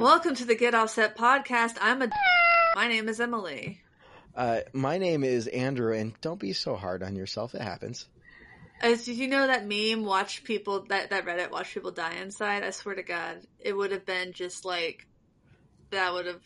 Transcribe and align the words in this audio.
Welcome 0.00 0.34
to 0.36 0.46
the 0.46 0.54
Get 0.54 0.74
Offset 0.74 1.14
podcast. 1.14 1.76
I'm 1.78 2.00
a. 2.00 2.08
My 2.74 2.88
name 2.88 3.06
is 3.06 3.20
Emily. 3.20 3.82
Uh, 4.34 4.60
my 4.72 4.96
name 4.96 5.22
is 5.22 5.46
Andrew, 5.46 5.94
and 5.94 6.18
don't 6.22 6.40
be 6.40 6.54
so 6.54 6.74
hard 6.74 7.02
on 7.02 7.16
yourself. 7.16 7.54
It 7.54 7.60
happens. 7.60 8.08
As 8.80 9.04
did 9.04 9.18
you 9.18 9.28
know 9.28 9.46
that 9.46 9.66
meme? 9.66 10.06
Watch 10.06 10.42
people 10.42 10.86
that 10.88 11.10
that 11.10 11.26
Reddit 11.26 11.50
watch 11.50 11.74
people 11.74 11.90
die 11.90 12.14
inside. 12.14 12.64
I 12.64 12.70
swear 12.70 12.94
to 12.94 13.02
God, 13.02 13.40
it 13.58 13.76
would 13.76 13.92
have 13.92 14.06
been 14.06 14.32
just 14.32 14.64
like 14.64 15.06
that. 15.90 16.14
Would 16.14 16.24
have. 16.24 16.42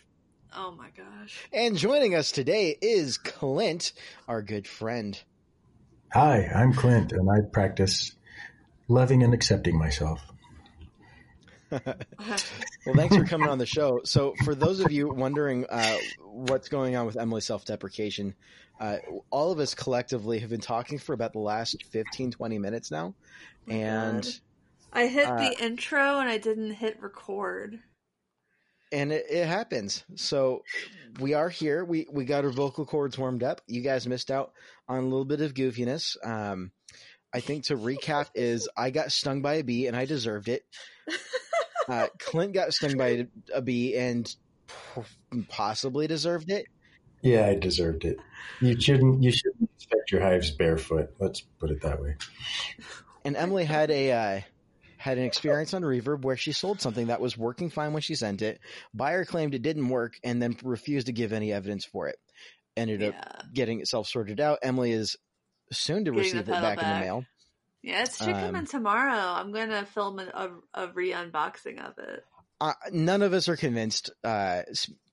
Oh 0.53 0.73
my 0.73 0.89
gosh. 0.97 1.39
And 1.53 1.77
joining 1.77 2.17
us 2.17 2.33
today 2.33 2.77
is 2.83 3.19
Clint, 3.19 3.93
our 4.27 4.43
good 4.43 4.67
friend. 4.67 5.17
Hi, 6.13 6.51
I'm 6.53 6.73
Clint, 6.73 7.13
and 7.13 7.31
I 7.31 7.43
practice 7.53 8.17
loving 8.89 9.23
and 9.23 9.33
accepting 9.33 9.79
myself. 9.79 10.21
well, 11.71 12.95
thanks 12.95 13.17
for 13.17 13.25
coming 13.25 13.49
on 13.49 13.59
the 13.59 13.67
show. 13.67 14.01
So, 14.05 14.35
for 14.45 14.55
those 14.55 14.81
of 14.81 14.93
you 14.93 15.09
wondering 15.09 15.67
uh, 15.69 15.97
what's 16.21 16.69
going 16.69 16.97
on 16.97 17.07
with 17.07 17.17
Emily's 17.17 17.47
self 17.47 17.65
deprecation, 17.65 18.35
uh, 18.81 18.99
all 19.31 19.53
of 19.53 19.59
us 19.59 19.75
collectively 19.75 20.39
have 20.41 20.51
been 20.51 20.61
talking 20.61 20.99
for 20.99 21.13
about 21.13 21.33
the 21.33 21.39
last 21.39 21.83
15, 21.91 22.33
20 22.33 22.59
minutes 22.59 22.91
now. 22.91 23.15
And 23.69 24.23
God. 24.23 24.33
I 24.93 25.07
hit 25.07 25.27
uh, 25.27 25.37
the 25.37 25.65
intro 25.65 26.19
and 26.19 26.29
I 26.29 26.39
didn't 26.39 26.73
hit 26.73 27.01
record. 27.01 27.79
And 28.93 29.13
it, 29.13 29.27
it, 29.29 29.47
happens. 29.47 30.05
So 30.15 30.63
we 31.19 31.35
are 31.35 31.49
here. 31.49 31.85
We 31.85 32.07
we 32.13 32.25
got 32.25 32.45
our 32.45 32.51
vocal 32.51 32.85
cords 32.85 33.19
warmed 33.19 33.43
up. 33.43 33.61
You 33.67 33.81
guys 33.81 34.07
missed 34.07 34.31
out 34.31 34.53
on 34.89 34.99
a 34.99 35.03
little 35.03 35.25
bit 35.25 35.41
of 35.41 35.55
goofiness. 35.55 36.17
Um, 36.25 36.71
I 37.33 37.41
think 37.41 37.65
to 37.65 37.77
recap 37.77 38.29
is 38.37 38.69
I 38.77 38.91
got 38.91 39.11
stung 39.11 39.43
by 39.43 39.55
a 39.55 39.65
bee 39.65 39.89
and 39.89 39.97
I 39.97 40.05
deserved 40.05 40.49
it. 40.49 40.63
Uh, 41.87 42.07
Clint 42.19 42.55
got 42.55 42.73
stung 42.73 42.97
by 42.97 43.27
a 43.53 43.61
bee 43.61 43.95
and 43.95 44.35
possibly 45.51 46.07
deserved 46.07 46.51
it. 46.51 46.65
Yeah, 47.21 47.47
I 47.47 47.57
deserved 47.57 48.07
it. 48.07 48.19
You 48.61 48.81
shouldn't. 48.81 49.23
You 49.23 49.31
shouldn't 49.31 49.71
inspect 49.75 50.11
your 50.11 50.23
hives 50.23 50.51
barefoot. 50.51 51.15
Let's 51.19 51.41
put 51.41 51.71
it 51.71 51.83
that 51.83 52.01
way. 52.01 52.17
And 53.25 53.37
Emily 53.37 53.65
had 53.65 53.91
a 53.91 54.13
uh, 54.13 54.41
had 55.05 55.19
an 55.19 55.25
experience 55.25 55.75
on 55.75 55.83
Reverb 55.83 56.23
where 56.23 56.37
she 56.37 56.53
sold 56.53 56.81
something 56.81 57.09
that 57.09 57.21
was 57.21 57.37
working 57.37 57.69
fine 57.69 57.93
when 57.93 58.01
she 58.01 58.15
sent 58.15 58.41
it. 58.41 58.61
Buyer 58.95 59.27
claimed 59.27 59.55
it 59.55 59.61
didn't 59.61 59.91
work 59.91 60.15
and 60.25 60.41
then 60.41 60.57
refused 60.65 61.07
to 61.09 61.13
give 61.13 61.35
any 61.35 61.53
evidence 61.53 61.85
for 61.85 62.09
it. 62.09 62.17
Ended 62.77 63.03
yeah. 63.03 63.09
up 63.09 63.45
getting 63.53 63.81
itself 63.81 64.07
sorted 64.07 64.41
out. 64.41 64.61
Emily 64.63 64.93
is 64.93 65.17
soon 65.73 66.07
to 66.07 66.11
getting 66.11 66.19
receive 66.19 66.41
it 66.41 66.47
back, 66.47 66.79
back, 66.79 66.83
in 66.83 66.89
the 66.89 67.05
mail. 67.05 67.25
Yeah, 67.85 68.03
it 68.03 68.13
should 68.15 68.33
come 68.33 68.45
um, 68.45 68.57
in 68.57 68.67
tomorrow. 68.67 69.13
I'm 69.13 69.53
gonna 69.53 69.85
film 69.85 70.19
a, 70.19 70.51
a 70.73 70.89
re 70.89 71.13
unboxing 71.13 71.87
of 71.87 71.99
it. 71.99 72.25
Uh, 72.59 72.73
none 72.91 73.21
of 73.21 73.35
us 73.35 73.47
are 73.51 73.59
convinced, 73.59 74.11
uh, 74.25 74.63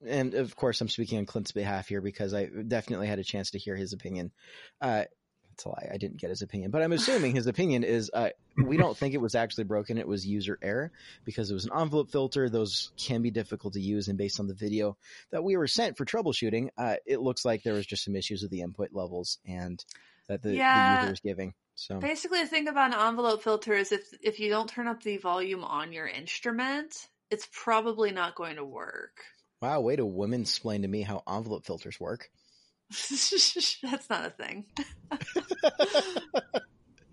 and 0.07 0.33
of 0.35 0.55
course, 0.55 0.79
I'm 0.79 0.87
speaking 0.87 1.17
on 1.17 1.25
Clint's 1.25 1.51
behalf 1.51 1.89
here 1.89 1.99
because 1.99 2.33
I 2.33 2.45
definitely 2.45 3.07
had 3.07 3.19
a 3.19 3.25
chance 3.25 3.51
to 3.51 3.59
hear 3.59 3.75
his 3.75 3.91
opinion. 3.91 4.31
Uh, 4.79 5.03
that's 5.49 5.65
a 5.65 5.69
lie. 5.69 5.89
I 5.93 5.97
didn't 5.97 6.21
get 6.21 6.29
his 6.29 6.43
opinion, 6.43 6.71
but 6.71 6.81
I'm 6.81 6.93
assuming 6.93 7.35
his 7.35 7.47
opinion 7.47 7.83
is 7.83 8.09
uh, 8.13 8.29
we 8.55 8.77
don't 8.77 8.97
think 8.97 9.15
it 9.15 9.21
was 9.21 9.35
actually 9.35 9.65
broken. 9.65 9.97
It 9.97 10.07
was 10.07 10.25
user 10.25 10.57
error 10.61 10.93
because 11.25 11.51
it 11.51 11.53
was 11.53 11.65
an 11.65 11.71
envelope 11.77 12.09
filter. 12.09 12.49
Those 12.49 12.93
can 12.95 13.21
be 13.21 13.31
difficult 13.31 13.73
to 13.73 13.81
use, 13.81 14.07
and 14.07 14.17
based 14.17 14.39
on 14.39 14.47
the 14.47 14.53
video 14.53 14.95
that 15.31 15.43
we 15.43 15.57
were 15.57 15.67
sent 15.67 15.97
for 15.97 16.05
troubleshooting, 16.05 16.69
uh, 16.77 16.95
it 17.05 17.19
looks 17.19 17.43
like 17.43 17.63
there 17.63 17.73
was 17.73 17.85
just 17.85 18.05
some 18.05 18.15
issues 18.15 18.43
with 18.43 18.51
the 18.51 18.61
input 18.61 18.93
levels 18.93 19.39
and 19.45 19.83
that 20.29 20.41
the, 20.41 20.55
yeah. 20.55 20.95
the 20.95 21.01
user 21.01 21.13
is 21.13 21.19
giving. 21.19 21.53
So 21.81 21.97
basically, 21.97 22.41
the 22.41 22.47
thing 22.47 22.67
about 22.67 22.93
an 22.93 23.07
envelope 23.07 23.41
filter 23.41 23.73
is 23.73 23.91
if 23.91 24.13
if 24.21 24.39
you 24.39 24.49
don't 24.49 24.69
turn 24.69 24.87
up 24.87 25.01
the 25.01 25.17
volume 25.17 25.63
on 25.63 25.91
your 25.91 26.07
instrument, 26.07 27.07
it's 27.31 27.47
probably 27.51 28.11
not 28.11 28.35
going 28.35 28.57
to 28.57 28.63
work. 28.63 29.17
Wow, 29.63 29.81
way 29.81 29.95
to 29.95 30.05
women 30.05 30.41
explain 30.41 30.83
to 30.83 30.87
me 30.87 31.01
how 31.01 31.23
envelope 31.27 31.65
filters 31.65 31.99
work. 31.99 32.29
That's 32.91 34.09
not 34.11 34.27
a 34.27 34.29
thing. 34.29 34.65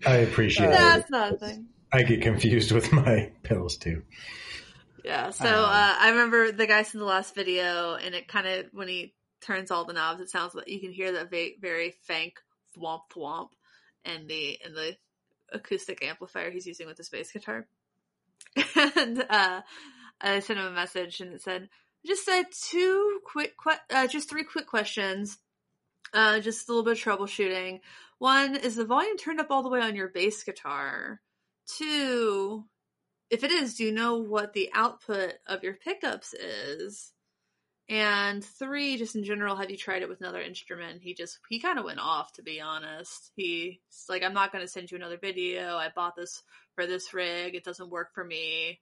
I 0.05 0.17
appreciate 0.17 0.69
That's 0.69 1.09
not 1.09 1.33
a 1.33 1.37
thing. 1.37 1.69
I 1.91 2.03
get 2.03 2.21
confused 2.21 2.71
with 2.71 2.93
my 2.93 3.31
pills 3.43 3.75
too. 3.75 4.03
Yeah, 5.03 5.31
so 5.31 5.47
um, 5.47 5.63
uh, 5.63 5.95
I 5.99 6.09
remember 6.11 6.51
the 6.51 6.67
guy 6.67 6.85
in 6.93 6.99
the 6.99 7.05
last 7.05 7.33
video, 7.33 7.95
and 7.95 8.13
it 8.13 8.27
kind 8.27 8.45
of 8.45 8.67
when 8.71 8.87
he 8.87 9.15
turns 9.41 9.71
all 9.71 9.85
the 9.85 9.93
knobs, 9.93 10.21
it 10.21 10.29
sounds 10.29 10.53
like 10.53 10.67
you 10.67 10.79
can 10.79 10.91
hear 10.91 11.13
that 11.13 11.31
very, 11.31 11.57
very 11.59 11.95
faint 12.03 12.33
thwomp 12.77 13.01
thwomp 13.11 13.49
and 14.05 14.27
the 14.27 14.59
and 14.63 14.75
the 14.75 14.95
acoustic 15.51 16.03
amplifier 16.03 16.51
he's 16.51 16.67
using 16.67 16.87
with 16.87 16.97
his 16.97 17.09
bass 17.09 17.31
guitar. 17.31 17.67
and 18.95 19.23
uh, 19.29 19.61
I 20.21 20.39
sent 20.39 20.59
him 20.59 20.65
a 20.65 20.71
message 20.71 21.21
and 21.21 21.33
it 21.33 21.41
said, 21.41 21.69
"Just 22.05 22.25
said 22.25 22.45
two 22.51 23.19
quick, 23.25 23.53
que- 23.61 23.95
uh, 23.95 24.07
just 24.07 24.29
three 24.29 24.43
quick 24.43 24.67
questions. 24.67 25.37
Uh, 26.13 26.39
just 26.39 26.67
a 26.67 26.71
little 26.71 26.83
bit 26.83 26.97
of 26.97 27.03
troubleshooting. 27.03 27.81
One 28.17 28.55
is 28.55 28.75
the 28.75 28.85
volume 28.85 29.17
turned 29.17 29.39
up 29.39 29.51
all 29.51 29.63
the 29.63 29.69
way 29.69 29.81
on 29.81 29.95
your 29.95 30.09
bass 30.09 30.43
guitar. 30.43 31.21
Two, 31.67 32.65
if 33.29 33.43
it 33.43 33.51
is, 33.51 33.75
do 33.75 33.83
you 33.83 33.91
know 33.91 34.17
what 34.17 34.53
the 34.53 34.69
output 34.73 35.33
of 35.47 35.63
your 35.63 35.73
pickups 35.73 36.33
is?" 36.33 37.13
And 37.89 38.45
three, 38.45 38.97
just 38.97 39.15
in 39.15 39.23
general, 39.23 39.55
have 39.55 39.71
you 39.71 39.77
tried 39.77 40.03
it 40.03 40.09
with 40.09 40.21
another 40.21 40.39
instrument? 40.41 41.01
He 41.01 41.15
just 41.15 41.39
he 41.49 41.59
kind 41.59 41.79
of 41.79 41.85
went 41.85 41.99
off, 41.99 42.31
to 42.33 42.43
be 42.43 42.61
honest. 42.61 43.31
He's 43.35 43.79
like, 44.07 44.23
I'm 44.23 44.35
not 44.35 44.51
going 44.51 44.63
to 44.63 44.71
send 44.71 44.91
you 44.91 44.97
another 44.97 45.17
video. 45.17 45.75
I 45.75 45.89
bought 45.95 46.15
this 46.15 46.43
for 46.75 46.85
this 46.85 47.13
rig. 47.15 47.55
It 47.55 47.63
doesn't 47.63 47.89
work 47.89 48.13
for 48.13 48.23
me. 48.23 48.79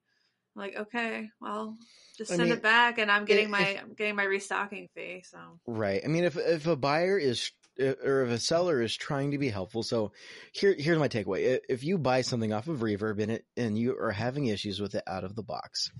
I'm 0.55 0.61
like, 0.61 0.75
okay, 0.75 1.29
well, 1.39 1.77
just 2.17 2.31
send 2.31 2.41
I 2.41 2.45
mean, 2.45 2.53
it 2.53 2.61
back, 2.61 2.97
and 2.97 3.09
I'm 3.09 3.23
getting 3.23 3.49
my 3.49 3.79
I'm 3.81 3.93
getting 3.93 4.17
my 4.17 4.25
restocking 4.25 4.89
fee. 4.93 5.23
So 5.25 5.37
right. 5.65 6.01
I 6.03 6.07
mean, 6.07 6.25
if 6.25 6.35
if 6.35 6.67
a 6.67 6.75
buyer 6.75 7.17
is 7.17 7.49
or 7.79 8.23
if 8.23 8.31
a 8.31 8.39
seller 8.39 8.81
is 8.81 8.95
trying 8.95 9.31
to 9.31 9.37
be 9.37 9.49
helpful. 9.49 9.83
So 9.83 10.11
here, 10.51 10.75
here's 10.77 10.99
my 10.99 11.07
takeaway. 11.07 11.59
If 11.69 11.83
you 11.83 11.97
buy 11.97 12.21
something 12.21 12.51
off 12.53 12.67
of 12.67 12.79
Reverb 12.79 13.21
and 13.21 13.31
it, 13.31 13.45
and 13.55 13.77
you 13.77 13.97
are 13.97 14.11
having 14.11 14.47
issues 14.47 14.81
with 14.81 14.95
it 14.95 15.03
out 15.07 15.23
of 15.23 15.35
the 15.35 15.43
box, 15.43 15.91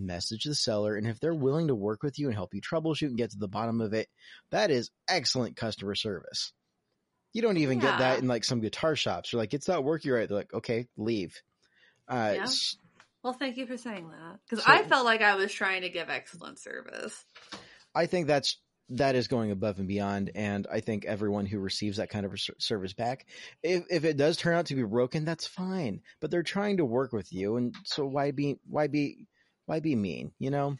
message 0.00 0.44
the 0.44 0.54
seller, 0.54 0.96
and 0.96 1.06
if 1.06 1.20
they're 1.20 1.34
willing 1.34 1.68
to 1.68 1.74
work 1.74 2.02
with 2.02 2.18
you 2.18 2.26
and 2.26 2.34
help 2.34 2.54
you 2.54 2.60
troubleshoot 2.60 3.08
and 3.08 3.18
get 3.18 3.30
to 3.30 3.38
the 3.38 3.48
bottom 3.48 3.80
of 3.80 3.92
it, 3.92 4.08
that 4.50 4.70
is 4.70 4.90
excellent 5.08 5.56
customer 5.56 5.94
service. 5.94 6.52
You 7.32 7.42
don't 7.42 7.58
even 7.58 7.80
yeah. 7.80 7.90
get 7.90 7.98
that 7.98 8.18
in 8.18 8.28
like 8.28 8.44
some 8.44 8.60
guitar 8.60 8.96
shops. 8.96 9.32
You're 9.32 9.40
like, 9.40 9.54
it's 9.54 9.68
not 9.68 9.84
working 9.84 10.10
right. 10.10 10.28
They're 10.28 10.38
like, 10.38 10.54
okay, 10.54 10.88
leave. 10.96 11.40
Uh, 12.08 12.34
yeah. 12.36 12.46
Well, 13.22 13.34
thank 13.34 13.56
you 13.56 13.66
for 13.66 13.76
saying 13.76 14.08
that 14.08 14.38
because 14.48 14.64
so, 14.64 14.72
I 14.72 14.82
felt 14.82 15.04
like 15.04 15.22
I 15.22 15.36
was 15.36 15.52
trying 15.52 15.82
to 15.82 15.90
give 15.90 16.08
excellent 16.08 16.58
service. 16.58 17.24
I 17.94 18.06
think 18.06 18.26
that's 18.26 18.56
that 18.90 19.14
is 19.14 19.28
going 19.28 19.50
above 19.50 19.78
and 19.78 19.86
beyond, 19.86 20.30
and 20.34 20.66
I 20.70 20.80
think 20.80 21.04
everyone 21.04 21.46
who 21.46 21.58
receives 21.58 21.98
that 21.98 22.10
kind 22.10 22.26
of 22.26 22.32
service 22.58 22.92
back, 22.92 23.26
if 23.62 23.84
if 23.90 24.04
it 24.04 24.16
does 24.16 24.36
turn 24.36 24.56
out 24.56 24.66
to 24.66 24.74
be 24.74 24.82
broken, 24.82 25.24
that's 25.24 25.46
fine. 25.46 26.00
But 26.20 26.30
they're 26.30 26.42
trying 26.42 26.78
to 26.78 26.84
work 26.84 27.12
with 27.12 27.32
you, 27.32 27.56
and 27.56 27.74
so 27.84 28.06
why 28.06 28.30
be 28.30 28.56
why 28.68 28.88
be 28.88 29.26
why 29.70 29.78
be 29.78 29.94
mean? 29.94 30.32
You 30.40 30.50
know, 30.50 30.76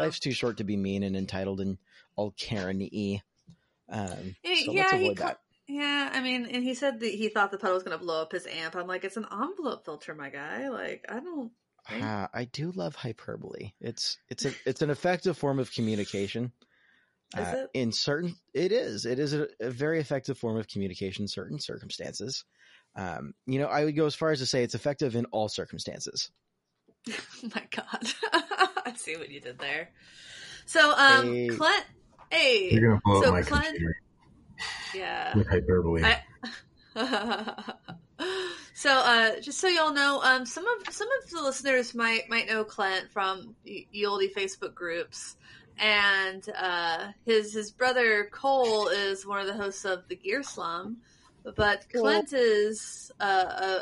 life's 0.00 0.18
too 0.18 0.32
short 0.32 0.56
to 0.56 0.64
be 0.64 0.76
mean 0.76 1.04
and 1.04 1.16
entitled 1.16 1.60
and 1.60 1.78
all 2.16 2.32
Karen 2.32 2.80
y. 2.80 3.22
Um, 3.88 4.34
so 4.44 4.72
yeah, 4.72 4.82
let's 4.82 4.92
avoid 4.94 5.16
that. 5.18 5.38
Yeah, 5.68 6.10
I 6.12 6.20
mean, 6.20 6.46
and 6.46 6.64
he 6.64 6.74
said 6.74 6.98
that 7.00 7.10
he 7.10 7.28
thought 7.28 7.52
the 7.52 7.58
pedal 7.58 7.74
was 7.74 7.84
going 7.84 7.96
to 7.96 8.04
blow 8.04 8.20
up 8.20 8.32
his 8.32 8.48
amp. 8.48 8.74
I'm 8.74 8.88
like, 8.88 9.04
it's 9.04 9.16
an 9.16 9.26
envelope 9.30 9.84
filter, 9.84 10.12
my 10.16 10.28
guy. 10.28 10.70
Like, 10.70 11.06
I 11.08 11.20
don't. 11.20 11.52
Think... 11.88 12.02
Uh, 12.02 12.26
I 12.34 12.46
do 12.46 12.72
love 12.72 12.96
hyperbole. 12.96 13.72
It's 13.80 14.18
it's 14.28 14.44
a 14.44 14.52
it's 14.66 14.82
an 14.82 14.90
effective 14.90 15.38
form 15.38 15.60
of 15.60 15.72
communication. 15.72 16.52
Is 17.38 17.46
uh, 17.46 17.56
it? 17.56 17.70
In 17.72 17.92
certain, 17.92 18.34
it 18.52 18.72
is. 18.72 19.06
It 19.06 19.18
is 19.18 19.32
a, 19.32 19.46
a, 19.58 19.70
very 19.70 20.00
effective 20.00 20.36
form 20.36 20.58
of 20.58 20.68
communication 20.68 21.24
in 21.24 21.28
certain 21.28 21.58
circumstances. 21.58 22.44
Um, 22.94 23.32
you 23.46 23.58
know, 23.58 23.68
I 23.68 23.84
would 23.84 23.96
go 23.96 24.04
as 24.04 24.14
far 24.14 24.32
as 24.32 24.40
to 24.40 24.46
say 24.46 24.62
it's 24.62 24.74
effective 24.74 25.16
in 25.16 25.24
all 25.32 25.48
circumstances. 25.48 26.30
my 27.42 27.62
God. 27.70 27.86
I 28.86 28.92
see 28.96 29.16
what 29.16 29.30
you 29.30 29.40
did 29.40 29.58
there. 29.58 29.90
So, 30.66 30.92
um, 30.96 31.26
hey. 31.26 31.48
Clint, 31.48 31.84
hey. 32.30 32.68
You're 32.70 32.88
going 32.88 32.96
to 32.96 33.02
blow 33.04 33.22
so 33.22 33.28
up 33.28 33.34
my 33.34 33.42
Clint, 33.42 33.66
computer. 33.66 33.96
Yeah. 34.94 35.36
With 35.36 35.48
hyperbole. 35.48 36.04
I, 36.04 36.22
so, 38.74 38.90
uh, 38.90 39.40
just 39.40 39.58
so 39.58 39.68
y'all 39.68 39.92
know, 39.92 40.20
um, 40.22 40.46
some 40.46 40.64
of 40.66 40.94
some 40.94 41.08
of 41.22 41.30
the 41.30 41.42
listeners 41.42 41.94
might 41.94 42.28
might 42.28 42.46
know 42.48 42.64
Clint 42.64 43.10
from 43.10 43.56
Yoldy 43.66 44.32
Facebook 44.32 44.74
groups, 44.74 45.36
and 45.78 46.46
uh, 46.56 47.08
his 47.24 47.54
his 47.54 47.70
brother 47.70 48.28
Cole 48.30 48.88
is 48.88 49.26
one 49.26 49.40
of 49.40 49.46
the 49.46 49.54
hosts 49.54 49.84
of 49.84 50.06
the 50.08 50.16
Gear 50.16 50.42
Slum. 50.42 50.98
But 51.44 51.86
Clint 51.92 52.32
is 52.32 53.10
uh, 53.18 53.24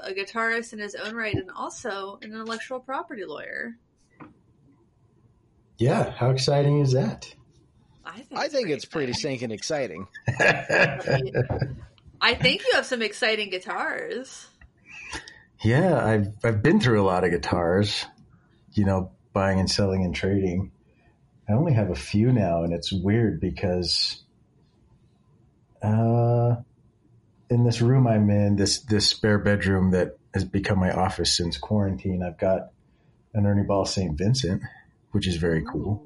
a, 0.05 0.11
a, 0.11 0.15
guitarist 0.15 0.73
in 0.73 0.79
his 0.79 0.95
own 0.95 1.15
right 1.15 1.35
and 1.35 1.51
also 1.51 2.19
an 2.23 2.33
intellectual 2.33 2.81
property 2.81 3.25
lawyer. 3.25 3.77
Yeah, 5.77 6.11
how 6.11 6.31
exciting 6.31 6.81
is 6.81 6.93
that? 6.93 7.35
I 8.05 8.21
think, 8.21 8.41
I 8.41 8.49
think 8.49 8.71
it's 8.71 8.85
pretty 8.85 9.12
stinking 9.12 9.51
exciting. 9.51 10.07
I 12.21 12.35
think 12.35 12.62
you 12.67 12.75
have 12.75 12.87
some 12.87 13.03
exciting 13.03 13.51
guitars. 13.51 14.47
Yeah, 15.62 16.03
I've 16.03 16.33
I've 16.43 16.62
been 16.62 16.81
through 16.81 17.01
a 17.01 17.05
lot 17.05 17.25
of 17.25 17.31
guitars, 17.31 18.07
you 18.73 18.85
know, 18.85 19.12
buying 19.33 19.61
and 19.61 19.71
selling 19.71 20.05
and 20.05 20.15
trading. 20.15 20.73
I 21.49 21.53
only 21.53 21.75
have 21.75 21.91
a 21.91 21.95
few 21.95 22.33
now, 22.33 22.62
and 22.62 22.73
it's 22.73 22.93
weird 22.93 23.41
because 23.41 24.23
uh, 25.83 26.57
in 27.50 27.64
this 27.64 27.82
room 27.82 28.06
I'm 28.06 28.31
in, 28.31 28.56
this 28.56 28.81
this 28.81 29.08
spare 29.08 29.38
bedroom 29.38 29.91
that 29.91 30.17
has 30.32 30.44
become 30.44 30.79
my 30.79 30.93
office 30.93 31.37
since 31.37 31.58
quarantine, 31.58 32.23
I've 32.23 32.38
got 32.38 32.70
an 33.35 33.44
Ernie 33.44 33.64
Ball 33.64 33.85
St. 33.85 34.17
Vincent, 34.17 34.62
which 35.11 35.26
is 35.26 35.37
very 35.37 35.64
cool. 35.64 36.05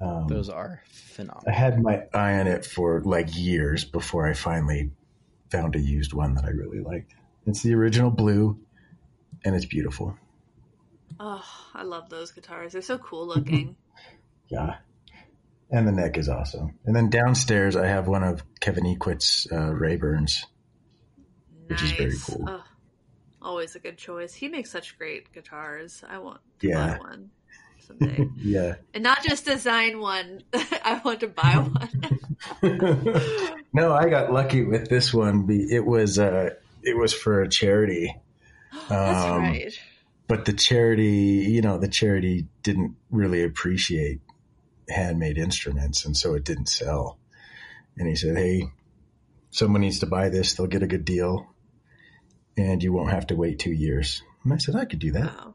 Um, 0.00 0.26
Those 0.28 0.48
are 0.48 0.82
phenomenal. 0.90 1.44
I 1.48 1.52
had 1.52 1.80
my 1.82 2.04
eye 2.12 2.38
on 2.38 2.46
it 2.46 2.64
for 2.64 3.00
like 3.02 3.36
years 3.36 3.84
before 3.84 4.28
I 4.28 4.34
finally 4.34 4.90
found 5.50 5.76
a 5.76 5.80
used 5.80 6.12
one 6.12 6.34
that 6.34 6.44
I 6.44 6.50
really 6.50 6.80
liked. 6.80 7.14
It's 7.46 7.62
the 7.62 7.74
original 7.74 8.10
blue, 8.10 8.58
and 9.44 9.54
it's 9.56 9.64
beautiful. 9.64 10.16
Oh, 11.18 11.44
I 11.74 11.82
love 11.82 12.10
those 12.10 12.30
guitars. 12.32 12.72
They're 12.72 12.82
so 12.82 12.98
cool 12.98 13.26
looking. 13.26 13.76
Yeah. 14.50 14.76
And 15.70 15.86
the 15.86 15.92
neck 15.92 16.16
is 16.16 16.28
awesome. 16.28 16.78
And 16.86 16.96
then 16.96 17.10
downstairs, 17.10 17.76
I 17.76 17.86
have 17.86 18.08
one 18.08 18.24
of 18.24 18.42
Kevin 18.60 18.84
Equit's 18.86 19.46
uh, 19.52 19.56
Rayburns. 19.72 20.44
Which 21.66 21.82
is 21.82 21.92
very 21.92 22.14
cool. 22.26 22.44
Oh, 22.48 22.64
always 23.42 23.76
a 23.76 23.78
good 23.78 23.98
choice. 23.98 24.32
He 24.32 24.48
makes 24.48 24.70
such 24.70 24.96
great 24.96 25.30
guitars. 25.34 26.02
I 26.08 26.18
want 26.18 26.40
to 26.60 26.68
Yeah. 26.68 26.96
buy 26.96 26.98
one 27.04 27.30
someday. 27.86 28.26
yeah. 28.36 28.74
and 28.94 29.04
not 29.04 29.22
just 29.22 29.44
design 29.44 30.00
one. 30.00 30.42
I 30.54 31.02
want 31.04 31.20
to 31.20 31.28
buy 31.28 31.52
one. 32.62 33.60
no, 33.74 33.92
I 33.92 34.08
got 34.08 34.32
lucky 34.32 34.64
with 34.64 34.88
this 34.88 35.12
one. 35.12 35.46
It 35.50 35.84
was 35.84 36.18
uh, 36.18 36.50
it 36.82 36.96
was 36.96 37.12
for 37.12 37.42
a 37.42 37.48
charity, 37.48 38.14
That's 38.88 39.26
Um, 39.26 39.42
right. 39.42 39.78
but 40.26 40.44
the 40.46 40.52
charity, 40.54 41.46
you 41.50 41.60
know, 41.60 41.76
the 41.78 41.88
charity 41.88 42.46
didn't 42.62 42.96
really 43.10 43.42
appreciate 43.44 44.20
handmade 44.88 45.38
instruments, 45.38 46.04
and 46.04 46.16
so 46.16 46.34
it 46.34 46.44
didn't 46.44 46.68
sell. 46.68 47.18
And 47.96 48.08
he 48.08 48.14
said, 48.16 48.36
"Hey, 48.36 48.64
someone 49.50 49.80
needs 49.82 50.00
to 50.00 50.06
buy 50.06 50.28
this. 50.28 50.54
They'll 50.54 50.66
get 50.66 50.82
a 50.82 50.86
good 50.88 51.04
deal, 51.04 51.46
and 52.56 52.82
you 52.82 52.92
won't 52.92 53.10
have 53.10 53.26
to 53.28 53.36
wait 53.36 53.58
two 53.58 53.72
years." 53.72 54.22
And 54.44 54.52
I 54.52 54.58
said, 54.58 54.76
"I 54.76 54.84
could 54.84 54.98
do 55.00 55.12
that." 55.12 55.24
Wow. 55.36 55.54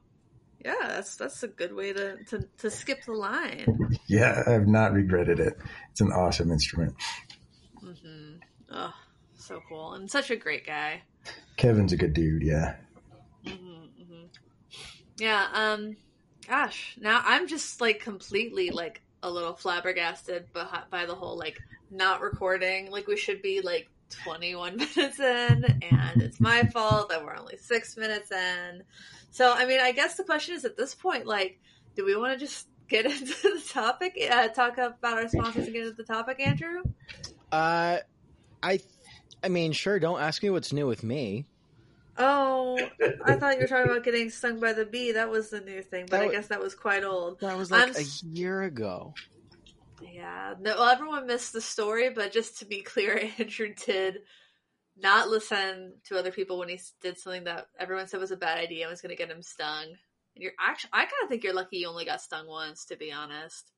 Yeah, 0.63 0.75
that's 0.87 1.17
that's 1.17 1.43
a 1.43 1.49
good 1.49 1.73
way 1.75 1.91
to, 1.91 2.23
to, 2.29 2.47
to 2.59 2.69
skip 2.69 3.03
the 3.05 3.13
line. 3.13 3.97
Yeah, 4.07 4.43
I've 4.45 4.67
not 4.67 4.93
regretted 4.93 5.39
it. 5.39 5.57
It's 5.91 6.01
an 6.01 6.11
awesome 6.11 6.51
instrument. 6.51 6.95
hmm 7.81 8.35
Oh, 8.71 8.93
so 9.35 9.59
cool. 9.67 9.93
And 9.93 10.09
such 10.09 10.29
a 10.31 10.35
great 10.35 10.65
guy. 10.65 11.03
Kevin's 11.57 11.93
a 11.93 11.97
good 11.97 12.13
dude. 12.13 12.43
Yeah. 12.43 12.75
hmm 13.45 13.85
hmm 13.97 14.25
Yeah, 15.17 15.47
um, 15.53 15.97
gosh, 16.47 16.95
now 16.99 17.21
I'm 17.25 17.47
just 17.47 17.81
like 17.81 17.99
completely 18.01 18.69
like 18.69 19.01
a 19.23 19.29
little 19.29 19.53
flabbergasted 19.53 20.51
by, 20.53 20.67
by 20.91 21.05
the 21.05 21.15
whole 21.15 21.37
like 21.37 21.59
not 21.89 22.21
recording. 22.21 22.91
Like 22.91 23.07
we 23.07 23.17
should 23.17 23.41
be 23.41 23.61
like 23.61 23.89
21 24.23 24.77
minutes 24.95 25.19
in, 25.19 25.65
and 25.81 26.21
it's 26.21 26.39
my 26.39 26.63
fault 26.65 27.09
that 27.09 27.23
we're 27.23 27.35
only 27.35 27.57
six 27.57 27.97
minutes 27.97 28.31
in. 28.31 28.83
So, 29.31 29.51
I 29.51 29.65
mean, 29.65 29.79
I 29.79 29.93
guess 29.93 30.15
the 30.15 30.23
question 30.23 30.55
is 30.55 30.65
at 30.65 30.77
this 30.77 30.93
point, 30.93 31.25
like, 31.25 31.59
do 31.95 32.05
we 32.05 32.15
want 32.15 32.33
to 32.33 32.45
just 32.45 32.67
get 32.87 33.05
into 33.11 33.25
the 33.25 33.63
topic? 33.67 34.15
Uh, 34.29 34.49
talk 34.49 34.77
about 34.77 35.17
our 35.17 35.27
sponsors 35.27 35.65
and 35.65 35.73
get 35.73 35.87
into 35.87 35.95
the 35.95 36.03
topic, 36.03 36.39
Andrew? 36.39 36.83
Uh, 37.51 37.97
I, 38.61 38.79
I 39.43 39.47
mean, 39.49 39.71
sure. 39.71 39.99
Don't 39.99 40.19
ask 40.21 40.43
me 40.43 40.49
what's 40.49 40.71
new 40.71 40.87
with 40.87 41.03
me. 41.03 41.45
Oh, 42.17 42.79
I 43.25 43.35
thought 43.37 43.55
you 43.55 43.61
were 43.61 43.67
talking 43.67 43.89
about 43.91 44.03
getting 44.03 44.29
stung 44.29 44.59
by 44.59 44.73
the 44.73 44.85
bee. 44.85 45.13
That 45.13 45.29
was 45.31 45.49
the 45.49 45.61
new 45.61 45.81
thing, 45.81 46.05
but 46.09 46.19
That 46.19 46.29
I 46.29 46.31
guess 46.31 46.47
that 46.47 46.59
was 46.61 46.75
quite 46.75 47.03
old. 47.03 47.39
That 47.39 47.57
was 47.57 47.71
like 47.71 47.89
I'm 47.89 47.95
a 47.95 48.05
year 48.33 48.61
ago. 48.63 49.13
Yeah, 50.01 50.53
no, 50.59 50.75
well, 50.75 50.89
everyone 50.89 51.27
missed 51.27 51.53
the 51.53 51.61
story, 51.61 52.09
but 52.09 52.31
just 52.31 52.59
to 52.59 52.65
be 52.65 52.81
clear, 52.83 53.29
Andrew 53.39 53.73
did 53.85 54.19
not 54.97 55.29
listen 55.29 55.93
to 56.05 56.17
other 56.19 56.31
people 56.31 56.59
when 56.59 56.69
he 56.69 56.79
did 57.01 57.17
something 57.17 57.45
that 57.45 57.67
everyone 57.79 58.07
said 58.07 58.19
was 58.19 58.31
a 58.31 58.37
bad 58.37 58.59
idea 58.59 58.83
and 58.85 58.91
was 58.91 59.01
going 59.01 59.09
to 59.09 59.15
get 59.15 59.31
him 59.31 59.41
stung. 59.41 59.85
And 60.35 60.43
you're 60.43 60.51
actually, 60.59 60.91
I 60.93 60.99
kind 61.05 61.11
of 61.23 61.29
think 61.29 61.43
you're 61.43 61.53
lucky 61.53 61.77
you 61.77 61.87
only 61.87 62.05
got 62.05 62.21
stung 62.21 62.47
once, 62.47 62.85
to 62.85 62.95
be 62.97 63.11
honest. 63.11 63.71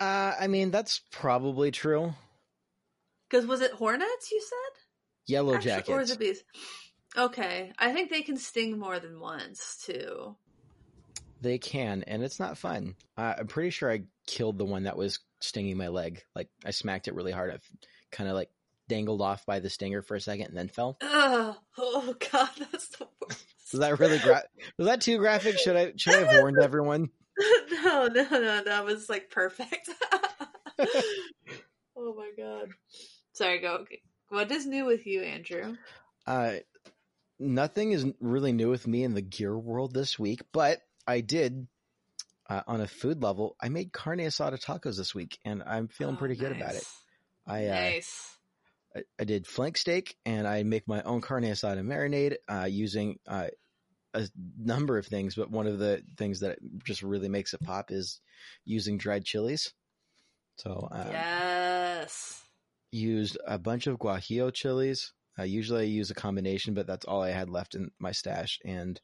Uh, 0.00 0.34
I 0.40 0.46
mean, 0.48 0.70
that's 0.70 1.00
probably 1.12 1.70
true. 1.70 2.14
Because 3.30 3.46
was 3.46 3.60
it 3.60 3.72
hornets? 3.72 4.30
You 4.32 4.40
said, 4.40 4.80
Yellow 5.26 5.54
Actually- 5.54 5.70
jackets. 5.70 5.88
or 5.90 5.98
was 5.98 6.10
it 6.10 6.18
bees? 6.18 6.42
Okay, 7.16 7.72
I 7.78 7.92
think 7.92 8.10
they 8.10 8.22
can 8.22 8.36
sting 8.36 8.78
more 8.78 8.98
than 8.98 9.20
once 9.20 9.82
too. 9.86 10.36
They 11.40 11.58
can, 11.58 12.02
and 12.06 12.22
it's 12.22 12.40
not 12.40 12.58
fun. 12.58 12.96
Uh, 13.16 13.34
I'm 13.38 13.46
pretty 13.46 13.70
sure 13.70 13.90
I 13.90 14.02
killed 14.26 14.58
the 14.58 14.64
one 14.64 14.84
that 14.84 14.96
was 14.96 15.20
stinging 15.40 15.76
my 15.76 15.88
leg. 15.88 16.22
Like 16.34 16.48
I 16.64 16.70
smacked 16.70 17.08
it 17.08 17.14
really 17.14 17.32
hard. 17.32 17.50
I 17.52 17.58
kind 18.10 18.28
of 18.28 18.34
like 18.34 18.50
dangled 18.88 19.22
off 19.22 19.46
by 19.46 19.60
the 19.60 19.70
stinger 19.70 20.02
for 20.02 20.14
a 20.14 20.20
second 20.20 20.48
and 20.48 20.56
then 20.56 20.68
fell. 20.68 20.96
Ugh, 21.00 21.56
oh 21.78 22.14
god, 22.32 22.50
that's 22.58 22.88
the 22.88 23.08
worst. 23.20 23.44
Was 23.72 23.80
that 23.80 23.98
really 23.98 24.18
gra- 24.18 24.44
was 24.78 24.86
that 24.86 25.00
too 25.00 25.18
graphic? 25.18 25.58
Should 25.58 25.76
I 25.76 25.92
should 25.96 26.14
I 26.14 26.24
have 26.24 26.36
warned 26.40 26.58
everyone? 26.60 27.10
no, 27.70 28.08
no, 28.08 28.28
no, 28.30 28.64
that 28.64 28.84
was 28.84 29.08
like 29.08 29.30
perfect. 29.30 29.90
oh 30.78 32.14
my 32.16 32.30
god. 32.36 32.70
Sorry, 33.32 33.60
go. 33.60 33.84
What 34.28 34.50
is 34.50 34.66
new 34.66 34.84
with 34.84 35.06
you, 35.06 35.22
Andrew? 35.22 35.76
Uh, 36.26 36.54
nothing 37.38 37.92
is 37.92 38.06
really 38.20 38.52
new 38.52 38.70
with 38.70 38.86
me 38.86 39.04
in 39.04 39.14
the 39.14 39.22
gear 39.22 39.56
world 39.56 39.94
this 39.94 40.18
week, 40.18 40.42
but 40.52 40.80
I 41.06 41.20
did 41.20 41.66
uh, 42.48 42.62
on 42.66 42.80
a 42.80 42.86
food 42.86 43.22
level. 43.22 43.56
I 43.60 43.68
made 43.68 43.92
carne 43.92 44.18
asada 44.18 44.62
tacos 44.62 44.96
this 44.96 45.14
week, 45.14 45.38
and 45.44 45.62
I'm 45.64 45.88
feeling 45.88 46.16
Oh, 46.16 46.18
pretty 46.18 46.36
good 46.36 46.52
about 46.52 46.74
it. 46.74 46.84
nice. 46.84 47.02
I 47.46 47.66
uh, 47.66 47.74
nice. 47.74 48.36
I, 48.96 49.02
I 49.20 49.24
did 49.24 49.46
flank 49.46 49.76
steak 49.76 50.16
and 50.24 50.46
I 50.46 50.62
make 50.62 50.88
my 50.88 51.02
own 51.02 51.20
carne 51.20 51.44
asada 51.44 51.82
marinade 51.82 52.36
uh, 52.48 52.64
using 52.64 53.18
uh, 53.26 53.48
a 54.14 54.28
number 54.58 54.98
of 54.98 55.06
things, 55.06 55.34
but 55.34 55.50
one 55.50 55.66
of 55.66 55.78
the 55.78 56.02
things 56.16 56.40
that 56.40 56.58
just 56.84 57.02
really 57.02 57.28
makes 57.28 57.52
it 57.54 57.60
pop 57.62 57.90
is 57.90 58.20
using 58.64 58.98
dried 58.98 59.24
chilies. 59.24 59.72
So 60.56 60.88
uh, 60.90 61.08
yes. 61.10 62.42
used 62.90 63.36
a 63.46 63.58
bunch 63.58 63.86
of 63.86 63.98
guajillo 63.98 64.52
chilies. 64.52 65.12
Uh, 65.38 65.42
usually 65.44 65.82
I 65.82 65.86
use 65.86 66.10
a 66.10 66.14
combination, 66.14 66.74
but 66.74 66.86
that's 66.86 67.04
all 67.04 67.22
I 67.22 67.30
had 67.30 67.50
left 67.50 67.74
in 67.74 67.90
my 67.98 68.12
stash, 68.12 68.58
and 68.64 69.00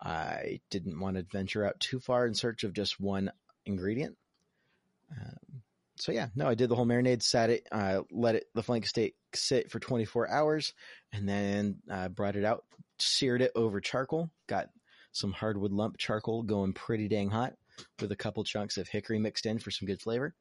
I 0.00 0.60
didn't 0.70 0.98
want 1.00 1.16
to 1.16 1.24
venture 1.24 1.66
out 1.66 1.80
too 1.80 2.00
far 2.00 2.26
in 2.26 2.34
search 2.34 2.64
of 2.64 2.72
just 2.72 3.00
one 3.00 3.30
ingredient. 3.66 4.16
Um, 5.10 5.62
so 5.96 6.12
yeah, 6.12 6.28
no, 6.34 6.46
I 6.46 6.54
did 6.54 6.68
the 6.68 6.76
whole 6.76 6.86
marinade, 6.86 7.22
sat 7.22 7.50
it, 7.50 7.66
uh, 7.72 8.02
let 8.10 8.36
it 8.36 8.44
the 8.54 8.62
flank 8.62 8.86
steak 8.86 9.16
sit 9.34 9.70
for 9.70 9.80
24 9.80 10.30
hours, 10.30 10.72
and 11.12 11.28
then 11.28 11.80
uh, 11.90 12.08
brought 12.08 12.36
it 12.36 12.44
out, 12.44 12.64
seared 12.98 13.42
it 13.42 13.52
over 13.56 13.80
charcoal, 13.80 14.30
got 14.46 14.68
some 15.12 15.32
hardwood 15.32 15.72
lump 15.72 15.96
charcoal 15.98 16.42
going 16.42 16.72
pretty 16.72 17.08
dang 17.08 17.30
hot, 17.30 17.54
with 18.00 18.12
a 18.12 18.16
couple 18.16 18.44
chunks 18.44 18.76
of 18.76 18.88
hickory 18.88 19.18
mixed 19.18 19.46
in 19.46 19.58
for 19.58 19.70
some 19.70 19.86
good 19.86 20.00
flavor, 20.00 20.34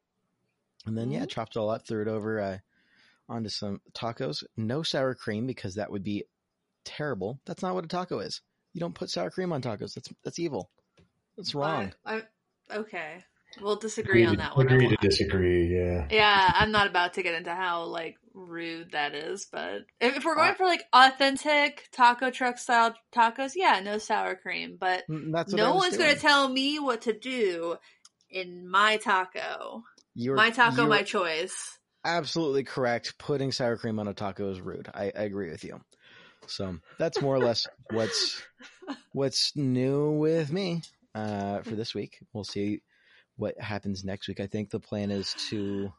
and 0.86 0.98
then 0.98 1.10
yeah, 1.12 1.26
Mhm. 1.26 1.30
chopped 1.30 1.56
it 1.56 1.60
all 1.60 1.70
up, 1.72 1.88
threw 1.88 2.02
it 2.04 2.08
over 2.08 2.40
uh, 2.40 2.58
onto 3.30 3.50
some 3.50 3.82
tacos. 3.94 4.44
No 4.56 4.84
sour 4.84 5.16
cream 5.16 5.48
because 5.48 5.76
that 5.76 5.92
would 5.92 6.04
be 6.04 6.24
terrible. 6.86 7.40
That's 7.46 7.62
not 7.62 7.76
what 7.76 7.86
a 7.86 7.88
taco 7.88 8.20
is. 8.20 8.42
You 8.74 8.80
don't 8.80 8.96
put 8.96 9.10
sour 9.10 9.30
cream 9.30 9.52
on 9.52 9.62
tacos. 9.62 9.94
That's 9.94 10.10
that's 10.24 10.40
evil. 10.40 10.70
That's 11.36 11.54
wrong. 11.56 11.94
I, 12.06 12.24
I, 12.72 12.78
okay. 12.78 13.24
We'll 13.62 13.78
disagree 13.78 14.24
on 14.26 14.34
to, 14.34 14.38
that 14.38 14.56
one. 14.58 14.70
I 14.70 14.76
Agree 14.76 14.90
to 14.90 14.98
disagree. 14.98 15.68
Yeah. 15.68 16.08
Yeah, 16.12 16.52
I'm 16.56 16.72
not 16.72 16.88
about 16.88 17.14
to 17.14 17.24
get 17.24 17.34
into 17.34 17.54
how 17.54 17.86
like 17.86 18.18
rude 18.34 18.92
that 18.92 19.16
is, 19.16 19.48
but 19.52 19.86
if, 20.00 20.18
if 20.18 20.26
we're 20.26 20.36
going 20.36 20.52
Uh, 20.52 20.56
for 20.56 20.66
like 20.66 20.84
authentic 20.94 21.88
taco 21.92 22.30
truck 22.30 22.58
style 22.58 22.94
tacos, 23.16 23.54
yeah, 23.56 23.80
no 23.84 23.98
sour 23.98 24.36
cream. 24.36 24.78
But 24.80 25.04
Mm, 25.10 25.32
That's 25.32 25.54
no 25.54 25.74
was 25.74 25.84
one's 25.84 25.98
going 25.98 26.14
to 26.14 26.22
tell 26.22 26.48
me 26.48 26.78
what 26.80 27.04
to 27.04 27.18
do 27.18 27.78
in 28.30 28.70
my 28.70 28.98
taco. 28.98 29.84
You're, 30.14 30.36
my 30.36 30.50
taco, 30.50 30.82
you're 30.82 30.90
my 30.90 31.04
choice. 31.04 31.80
Absolutely 32.08 32.64
correct. 32.64 33.18
Putting 33.20 33.52
sour 33.52 33.78
cream 33.78 34.00
on 34.00 34.08
a 34.08 34.14
taco 34.14 34.50
is 34.50 34.62
rude. 34.62 34.90
I, 34.94 35.12
I 35.16 35.24
agree 35.24 35.52
with 35.52 35.64
you. 35.64 35.80
So 36.48 36.78
that's 36.98 37.22
more 37.22 37.36
or 37.36 37.40
less 37.40 37.68
what's 37.92 38.42
what's 39.12 39.56
new 39.56 40.12
with 40.12 40.52
me 40.52 40.82
uh, 41.14 41.62
for 41.62 41.76
this 41.76 41.94
week. 41.94 42.20
We'll 42.34 42.46
see 42.46 42.82
what 43.36 43.60
happens 43.60 44.04
next 44.04 44.28
week. 44.28 44.40
I 44.40 44.48
think 44.48 44.70
the 44.70 44.80
plan 44.80 45.12
is 45.12 45.36
to. 45.50 45.92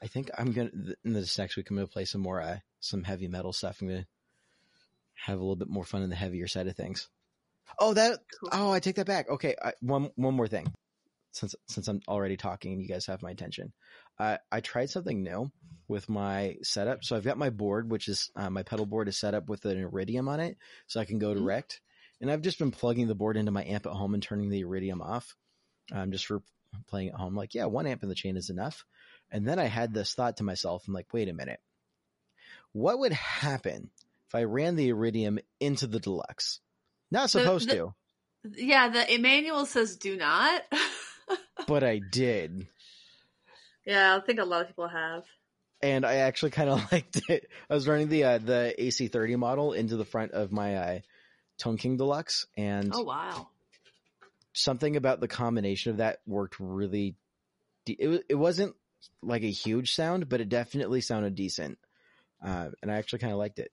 I 0.00 0.06
think 0.06 0.30
I'm 0.38 0.52
gonna 0.52 0.70
in 1.04 1.12
this 1.12 1.38
next 1.38 1.56
week. 1.56 1.70
I'm 1.70 1.76
gonna 1.76 1.86
play 1.86 2.04
some 2.04 2.20
more 2.20 2.40
uh, 2.40 2.58
some 2.80 3.02
heavy 3.02 3.28
metal 3.28 3.52
stuff. 3.52 3.80
I'm 3.80 3.88
gonna 3.88 4.06
have 5.14 5.38
a 5.38 5.40
little 5.40 5.56
bit 5.56 5.68
more 5.68 5.84
fun 5.84 6.02
in 6.02 6.10
the 6.10 6.16
heavier 6.16 6.46
side 6.46 6.68
of 6.68 6.76
things. 6.76 7.08
Oh, 7.78 7.94
that. 7.94 8.18
Cool. 8.40 8.50
Oh, 8.52 8.72
I 8.72 8.80
take 8.80 8.96
that 8.96 9.06
back. 9.06 9.28
Okay, 9.28 9.54
I, 9.62 9.72
one 9.80 10.10
one 10.16 10.34
more 10.34 10.48
thing. 10.48 10.72
Since 11.32 11.54
since 11.66 11.88
I'm 11.88 12.00
already 12.08 12.36
talking 12.36 12.72
and 12.72 12.80
you 12.82 12.88
guys 12.88 13.06
have 13.06 13.22
my 13.22 13.30
attention, 13.30 13.72
uh, 14.18 14.38
I 14.50 14.60
tried 14.60 14.90
something 14.90 15.22
new 15.22 15.50
with 15.86 16.08
my 16.08 16.56
setup. 16.62 17.04
So 17.04 17.16
I've 17.16 17.24
got 17.24 17.38
my 17.38 17.50
board, 17.50 17.90
which 17.90 18.08
is 18.08 18.30
uh, 18.34 18.50
my 18.50 18.62
pedal 18.62 18.86
board 18.86 19.08
is 19.08 19.18
set 19.18 19.34
up 19.34 19.48
with 19.48 19.64
an 19.66 19.78
iridium 19.78 20.28
on 20.28 20.40
it, 20.40 20.56
so 20.86 21.00
I 21.00 21.04
can 21.04 21.18
go 21.18 21.34
Mhm. 21.34 21.38
direct. 21.38 21.80
And 22.20 22.30
I've 22.30 22.40
just 22.42 22.58
been 22.58 22.70
plugging 22.72 23.06
the 23.08 23.14
board 23.14 23.36
into 23.36 23.52
my 23.52 23.64
amp 23.64 23.86
at 23.86 23.92
home 23.92 24.14
and 24.14 24.22
turning 24.22 24.48
the 24.50 24.60
iridium 24.60 25.00
off. 25.02 25.36
um, 25.90 26.12
just 26.12 26.26
for 26.26 26.42
playing 26.86 27.08
at 27.08 27.14
home. 27.14 27.34
Like, 27.34 27.54
yeah, 27.54 27.64
one 27.64 27.86
amp 27.86 28.02
in 28.02 28.10
the 28.10 28.14
chain 28.14 28.36
is 28.36 28.50
enough. 28.50 28.84
And 29.30 29.48
then 29.48 29.58
I 29.58 29.64
had 29.64 29.94
this 29.94 30.12
thought 30.12 30.36
to 30.36 30.44
myself, 30.44 30.84
I'm 30.86 30.92
like, 30.92 31.14
wait 31.14 31.30
a 31.30 31.32
minute. 31.32 31.60
What 32.72 32.98
would 32.98 33.12
happen 33.14 33.90
if 34.28 34.34
I 34.34 34.44
ran 34.44 34.76
the 34.76 34.88
Iridium 34.88 35.38
into 35.60 35.86
the 35.86 35.98
deluxe? 36.00 36.60
Not 37.10 37.22
The- 37.24 37.28
supposed 37.40 37.68
the- 37.70 37.74
to, 37.76 37.94
Yeah, 38.56 38.88
the 38.88 39.16
manual 39.18 39.64
says 39.64 39.96
do 39.96 40.16
not. 40.16 40.62
but 41.66 41.84
I 41.84 41.98
did. 41.98 42.68
yeah, 43.84 44.16
I 44.16 44.20
think 44.20 44.38
a 44.38 44.44
lot 44.44 44.62
of 44.62 44.68
people 44.68 44.88
have. 44.88 45.24
And 45.82 46.04
I 46.04 46.16
actually 46.16 46.50
kind 46.50 46.70
of 46.70 46.80
liked 46.92 47.22
it. 47.28 47.48
I 47.70 47.74
was 47.74 47.86
running 47.86 48.08
the 48.08 48.24
uh, 48.24 48.38
the 48.38 48.74
AC30 48.78 49.36
model 49.38 49.72
into 49.72 49.96
the 49.96 50.04
front 50.04 50.32
of 50.32 50.50
my 50.52 50.74
uh, 50.76 50.98
Tone 51.58 51.76
King 51.76 51.96
Deluxe, 51.96 52.46
and 52.56 52.92
Oh 52.92 53.02
wow. 53.02 53.48
something 54.52 54.96
about 54.96 55.20
the 55.20 55.28
combination 55.28 55.92
of 55.92 55.98
that 55.98 56.18
worked 56.26 56.56
really. 56.58 57.16
De- 57.84 57.92
it 57.94 58.24
it 58.30 58.34
wasn't 58.34 58.74
like 59.22 59.42
a 59.42 59.50
huge 59.50 59.94
sound, 59.94 60.28
but 60.28 60.40
it 60.40 60.48
definitely 60.48 61.00
sounded 61.00 61.34
decent, 61.34 61.78
uh, 62.44 62.70
and 62.82 62.90
I 62.90 62.96
actually 62.96 63.20
kind 63.20 63.32
of 63.32 63.38
liked 63.38 63.58
it. 63.58 63.70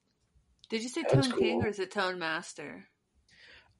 Did 0.69 0.83
you 0.83 0.89
say 0.89 1.03
That's 1.03 1.27
Tone 1.27 1.37
King 1.37 1.61
or 1.63 1.67
is 1.67 1.79
it 1.79 1.91
Tone 1.91 2.19
Master? 2.19 2.85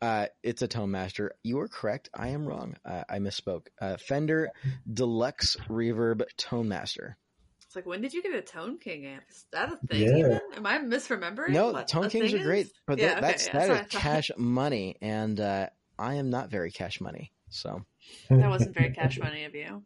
Uh, 0.01 0.27
it's 0.43 0.61
a 0.61 0.67
Tone 0.67 0.91
Master. 0.91 1.35
You 1.43 1.59
are 1.59 1.67
correct. 1.67 2.09
I 2.13 2.29
am 2.29 2.45
wrong. 2.45 2.75
Uh, 2.85 3.03
I 3.09 3.19
misspoke. 3.19 3.67
Uh, 3.81 3.97
Fender 3.97 4.49
Deluxe 4.91 5.57
Reverb 5.69 6.23
Tone 6.37 6.67
Master. 6.67 7.17
It's 7.65 7.75
like 7.75 7.85
when 7.85 8.01
did 8.01 8.13
you 8.13 8.21
get 8.21 8.35
a 8.35 8.41
Tone 8.41 8.77
King 8.77 9.05
amp? 9.05 9.23
Is 9.29 9.45
that 9.51 9.71
a 9.71 9.77
thing? 9.87 10.01
Yeah. 10.01 10.17
Even? 10.17 10.39
Am 10.57 10.65
I 10.65 10.77
misremembering? 10.79 11.49
No, 11.49 11.71
what 11.71 11.87
Tone 11.87 12.09
Kings 12.09 12.31
thing 12.31 12.41
are 12.41 12.43
great, 12.43 12.67
is? 12.67 12.73
but 12.85 12.99
Yeah, 12.99 13.07
that, 13.07 13.17
okay, 13.17 13.27
that's 13.27 13.47
yeah, 13.47 13.53
that 13.53 13.67
that's 13.67 13.89
is 13.89 13.95
what 13.95 14.01
cash 14.01 14.31
money, 14.37 14.97
and 15.01 15.39
uh, 15.39 15.67
I 15.97 16.15
am 16.15 16.29
not 16.29 16.49
very 16.51 16.71
cash 16.71 17.01
money. 17.01 17.31
So 17.49 17.85
That 18.29 18.49
wasn't 18.49 18.75
very 18.75 18.91
cash 18.91 19.17
money 19.17 19.45
of 19.45 19.55
you. 19.55 19.81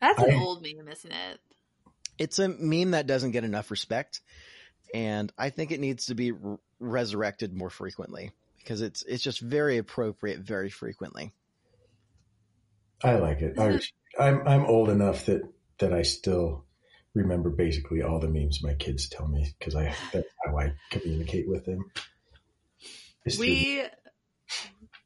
That's 0.00 0.18
an 0.22 0.30
I- 0.32 0.36
old 0.40 0.62
meme, 0.62 0.88
isn't 0.88 1.12
it? 1.12 1.40
it's 2.18 2.38
a 2.38 2.48
meme 2.48 2.90
that 2.90 3.06
doesn't 3.06 3.30
get 3.30 3.44
enough 3.44 3.70
respect, 3.70 4.20
and 4.94 5.32
I 5.38 5.50
think 5.50 5.70
it 5.70 5.80
needs 5.80 6.06
to 6.06 6.14
be 6.14 6.32
r- 6.32 6.58
resurrected 6.78 7.52
more 7.54 7.70
frequently 7.70 8.32
because 8.58 8.82
it's 8.82 9.02
it's 9.02 9.22
just 9.22 9.40
very 9.40 9.78
appropriate 9.78 10.40
very 10.40 10.70
frequently. 10.70 11.32
I 13.02 13.14
like 13.16 13.40
it. 13.40 13.58
I, 13.58 13.80
I'm 14.18 14.46
I'm 14.46 14.64
old 14.66 14.90
enough 14.90 15.26
that 15.26 15.42
that 15.78 15.92
I 15.92 16.02
still 16.02 16.64
remember 17.14 17.50
basically 17.50 18.02
all 18.02 18.20
the 18.20 18.28
memes 18.28 18.62
my 18.62 18.74
kids 18.74 19.08
tell 19.08 19.26
me 19.26 19.54
because 19.58 19.74
I 19.74 19.94
that's 20.12 20.28
how 20.44 20.58
I 20.58 20.74
communicate 20.90 21.48
with 21.48 21.64
them. 21.64 21.90
Is 23.24 23.36
through- 23.36 23.46
We 23.46 23.84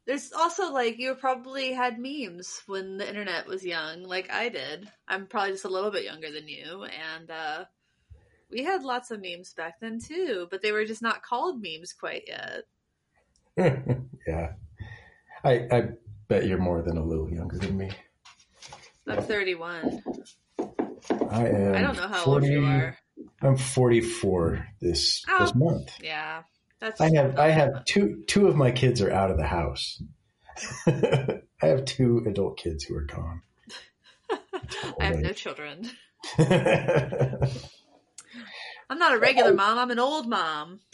there's 0.05 0.31
also 0.33 0.71
like 0.71 0.99
you 0.99 1.15
probably 1.15 1.73
had 1.73 1.97
memes 1.99 2.61
when 2.67 2.97
the 2.97 3.07
internet 3.07 3.47
was 3.47 3.65
young, 3.65 4.03
like 4.03 4.31
I 4.31 4.49
did. 4.49 4.87
I'm 5.07 5.25
probably 5.27 5.51
just 5.53 5.65
a 5.65 5.69
little 5.69 5.91
bit 5.91 6.03
younger 6.03 6.31
than 6.31 6.47
you, 6.47 6.83
and 6.85 7.31
uh, 7.31 7.65
we 8.51 8.63
had 8.63 8.83
lots 8.83 9.11
of 9.11 9.21
memes 9.21 9.53
back 9.53 9.79
then 9.79 9.99
too, 9.99 10.47
but 10.51 10.61
they 10.61 10.71
were 10.71 10.85
just 10.85 11.01
not 11.01 11.23
called 11.23 11.61
memes 11.61 11.93
quite 11.93 12.23
yet. 12.27 12.63
yeah, 14.27 14.53
I 15.43 15.51
I 15.71 15.89
bet 16.27 16.45
you're 16.45 16.57
more 16.57 16.81
than 16.81 16.97
a 16.97 17.03
little 17.03 17.29
younger 17.29 17.57
than 17.57 17.77
me. 17.77 17.91
I'm 19.07 19.21
31. 19.21 20.01
I 21.29 21.47
am. 21.47 21.75
I 21.75 21.81
don't 21.81 21.95
know 21.95 22.07
how 22.07 22.25
old 22.25 22.43
you 22.43 22.65
are. 22.65 22.97
I'm 23.41 23.57
44 23.57 24.67
this 24.81 25.23
Oh. 25.29 25.39
this 25.39 25.55
month. 25.55 25.93
Yeah, 26.01 26.43
that's. 26.79 26.99
I 26.99 27.13
have 27.15 27.37
I 27.37 27.49
have 27.49 27.85
two 27.85 28.23
two 28.27 28.47
of 28.47 28.55
my 28.55 28.71
kids 28.71 29.01
are 29.01 29.11
out 29.11 29.31
of 29.31 29.37
the 29.37 29.45
house. 29.47 30.01
I 30.87 31.41
have 31.67 31.85
two 31.85 32.23
adult 32.27 32.57
kids 32.57 32.83
who 32.83 32.95
are 32.95 33.05
gone. 33.05 33.41
I 34.99 35.05
have 35.05 35.19
no 35.19 35.31
children. 35.31 35.89
I'm 38.89 38.99
not 38.99 39.15
a 39.15 39.19
regular 39.19 39.51
oh. 39.51 39.55
mom. 39.55 39.77
I'm 39.77 39.91
an 39.91 39.99
old 39.99 40.27
mom. 40.27 40.79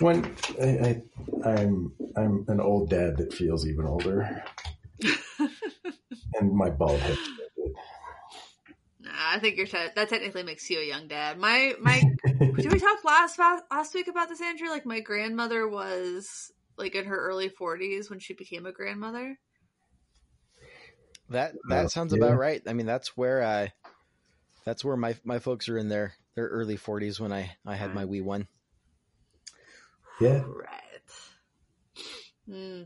when 0.00 0.36
I, 0.60 0.66
I, 0.66 1.02
I'm 1.44 1.92
I'm 2.16 2.44
an 2.48 2.60
old 2.60 2.90
dad 2.90 3.16
that 3.18 3.32
feels 3.32 3.66
even 3.66 3.86
older, 3.86 4.44
and 6.34 6.52
my 6.52 6.70
bald 6.70 7.00
head. 7.00 7.18
Nah, 9.00 9.10
I 9.14 9.38
think 9.38 9.56
you're 9.56 9.66
te- 9.66 9.88
that 9.94 10.08
technically 10.08 10.42
makes 10.42 10.68
you 10.68 10.78
a 10.80 10.84
young 10.86 11.08
dad. 11.08 11.38
My 11.38 11.74
my 11.80 12.02
did 12.24 12.70
we 12.70 12.78
talk 12.78 13.04
last 13.04 13.38
last 13.38 13.94
week 13.94 14.08
about 14.08 14.28
this, 14.28 14.42
Andrew? 14.42 14.68
Like 14.68 14.84
my 14.84 15.00
grandmother 15.00 15.66
was 15.66 16.52
like 16.76 16.94
in 16.94 17.06
her 17.06 17.16
early 17.16 17.48
40s 17.50 18.10
when 18.10 18.18
she 18.18 18.34
became 18.34 18.66
a 18.66 18.72
grandmother. 18.72 19.38
That 21.30 21.54
that 21.68 21.84
Oh, 21.84 21.88
sounds 21.88 22.12
yeah. 22.12 22.18
about 22.18 22.38
right. 22.38 22.62
I 22.66 22.72
mean, 22.72 22.86
that's 22.86 23.16
where 23.16 23.42
I 23.42 23.72
that's 24.64 24.84
where 24.84 24.96
my 24.96 25.16
my 25.24 25.38
folks 25.38 25.68
are 25.68 25.78
in 25.78 25.88
their 25.88 26.14
their 26.36 26.46
early 26.48 26.76
40s 26.76 27.18
when 27.20 27.32
I 27.32 27.56
I 27.66 27.76
had 27.76 27.94
my 27.94 28.04
wee 28.04 28.20
one. 28.20 28.46
yeah, 30.20 30.42
Right. 30.46 30.76
Hmm. 32.46 32.82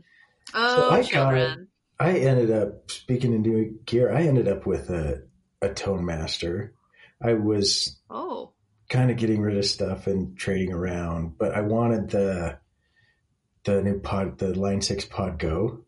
Oh, 0.53 0.89
I 0.91 1.03
got- 1.03 1.57
I 1.99 2.11
ended 2.19 2.51
up 2.51 2.91
speaking 2.91 3.33
in 3.33 3.41
new 3.41 3.79
gear. 3.85 4.11
I 4.11 4.23
ended 4.23 4.47
up 4.47 4.65
with 4.65 4.89
a 4.89 5.23
a 5.61 5.73
tone 5.73 6.05
master. 6.05 6.73
I 7.21 7.33
was 7.33 7.99
Oh, 8.09 8.51
kind 8.89 9.09
of 9.09 9.17
getting 9.17 9.41
rid 9.41 9.57
of 9.57 9.65
stuff 9.65 10.05
and 10.07 10.37
trading 10.37 10.71
around, 10.73 11.37
but 11.37 11.53
I 11.55 11.61
wanted 11.61 12.09
the 12.09 12.59
the 13.63 13.81
new 13.81 13.99
pod, 13.99 14.37
the 14.37 14.53
Line 14.59 14.81
Six 14.81 15.05
Pod 15.05 15.39
Go, 15.39 15.85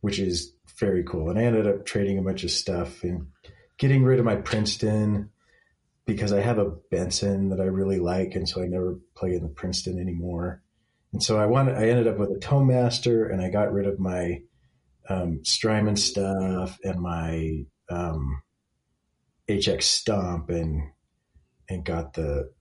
which 0.00 0.18
is 0.18 0.54
very 0.78 1.02
cool. 1.04 1.28
And 1.28 1.38
I 1.38 1.42
ended 1.42 1.66
up 1.66 1.84
trading 1.84 2.18
a 2.18 2.22
bunch 2.22 2.42
of 2.44 2.50
stuff 2.50 3.02
and 3.02 3.26
getting 3.80 4.04
rid 4.04 4.18
of 4.18 4.26
my 4.26 4.36
Princeton 4.36 5.30
because 6.06 6.32
I 6.32 6.40
have 6.40 6.58
a 6.58 6.70
Benson 6.90 7.48
that 7.48 7.60
I 7.60 7.64
really 7.64 7.98
like, 7.98 8.34
and 8.34 8.48
so 8.48 8.62
I 8.62 8.66
never 8.66 8.98
play 9.16 9.34
in 9.34 9.42
the 9.42 9.48
Princeton 9.48 9.98
anymore. 9.98 10.62
And 11.12 11.22
so 11.22 11.38
I 11.38 11.46
wanted, 11.46 11.76
I 11.76 11.88
ended 11.88 12.06
up 12.06 12.18
with 12.18 12.30
a 12.30 12.38
Tone 12.38 12.66
Master, 12.66 13.26
and 13.26 13.42
I 13.42 13.48
got 13.48 13.72
rid 13.72 13.86
of 13.86 13.98
my 13.98 14.42
um, 15.08 15.40
Strymon 15.44 15.96
stuff 15.96 16.78
and 16.84 17.00
my 17.00 17.64
um, 17.88 18.42
HX 19.48 19.82
Stomp, 19.82 20.50
and 20.50 20.82
and 21.68 21.84
got 21.84 22.12
the 22.12 22.52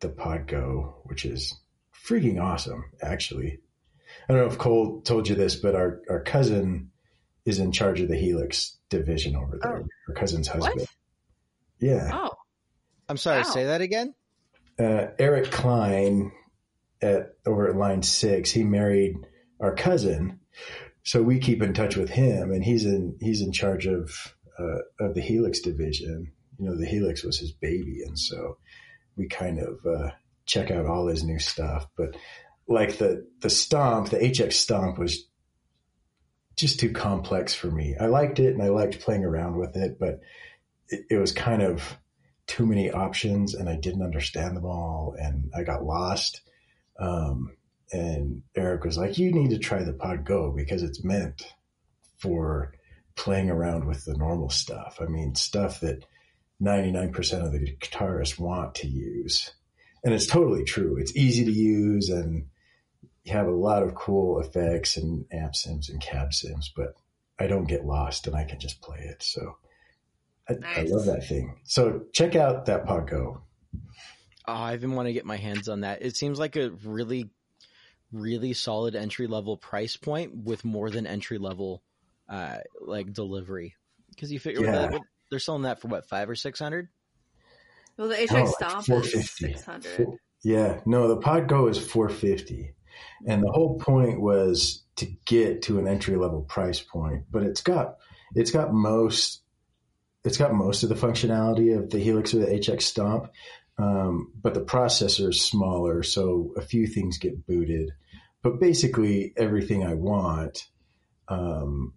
the 0.00 0.08
Pod 0.08 0.48
Go, 0.48 1.02
which 1.04 1.24
is 1.24 1.54
freaking 2.06 2.42
awesome, 2.42 2.84
actually. 3.00 3.60
I 4.28 4.32
don't 4.32 4.42
know 4.42 4.52
if 4.52 4.58
Cole 4.58 5.02
told 5.02 5.28
you 5.28 5.34
this, 5.34 5.56
but 5.56 5.74
our, 5.74 6.00
our 6.10 6.20
cousin 6.20 6.90
is 7.44 7.58
in 7.58 7.72
charge 7.72 8.00
of 8.00 8.08
the 8.08 8.16
Helix 8.16 8.76
division 8.88 9.36
over 9.36 9.58
there. 9.60 9.78
Oh. 9.82 9.86
Our 10.08 10.14
cousin's 10.14 10.48
husband. 10.48 10.80
what? 10.80 10.88
Yeah. 11.80 12.10
Oh, 12.12 12.30
I'm 13.08 13.16
sorry, 13.16 13.38
Wow. 13.42 13.50
say 13.50 13.64
that 13.64 13.80
again? 13.80 14.14
Uh, 14.78 15.08
Eric 15.18 15.50
Klein 15.50 16.32
at 17.02 17.34
over 17.46 17.68
at 17.68 17.76
line 17.76 18.02
six, 18.02 18.50
he 18.50 18.64
married 18.64 19.14
our 19.60 19.74
cousin. 19.74 20.40
So 21.02 21.22
we 21.22 21.38
keep 21.38 21.62
in 21.62 21.74
touch 21.74 21.96
with 21.96 22.08
him 22.08 22.50
and 22.50 22.64
he's 22.64 22.86
in, 22.86 23.16
he's 23.20 23.42
in 23.42 23.52
charge 23.52 23.86
of, 23.86 24.10
uh, 24.58 24.78
of 25.00 25.14
the 25.14 25.20
Helix 25.20 25.60
division. 25.60 26.32
You 26.58 26.66
know, 26.70 26.76
the 26.78 26.86
Helix 26.86 27.22
was 27.22 27.38
his 27.38 27.52
baby. 27.52 28.02
And 28.06 28.18
so 28.18 28.56
we 29.16 29.28
kind 29.28 29.58
of, 29.58 29.78
uh, 29.86 30.10
check 30.46 30.70
out 30.70 30.86
all 30.86 31.06
his 31.08 31.22
new 31.24 31.38
stuff. 31.38 31.86
But 31.96 32.16
like 32.66 32.96
the, 32.98 33.26
the 33.40 33.50
stomp, 33.50 34.08
the 34.08 34.18
HX 34.18 34.54
stomp 34.54 34.98
was 34.98 35.28
just 36.56 36.80
too 36.80 36.92
complex 36.92 37.54
for 37.54 37.68
me. 37.68 37.96
I 37.98 38.06
liked 38.06 38.38
it 38.38 38.54
and 38.54 38.62
I 38.62 38.68
liked 38.68 39.00
playing 39.00 39.24
around 39.24 39.56
with 39.56 39.76
it, 39.76 39.98
but 39.98 40.20
it, 40.88 41.06
it 41.10 41.16
was 41.16 41.32
kind 41.32 41.62
of 41.62 41.96
too 42.46 42.66
many 42.66 42.90
options 42.90 43.54
and 43.54 43.68
I 43.68 43.76
didn't 43.76 44.02
understand 44.02 44.56
them 44.56 44.66
all 44.66 45.16
and 45.18 45.50
I 45.56 45.62
got 45.62 45.84
lost. 45.84 46.42
Um, 46.98 47.56
and 47.92 48.42
Eric 48.56 48.84
was 48.84 48.98
like, 48.98 49.18
you 49.18 49.32
need 49.32 49.50
to 49.50 49.58
try 49.58 49.82
the 49.82 49.92
Pod 49.92 50.24
Go 50.24 50.52
because 50.52 50.82
it's 50.82 51.04
meant 51.04 51.54
for 52.18 52.74
playing 53.16 53.50
around 53.50 53.86
with 53.86 54.04
the 54.04 54.16
normal 54.16 54.50
stuff. 54.50 54.98
I 55.00 55.06
mean, 55.06 55.34
stuff 55.34 55.80
that 55.80 56.04
99% 56.62 57.44
of 57.44 57.52
the 57.52 57.76
guitarists 57.80 58.38
want 58.38 58.76
to 58.76 58.88
use. 58.88 59.52
And 60.02 60.12
it's 60.14 60.26
totally 60.26 60.64
true. 60.64 60.96
It's 60.98 61.16
easy 61.16 61.44
to 61.44 61.52
use 61.52 62.10
and 62.10 62.46
you 63.24 63.32
have 63.32 63.46
a 63.46 63.50
lot 63.50 63.82
of 63.82 63.94
cool 63.94 64.40
effects 64.40 64.96
and 64.96 65.24
amp 65.32 65.56
sims 65.56 65.88
and 65.88 66.00
cab 66.00 66.32
sims, 66.34 66.70
but 66.74 66.94
I 67.38 67.46
don't 67.46 67.66
get 67.68 67.84
lost 67.84 68.26
and 68.26 68.36
I 68.36 68.44
can 68.44 68.60
just 68.60 68.80
play 68.82 68.98
it. 68.98 69.22
So 69.22 69.56
I, 70.48 70.54
I 70.76 70.82
love 70.82 71.06
that 71.06 71.26
thing. 71.26 71.58
So 71.64 72.02
check 72.12 72.36
out 72.36 72.66
that 72.66 72.84
Pod 72.86 73.08
Go. 73.08 73.42
Oh, 74.46 74.52
I've 74.52 74.80
been 74.82 74.92
wanting 74.94 75.10
to 75.10 75.18
get 75.18 75.24
my 75.24 75.36
hands 75.38 75.68
on 75.70 75.80
that. 75.80 76.02
It 76.02 76.16
seems 76.16 76.38
like 76.38 76.56
a 76.56 76.70
really, 76.84 77.30
really 78.12 78.52
solid 78.52 78.94
entry 78.94 79.26
level 79.26 79.56
price 79.56 79.96
point 79.96 80.34
with 80.44 80.64
more 80.66 80.90
than 80.90 81.06
entry 81.06 81.38
level, 81.38 81.82
uh, 82.28 82.58
like 82.82 83.12
delivery. 83.12 83.74
Because 84.10 84.30
you 84.30 84.38
figure 84.38 84.64
Yeah. 84.64 84.88
that, 84.88 85.00
they're 85.30 85.38
selling 85.38 85.62
that 85.62 85.80
for 85.80 85.88
what 85.88 86.06
five 86.08 86.28
or 86.28 86.34
six 86.36 86.58
hundred. 86.60 86.88
well, 87.96 88.08
the 88.08 88.16
HX 88.16 88.28
Oh, 88.32 88.44
like 88.44 88.84
Stomp 88.84 89.04
is 89.04 89.30
600. 89.30 90.08
Yeah, 90.42 90.80
no, 90.84 91.08
the 91.08 91.16
Pod 91.16 91.48
Go 91.48 91.68
is 91.68 91.78
450. 91.78 92.74
And 93.26 93.42
the 93.42 93.50
whole 93.50 93.78
point 93.78 94.20
was 94.20 94.82
to 94.96 95.06
get 95.24 95.62
to 95.62 95.78
an 95.78 95.88
entry 95.88 96.16
level 96.16 96.42
price 96.42 96.80
point, 96.80 97.24
but 97.30 97.42
it's 97.42 97.62
got 97.62 97.96
it's 98.34 98.50
got 98.50 98.72
most 98.72 99.42
it's 100.24 100.38
got 100.38 100.54
most 100.54 100.82
of 100.82 100.88
the 100.88 100.94
functionality 100.94 101.76
of 101.76 101.90
the 101.90 101.98
Helix 101.98 102.32
or 102.32 102.38
the 102.38 102.46
HX 102.46 102.82
Stomp, 102.82 103.30
um, 103.76 104.32
but 104.40 104.54
the 104.54 104.60
processor 104.60 105.28
is 105.28 105.42
smaller, 105.42 106.02
so 106.02 106.54
a 106.56 106.62
few 106.62 106.86
things 106.86 107.18
get 107.18 107.46
booted. 107.46 107.90
But 108.42 108.60
basically, 108.60 109.32
everything 109.36 109.84
I 109.84 109.94
want, 109.94 110.66
um, 111.28 111.92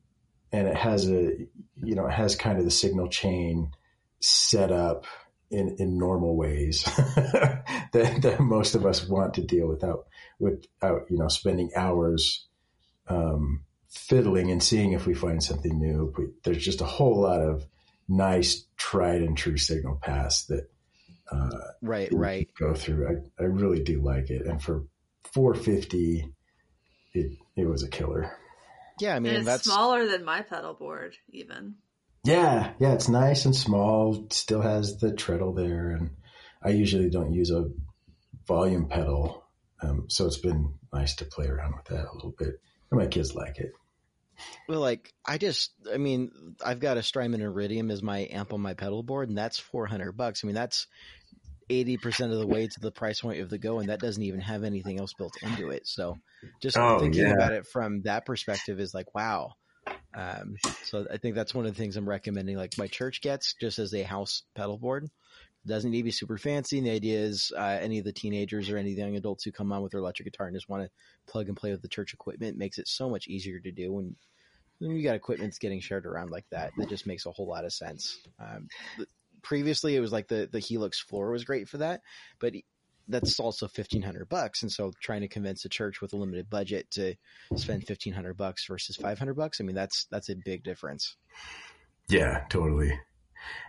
and 0.51 0.67
it 0.67 0.75
has 0.75 1.09
a 1.09 1.31
you 1.83 1.95
know 1.95 2.07
it 2.07 2.13
has 2.13 2.35
kind 2.35 2.57
of 2.57 2.65
the 2.65 2.71
signal 2.71 3.09
chain 3.09 3.71
set 4.19 4.71
up 4.71 5.05
in, 5.49 5.75
in 5.79 5.97
normal 5.97 6.35
ways 6.35 6.83
that, 7.93 8.19
that 8.21 8.39
most 8.39 8.75
of 8.75 8.85
us 8.85 9.07
want 9.07 9.35
to 9.35 9.41
deal 9.41 9.67
without 9.67 10.07
without 10.39 11.09
you 11.09 11.17
know 11.17 11.27
spending 11.27 11.71
hours 11.75 12.47
um, 13.07 13.63
fiddling 13.89 14.51
and 14.51 14.61
seeing 14.61 14.93
if 14.93 15.05
we 15.05 15.13
find 15.13 15.43
something 15.43 15.79
new. 15.79 16.13
We, 16.17 16.25
there's 16.43 16.63
just 16.63 16.81
a 16.81 16.85
whole 16.85 17.21
lot 17.21 17.41
of 17.41 17.65
nice 18.07 18.65
tried 18.77 19.21
and 19.21 19.37
true 19.37 19.57
signal 19.57 19.99
paths 20.01 20.45
that 20.45 20.69
uh, 21.31 21.49
right 21.81 22.09
right 22.11 22.49
go 22.59 22.73
through. 22.73 23.07
I, 23.07 23.43
I 23.43 23.45
really 23.45 23.83
do 23.83 24.01
like 24.01 24.29
it, 24.29 24.45
and 24.45 24.61
for 24.61 24.85
450, 25.33 26.33
it 27.13 27.37
it 27.55 27.65
was 27.65 27.83
a 27.83 27.89
killer. 27.89 28.31
Yeah, 28.99 29.15
I 29.15 29.19
mean 29.19 29.31
and 29.31 29.39
it's 29.39 29.45
that's 29.45 29.63
smaller 29.63 30.07
than 30.07 30.23
my 30.23 30.41
pedal 30.41 30.73
board, 30.73 31.15
even. 31.29 31.75
Yeah, 32.23 32.73
yeah, 32.79 32.93
it's 32.93 33.09
nice 33.09 33.45
and 33.45 33.55
small. 33.55 34.27
Still 34.31 34.61
has 34.61 34.97
the 34.97 35.13
treadle 35.13 35.53
there, 35.53 35.91
and 35.91 36.11
I 36.61 36.69
usually 36.69 37.09
don't 37.09 37.33
use 37.33 37.51
a 37.51 37.69
volume 38.47 38.87
pedal, 38.87 39.46
um, 39.81 40.05
so 40.09 40.25
it's 40.25 40.37
been 40.37 40.73
nice 40.93 41.15
to 41.15 41.25
play 41.25 41.47
around 41.47 41.75
with 41.75 41.85
that 41.85 42.09
a 42.09 42.13
little 42.13 42.33
bit. 42.37 42.59
And 42.89 42.99
my 42.99 43.07
kids 43.07 43.35
like 43.35 43.59
it. 43.59 43.73
Well, 44.67 44.81
like 44.81 45.13
I 45.25 45.37
just, 45.37 45.71
I 45.91 45.97
mean, 45.97 46.55
I've 46.63 46.79
got 46.79 46.97
a 46.97 47.03
Strymon 47.03 47.41
Iridium 47.41 47.89
as 47.89 48.03
my 48.03 48.27
amp 48.31 48.53
on 48.53 48.61
my 48.61 48.73
pedal 48.75 49.03
board, 49.03 49.29
and 49.29 49.37
that's 49.37 49.59
four 49.59 49.87
hundred 49.87 50.13
bucks. 50.13 50.43
I 50.43 50.47
mean, 50.47 50.55
that's 50.55 50.87
eighty 51.69 51.97
percent 51.97 52.31
of 52.31 52.39
the 52.39 52.47
way 52.47 52.67
to 52.67 52.79
the 52.79 52.91
price 52.91 53.21
point 53.21 53.41
of 53.41 53.49
the 53.49 53.57
Go, 53.57 53.79
and 53.79 53.89
that 53.89 53.99
doesn't 53.99 54.23
even 54.23 54.39
have 54.41 54.63
anything 54.63 54.99
else 54.99 55.13
built 55.13 55.35
into 55.41 55.69
it. 55.69 55.87
So, 55.87 56.17
just 56.61 56.77
Oh, 56.77 56.99
thinking 56.99 57.23
yeah. 57.23 57.33
about 57.33 57.53
it 57.53 57.65
from 57.65 58.03
that 58.03 58.25
perspective 58.25 58.79
is 58.79 58.93
like, 58.93 59.13
wow. 59.15 59.53
Um, 60.15 60.55
so 60.83 61.05
I 61.11 61.17
think 61.17 61.35
that's 61.35 61.53
one 61.53 61.65
of 61.65 61.75
the 61.75 61.77
things 61.77 61.97
I'm 61.97 62.09
recommending. 62.09 62.57
Like 62.57 62.77
my 62.77 62.87
church 62.87 63.21
gets 63.21 63.53
just 63.59 63.79
as 63.79 63.93
a 63.93 64.03
house 64.03 64.43
pedal 64.55 64.77
board. 64.77 65.07
Doesn't 65.67 65.91
need 65.91 65.97
to 65.97 66.03
be 66.03 66.11
super 66.11 66.37
fancy. 66.37 66.77
And 66.77 66.87
the 66.87 66.91
idea 66.91 67.19
is 67.19 67.51
uh, 67.57 67.77
any 67.81 67.99
of 67.99 68.05
the 68.05 68.13
teenagers 68.13 68.69
or 68.69 68.77
any 68.77 68.91
of 68.91 68.95
the 68.95 69.01
young 69.01 69.15
adults 69.15 69.43
who 69.43 69.51
come 69.51 69.71
on 69.71 69.83
with 69.83 69.91
their 69.91 69.99
electric 69.99 70.31
guitar 70.31 70.47
and 70.47 70.55
just 70.55 70.69
want 70.69 70.83
to 70.83 70.89
plug 71.31 71.47
and 71.47 71.57
play 71.57 71.71
with 71.71 71.81
the 71.81 71.87
church 71.87 72.13
equipment 72.13 72.57
makes 72.57 72.77
it 72.77 72.87
so 72.87 73.09
much 73.09 73.27
easier 73.27 73.59
to 73.59 73.71
do 73.71 73.91
when 73.91 74.15
when 74.79 74.91
you 74.91 75.03
got 75.03 75.15
equipment 75.15 75.49
that's 75.49 75.59
getting 75.59 75.79
shared 75.79 76.05
around 76.05 76.29
like 76.29 76.45
that. 76.51 76.71
That 76.77 76.89
just 76.89 77.07
makes 77.07 77.25
a 77.25 77.31
whole 77.31 77.47
lot 77.47 77.65
of 77.65 77.73
sense. 77.73 78.17
Um, 78.39 78.67
previously, 79.41 79.95
it 79.95 79.99
was 79.99 80.11
like 80.11 80.27
the 80.27 80.47
the 80.51 80.59
Helix 80.59 80.99
floor 81.01 81.31
was 81.31 81.43
great 81.43 81.67
for 81.67 81.79
that, 81.79 82.01
but 82.39 82.53
that's 83.07 83.39
also 83.39 83.67
fifteen 83.67 84.01
hundred 84.01 84.29
bucks. 84.29 84.61
And 84.61 84.71
so, 84.71 84.91
trying 85.01 85.21
to 85.21 85.27
convince 85.27 85.65
a 85.65 85.69
church 85.69 86.01
with 86.01 86.13
a 86.13 86.17
limited 86.17 86.49
budget 86.49 86.89
to 86.91 87.15
spend 87.55 87.85
fifteen 87.85 88.13
hundred 88.13 88.37
bucks 88.37 88.65
versus 88.67 88.95
five 88.95 89.17
hundred 89.17 89.35
bucks, 89.35 89.59
I 89.59 89.63
mean 89.63 89.75
that's 89.75 90.05
that's 90.11 90.29
a 90.29 90.35
big 90.35 90.63
difference. 90.63 91.15
Yeah, 92.09 92.45
totally. 92.49 92.97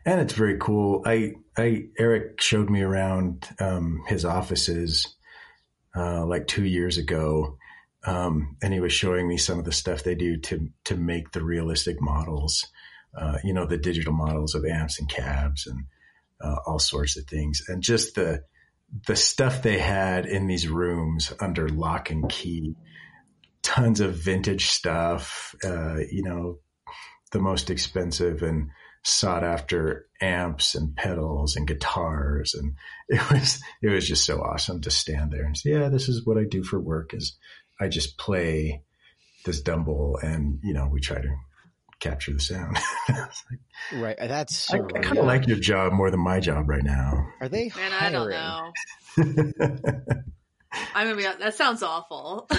And 0.05 0.21
it's 0.21 0.33
very 0.33 0.57
cool. 0.59 1.03
I, 1.05 1.35
I, 1.57 1.85
Eric 1.99 2.40
showed 2.40 2.71
me 2.71 2.83
around 2.83 3.49
um, 3.61 4.03
his 4.07 4.25
offices 4.25 5.14
uh, 5.97 6.25
like 6.27 6.47
two 6.47 6.64
years 6.64 6.99
ago, 6.99 7.59
um, 8.05 8.57
and 8.62 8.73
he 8.73 8.81
was 8.81 8.92
showing 8.92 9.27
me 9.29 9.37
some 9.37 9.59
of 9.59 9.64
the 9.64 9.73
stuff 9.73 10.03
they 10.03 10.14
do 10.14 10.38
to 10.38 10.69
to 10.85 10.97
make 10.97 11.33
the 11.33 11.42
realistic 11.42 12.01
models. 12.01 12.66
Uh, 13.19 13.38
you 13.42 13.53
know, 13.53 13.66
the 13.66 13.79
digital 13.79 14.12
models 14.12 14.55
of 14.55 14.64
amps 14.64 15.01
and 15.01 15.09
cabs 15.09 15.66
and 15.66 15.85
uh, 16.42 16.57
all 16.66 16.79
sorts 16.79 17.16
of 17.16 17.25
things, 17.25 17.62
and 17.69 17.83
just 17.83 18.14
the 18.14 18.42
the 19.07 19.16
stuff 19.16 19.62
they 19.62 19.79
had 19.79 20.27
in 20.27 20.47
these 20.47 20.69
rooms 20.69 21.33
under 21.40 21.69
lock 21.69 22.11
and 22.11 22.29
key. 22.29 22.75
Tons 23.62 24.01
of 24.01 24.14
vintage 24.14 24.66
stuff. 24.66 25.55
Uh, 25.64 25.97
you 26.11 26.23
know, 26.23 26.59
the 27.33 27.40
most 27.40 27.71
expensive 27.71 28.42
and 28.42 28.71
sought 29.09 29.42
after 29.42 30.07
amps 30.21 30.75
and 30.75 30.94
pedals 30.94 31.57
and 31.57 31.66
guitars 31.66 32.55
and 32.55 32.75
it 33.09 33.31
was 33.31 33.61
it 33.83 33.88
was 33.88 34.07
just 34.07 34.25
so 34.25 34.40
awesome 34.40 34.81
to 34.81 34.90
stand 34.90 35.33
there 35.33 35.44
and 35.44 35.57
say 35.57 35.71
yeah 35.71 35.88
this 35.88 36.09
is 36.09 36.27
what 36.27 36.37
I 36.37 36.44
do 36.44 36.62
for 36.62 36.79
work 36.79 37.14
is 37.14 37.37
I 37.81 37.88
just 37.88 38.18
play 38.18 38.83
this 39.44 39.61
dumble 39.62 40.18
and 40.23 40.61
you 40.62 40.75
know 40.75 40.88
we 40.92 41.01
try 41.01 41.21
to 41.21 41.37
capture 42.01 42.33
the 42.33 42.40
sound 42.40 42.77
like, 43.09 43.61
Right. 43.94 44.18
Uh, 44.18 44.27
that's 44.27 44.73
I, 44.73 44.79
so 44.79 44.88
I 44.94 45.01
kind 45.01 45.18
of 45.18 45.25
like 45.25 45.47
your 45.49 45.59
job 45.59 45.92
more 45.92 46.11
than 46.11 46.21
my 46.21 46.38
job 46.38 46.68
right 46.68 46.85
now 46.85 47.27
Are 47.40 47.49
they 47.49 47.73
Man, 47.75 47.90
hiring? 47.90 48.14
I 48.14 49.23
don't 49.23 49.40
know. 49.40 50.23
I'm 50.72 51.07
gonna 51.07 51.16
be. 51.16 51.22
That 51.22 51.54
sounds 51.54 51.83
awful. 51.83 52.48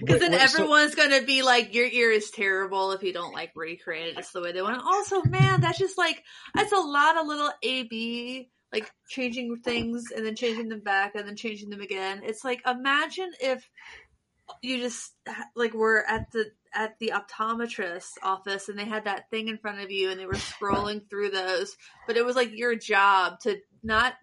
Because 0.00 0.22
then 0.22 0.32
wait, 0.32 0.48
so- 0.48 0.58
everyone's 0.58 0.94
gonna 0.94 1.22
be 1.22 1.42
like, 1.42 1.74
"Your 1.74 1.86
ear 1.86 2.10
is 2.10 2.30
terrible 2.30 2.92
if 2.92 3.02
you 3.02 3.12
don't 3.12 3.32
like 3.32 3.52
recreate 3.54 4.08
it 4.08 4.16
just 4.16 4.32
the 4.32 4.40
way 4.40 4.52
they 4.52 4.62
want." 4.62 4.76
it. 4.76 4.82
Also, 4.84 5.22
man, 5.22 5.60
that's 5.60 5.78
just 5.78 5.96
like 5.96 6.24
that's 6.54 6.72
a 6.72 6.76
lot 6.76 7.16
of 7.16 7.26
little 7.26 7.52
A 7.62 7.84
B 7.84 8.50
like 8.72 8.90
changing 9.08 9.56
things 9.58 10.10
and 10.14 10.24
then 10.24 10.36
changing 10.36 10.68
them 10.68 10.80
back 10.80 11.14
and 11.14 11.26
then 11.26 11.36
changing 11.36 11.70
them 11.70 11.80
again. 11.80 12.22
It's 12.24 12.44
like 12.44 12.62
imagine 12.66 13.30
if 13.40 13.68
you 14.62 14.78
just 14.78 15.12
like 15.54 15.74
were 15.74 16.04
at 16.06 16.30
the 16.32 16.46
at 16.74 16.98
the 16.98 17.12
optometrist 17.14 18.10
office 18.22 18.68
and 18.68 18.78
they 18.78 18.84
had 18.84 19.04
that 19.04 19.28
thing 19.30 19.48
in 19.48 19.58
front 19.58 19.80
of 19.80 19.90
you 19.90 20.10
and 20.10 20.18
they 20.18 20.26
were 20.26 20.34
scrolling 20.34 21.08
through 21.08 21.30
those, 21.30 21.76
but 22.06 22.16
it 22.16 22.24
was 22.24 22.36
like 22.36 22.56
your 22.56 22.74
job 22.74 23.40
to 23.40 23.58
not 23.82 24.14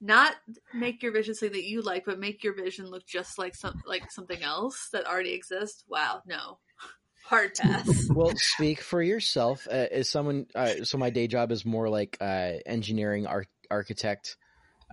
not 0.00 0.34
make 0.72 1.02
your 1.02 1.12
vision 1.12 1.34
something 1.34 1.56
that 1.58 1.66
you 1.66 1.82
like, 1.82 2.04
but 2.04 2.18
make 2.18 2.44
your 2.44 2.54
vision 2.54 2.86
look 2.86 3.06
just 3.06 3.38
like 3.38 3.54
some 3.54 3.82
like 3.86 4.10
something 4.10 4.42
else 4.42 4.88
that 4.92 5.06
already 5.06 5.32
exists. 5.32 5.84
Wow, 5.88 6.22
no, 6.26 6.58
hard 7.24 7.54
pass. 7.54 8.08
well, 8.14 8.32
speak 8.36 8.80
for 8.80 9.02
yourself. 9.02 9.66
Uh, 9.70 9.86
as 9.90 10.08
someone, 10.08 10.46
uh, 10.54 10.84
so 10.84 10.98
my 10.98 11.10
day 11.10 11.26
job 11.26 11.50
is 11.50 11.64
more 11.64 11.88
like 11.88 12.16
uh, 12.20 12.52
engineering 12.66 13.26
ar- 13.26 13.46
architect 13.70 14.36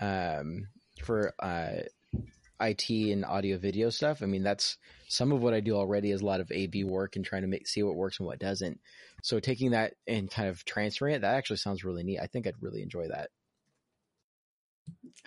um, 0.01 0.67
for 1.03 1.33
uh, 1.39 1.83
IT 2.59 2.89
and 2.89 3.25
audio 3.25 3.57
video 3.57 3.89
stuff. 3.89 4.23
I 4.23 4.25
mean, 4.25 4.43
that's 4.43 4.77
some 5.07 5.31
of 5.31 5.41
what 5.41 5.53
I 5.53 5.59
do 5.59 5.75
already 5.75 6.11
is 6.11 6.21
a 6.21 6.25
lot 6.25 6.39
of 6.39 6.51
A 6.51 6.67
B 6.67 6.83
work 6.83 7.15
and 7.15 7.23
trying 7.23 7.43
to 7.43 7.47
make 7.47 7.67
see 7.67 7.83
what 7.83 7.95
works 7.95 8.19
and 8.19 8.27
what 8.27 8.39
doesn't. 8.39 8.79
So 9.21 9.39
taking 9.39 9.71
that 9.71 9.93
and 10.07 10.29
kind 10.29 10.49
of 10.49 10.65
transferring 10.65 11.15
it, 11.15 11.21
that 11.21 11.35
actually 11.35 11.57
sounds 11.57 11.83
really 11.83 12.03
neat. 12.03 12.19
I 12.19 12.27
think 12.27 12.47
I'd 12.47 12.61
really 12.61 12.81
enjoy 12.81 13.07
that. 13.09 13.29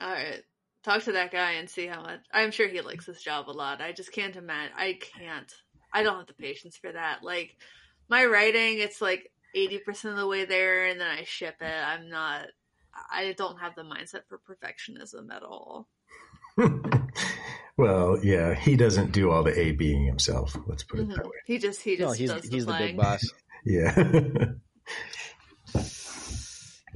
All 0.00 0.10
right, 0.12 0.42
talk 0.84 1.02
to 1.04 1.12
that 1.12 1.30
guy 1.32 1.52
and 1.52 1.68
see 1.68 1.86
how 1.86 2.02
much. 2.02 2.20
I'm 2.32 2.50
sure 2.50 2.68
he 2.68 2.80
likes 2.80 3.06
his 3.06 3.22
job 3.22 3.48
a 3.48 3.52
lot. 3.52 3.80
I 3.80 3.92
just 3.92 4.12
can't 4.12 4.36
imagine. 4.36 4.72
I 4.76 4.98
can't. 5.00 5.52
I 5.92 6.02
don't 6.02 6.18
have 6.18 6.26
the 6.26 6.34
patience 6.34 6.76
for 6.76 6.92
that. 6.92 7.22
Like 7.22 7.56
my 8.08 8.24
writing, 8.26 8.78
it's 8.78 9.00
like 9.00 9.32
eighty 9.54 9.78
percent 9.78 10.12
of 10.12 10.18
the 10.20 10.26
way 10.26 10.44
there, 10.44 10.86
and 10.86 11.00
then 11.00 11.08
I 11.08 11.24
ship 11.24 11.56
it. 11.60 11.64
I'm 11.84 12.08
not. 12.08 12.46
I 13.12 13.32
don't 13.36 13.58
have 13.60 13.74
the 13.76 13.82
mindset 13.82 14.22
for 14.28 14.38
perfectionism 14.40 15.32
at 15.32 15.42
all. 15.42 15.88
well 17.76 18.18
yeah 18.24 18.52
he 18.54 18.74
doesn't 18.74 19.12
do 19.12 19.30
all 19.30 19.44
the 19.44 19.56
A 19.56 19.70
being 19.72 20.04
himself 20.04 20.56
let's 20.66 20.82
put 20.82 20.98
it 20.98 21.08
that 21.10 21.18
Mhm. 21.18 21.24
way 21.24 21.36
He 21.46 21.58
just 21.58 21.80
he 21.82 21.96
No, 21.96 22.06
just 22.06 22.18
he's 22.18 22.30
does 22.30 22.42
the 22.42 22.48
he's 22.48 22.66
the 22.66 22.72
playing. 22.72 22.88
big 22.88 22.96
boss. 22.96 23.32
yeah 23.64 23.94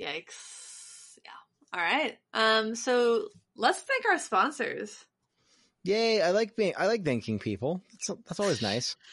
Yikes! 0.01 0.52
All 1.73 1.81
right. 1.81 2.19
Um. 2.35 2.75
So 2.75 3.29
let's 3.57 3.81
thank 3.81 4.05
our 4.11 4.19
sponsors. 4.19 5.05
Yay! 5.85 6.23
I 6.23 6.31
like 6.31 6.55
being 6.57 6.75
I 6.77 6.87
like 6.87 7.05
thanking 7.05 7.39
people. 7.39 7.83
That's 7.93 8.21
that's 8.27 8.41
always 8.41 8.63
nice. 8.63 8.97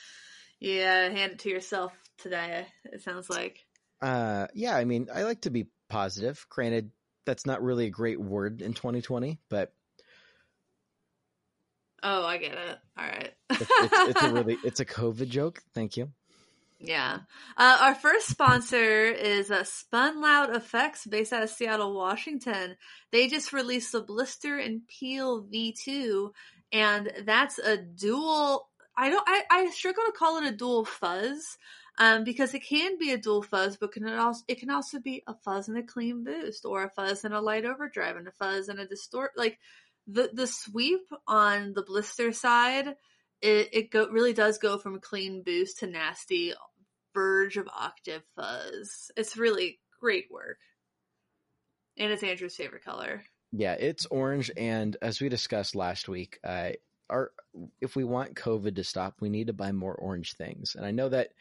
Yeah, 0.62 1.08
hand 1.08 1.32
it 1.32 1.40
to 1.40 1.50
yourself 1.50 1.94
today. 2.18 2.66
It 2.84 3.02
sounds 3.02 3.30
like. 3.30 3.66
Uh, 4.02 4.48
yeah, 4.54 4.76
I 4.76 4.84
mean, 4.84 5.08
I 5.14 5.24
like 5.24 5.40
to 5.44 5.50
be 5.50 5.68
positive. 5.90 6.46
Granted, 6.50 6.92
that's 7.26 7.46
not 7.46 7.64
really 7.64 7.86
a 7.86 7.90
great 7.90 8.20
word 8.20 8.62
in 8.62 8.74
2020, 8.74 9.40
but 9.50 9.72
Oh, 12.04 12.26
I 12.26 12.38
get 12.38 12.54
it. 12.54 12.78
All 12.98 13.06
right. 13.06 13.34
it's, 13.50 13.62
it's, 13.62 14.10
it's 14.10 14.24
a 14.24 14.34
really 14.34 14.58
it's 14.64 14.80
a 14.80 14.86
COVID 14.86 15.30
joke. 15.30 15.62
Thank 15.74 15.98
you. 15.98 16.12
Yeah. 16.80 17.20
Uh, 17.58 17.78
our 17.82 17.96
first 17.96 18.28
sponsor 18.28 19.04
is 19.04 19.52
uh, 19.52 19.66
Spun 19.66 20.22
Loud 20.22 20.56
Effects 20.56 21.06
based 21.06 21.34
out 21.34 21.44
of 21.44 21.50
Seattle, 21.50 21.94
Washington. 21.94 22.78
They 23.12 23.28
just 23.28 23.52
released 23.52 23.92
the 23.92 24.02
Blister 24.02 24.58
and 24.58 24.88
Peel 24.88 25.44
V2, 25.44 26.32
and 26.72 27.12
that's 27.26 27.60
a 27.60 27.78
dual. 27.78 28.70
I 28.98 29.10
don't. 29.10 29.24
I, 29.28 29.44
I 29.52 29.70
struggle 29.72 30.04
to 30.06 30.14
call 30.14 30.38
it 30.38 30.48
a 30.48 30.56
dual 30.56 30.86
fuzz, 30.86 31.58
um, 31.98 32.24
because 32.24 32.54
it 32.54 32.62
can 32.62 32.98
be 32.98 33.12
a 33.12 33.18
dual 33.18 33.44
fuzz, 33.44 33.76
but 33.76 33.92
can 33.92 34.08
it 34.08 34.18
also 34.18 34.44
it 34.48 34.60
can 34.60 34.70
also 34.70 35.00
be 35.02 35.22
a 35.28 35.34
fuzz 35.34 35.68
and 35.68 35.78
a 35.78 35.84
clean 35.84 36.24
boost, 36.24 36.64
or 36.64 36.86
a 36.86 36.90
fuzz 36.90 37.26
and 37.26 37.34
a 37.34 37.42
light 37.42 37.66
overdrive, 37.66 38.16
and 38.16 38.28
a 38.28 38.32
fuzz 38.32 38.70
and 38.70 38.80
a 38.80 38.88
distort. 38.88 39.32
Like 39.36 39.60
the 40.08 40.30
the 40.34 40.48
sweep 40.48 41.06
on 41.28 41.74
the 41.74 41.84
blister 41.84 42.32
side, 42.32 42.96
it 43.42 43.70
it 43.74 43.92
go 43.92 44.08
really 44.08 44.34
does 44.34 44.58
go 44.58 44.78
from 44.78 45.02
clean 45.02 45.44
boost 45.44 45.80
to 45.80 45.88
nasty 45.88 46.54
verge 47.20 47.58
of 47.58 47.68
octave 47.68 48.24
fuzz. 48.38 49.12
It's 49.18 49.36
really 49.36 49.80
great 50.00 50.28
work, 50.32 50.60
and 51.98 52.12
it's 52.14 52.24
Andrew's 52.24 52.56
favorite 52.56 52.86
color. 52.86 53.24
Yeah, 53.52 53.74
it's 53.74 54.06
orange, 54.06 54.50
and 54.56 54.96
as 55.02 55.20
we 55.20 55.28
discussed 55.28 55.76
last 55.76 56.08
week, 56.08 56.40
uh, 56.46 56.72
our 57.10 57.32
if 57.82 57.96
we 57.96 58.06
want 58.06 58.36
COVID 58.36 58.76
to 58.76 58.84
stop, 58.86 59.16
we 59.20 59.30
need 59.30 59.48
to 59.48 59.54
buy 59.54 59.74
more 59.74 59.96
orange 59.96 60.36
things. 60.36 60.76
And 60.76 60.86
I 60.86 60.92
know 60.92 61.10
that 61.10 61.32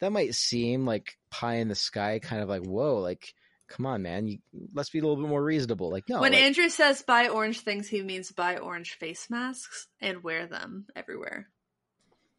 that 0.00 0.10
might 0.10 0.34
seem 0.34 0.86
like 0.86 1.16
pie 1.30 1.56
in 1.56 1.68
the 1.68 1.76
sky, 1.76 2.18
kind 2.18 2.42
of 2.42 2.48
like 2.48 2.64
whoa, 2.64 2.98
like 2.98 3.32
come 3.68 3.86
on, 3.86 4.02
man, 4.02 4.26
you, 4.26 4.38
let's 4.74 4.90
be 4.90 4.98
a 4.98 5.02
little 5.02 5.22
bit 5.22 5.28
more 5.28 5.44
reasonable. 5.44 5.90
Like 5.90 6.08
no, 6.08 6.20
when 6.20 6.32
like, 6.32 6.42
Andrew 6.42 6.68
says 6.68 7.02
buy 7.02 7.28
orange 7.28 7.60
things, 7.60 7.86
he 7.86 8.02
means 8.02 8.32
buy 8.32 8.56
orange 8.56 8.94
face 8.94 9.28
masks 9.30 9.86
and 10.00 10.24
wear 10.24 10.46
them 10.46 10.86
everywhere. 10.96 11.48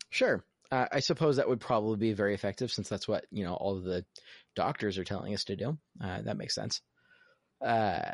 Sure, 0.09 0.43
uh, 0.71 0.85
I 0.91 0.99
suppose 0.99 1.37
that 1.37 1.49
would 1.49 1.59
probably 1.59 1.97
be 1.97 2.13
very 2.13 2.33
effective 2.33 2.71
since 2.71 2.89
that's 2.89 3.07
what 3.07 3.25
you 3.31 3.43
know 3.43 3.53
all 3.53 3.77
of 3.77 3.83
the 3.83 4.05
doctors 4.55 4.97
are 4.97 5.03
telling 5.03 5.33
us 5.33 5.45
to 5.45 5.55
do. 5.55 5.77
Uh, 6.01 6.21
that 6.21 6.37
makes 6.37 6.55
sense. 6.55 6.81
Uh, 7.61 8.11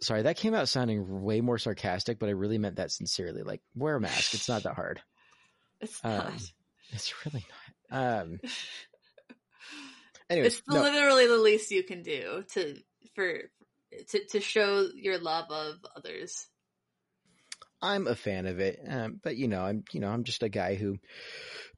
sorry, 0.00 0.22
that 0.22 0.36
came 0.36 0.54
out 0.54 0.68
sounding 0.68 1.22
way 1.22 1.40
more 1.40 1.58
sarcastic, 1.58 2.18
but 2.18 2.28
I 2.28 2.32
really 2.32 2.58
meant 2.58 2.76
that 2.76 2.90
sincerely. 2.90 3.42
Like, 3.42 3.62
wear 3.74 3.96
a 3.96 4.00
mask. 4.00 4.34
It's 4.34 4.48
not 4.48 4.64
that 4.64 4.74
hard. 4.74 5.00
It's 5.80 6.02
not. 6.02 6.26
Um, 6.26 6.36
it's 6.90 7.14
really 7.24 7.46
not. 7.92 8.18
Um, 8.20 8.40
anyways, 10.28 10.58
it's 10.58 10.62
no, 10.68 10.82
literally 10.82 11.28
the 11.28 11.36
least 11.36 11.70
you 11.70 11.84
can 11.84 12.02
do 12.02 12.42
to 12.54 12.74
for 13.14 13.42
to 14.08 14.24
to 14.30 14.40
show 14.40 14.88
your 14.92 15.18
love 15.18 15.52
of 15.52 15.76
others. 15.96 16.48
I'm 17.80 18.06
a 18.06 18.14
fan 18.14 18.46
of 18.46 18.58
it, 18.58 18.80
um, 18.88 19.20
but 19.22 19.36
you 19.36 19.48
know, 19.48 19.62
I'm 19.62 19.84
you 19.92 20.00
know, 20.00 20.08
I'm 20.08 20.24
just 20.24 20.42
a 20.42 20.48
guy 20.48 20.74
who 20.74 20.98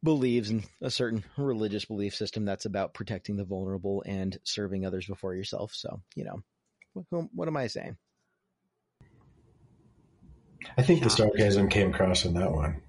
believes 0.03 0.51
in 0.51 0.65
a 0.81 0.91
certain 0.91 1.25
religious 1.37 1.85
belief 1.85 2.15
system 2.15 2.45
that's 2.45 2.65
about 2.65 2.95
protecting 2.95 3.37
the 3.37 3.45
vulnerable 3.45 4.03
and 4.07 4.39
serving 4.45 4.87
others 4.87 5.07
before 5.07 5.35
yourself. 5.35 5.73
So, 5.75 6.01
you 6.15 6.25
know, 6.25 6.43
what, 7.11 7.27
what 7.35 7.49
am 7.49 7.57
I 7.57 7.67
saying? 7.67 7.97
I 10.77 10.83
think 10.83 11.03
the 11.03 11.11
sarcasm 11.11 11.69
came 11.69 11.91
across 11.91 12.25
in 12.25 12.35
that 12.35 12.51
one. 12.51 12.83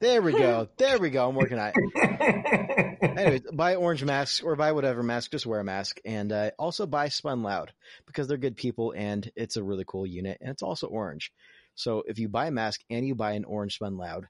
There 0.00 0.22
we 0.22 0.32
go. 0.32 0.68
There 0.76 0.98
we 0.98 1.10
go. 1.10 1.28
I'm 1.28 1.34
working 1.34 1.58
on 1.58 1.72
it. 1.74 2.98
Anyways, 3.02 3.42
buy 3.52 3.74
orange 3.74 4.04
masks 4.04 4.40
or 4.40 4.54
buy 4.54 4.72
whatever 4.72 5.02
mask. 5.02 5.32
Just 5.32 5.44
wear 5.44 5.58
a 5.58 5.64
mask, 5.64 5.98
and 6.04 6.30
uh, 6.30 6.50
also 6.58 6.86
buy 6.86 7.08
Spun 7.08 7.42
Loud 7.42 7.72
because 8.06 8.28
they're 8.28 8.36
good 8.36 8.56
people 8.56 8.92
and 8.96 9.28
it's 9.34 9.56
a 9.56 9.62
really 9.62 9.84
cool 9.86 10.06
unit, 10.06 10.38
and 10.40 10.50
it's 10.50 10.62
also 10.62 10.86
orange. 10.86 11.32
So 11.78 12.02
if 12.08 12.18
you 12.18 12.28
buy 12.28 12.48
a 12.48 12.50
mask 12.50 12.80
and 12.90 13.06
you 13.06 13.14
buy 13.14 13.32
an 13.32 13.44
orange 13.44 13.76
Spun 13.76 13.96
Loud 13.96 14.26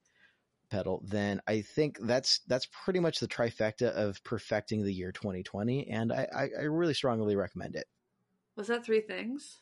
pedal, 0.70 1.02
then 1.06 1.40
I 1.46 1.62
think 1.62 1.98
that's 1.98 2.40
that's 2.46 2.68
pretty 2.84 3.00
much 3.00 3.20
the 3.20 3.26
trifecta 3.26 3.88
of 3.90 4.22
perfecting 4.22 4.84
the 4.84 4.92
year 4.92 5.12
2020, 5.12 5.88
and 5.88 6.12
I, 6.12 6.28
I, 6.34 6.42
I 6.60 6.62
really 6.64 6.92
strongly 6.92 7.36
recommend 7.36 7.74
it. 7.74 7.86
Was 8.54 8.66
that 8.66 8.84
three 8.84 9.00
things? 9.00 9.60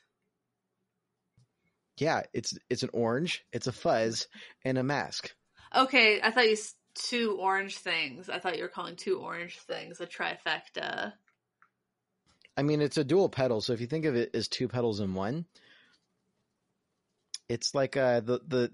Yeah, 1.96 2.22
it's 2.35 2.59
it's 2.68 2.83
an 2.83 2.90
orange, 2.92 3.44
it's 3.53 3.68
a 3.68 3.72
fuzz, 3.72 4.27
and 4.64 4.79
a 4.79 4.83
mask. 4.83 5.33
Okay, 5.75 6.20
I 6.20 6.33
thought 6.33 6.49
you 6.49 6.57
two 6.94 7.38
orange 7.38 7.79
things. 7.79 8.29
I 8.29 8.40
thought 8.40 8.57
you 8.57 8.64
were 8.64 8.68
calling 8.68 8.96
two 8.96 9.20
orange 9.20 9.59
things 9.61 10.01
a 10.01 10.07
trifecta. 10.07 11.12
I 12.57 12.62
mean, 12.62 12.81
it's 12.81 12.96
a 12.96 13.05
dual 13.05 13.29
pedal, 13.29 13.61
so 13.61 13.75
if 13.75 13.81
you 13.81 13.87
think 13.87 14.07
of 14.07 14.16
it 14.16 14.31
as 14.35 14.49
two 14.49 14.66
pedals 14.66 14.99
in 14.99 15.14
one, 15.14 15.44
it's 17.48 17.74
like 17.74 17.96
uh 17.96 18.20
the 18.20 18.40
the 18.46 18.70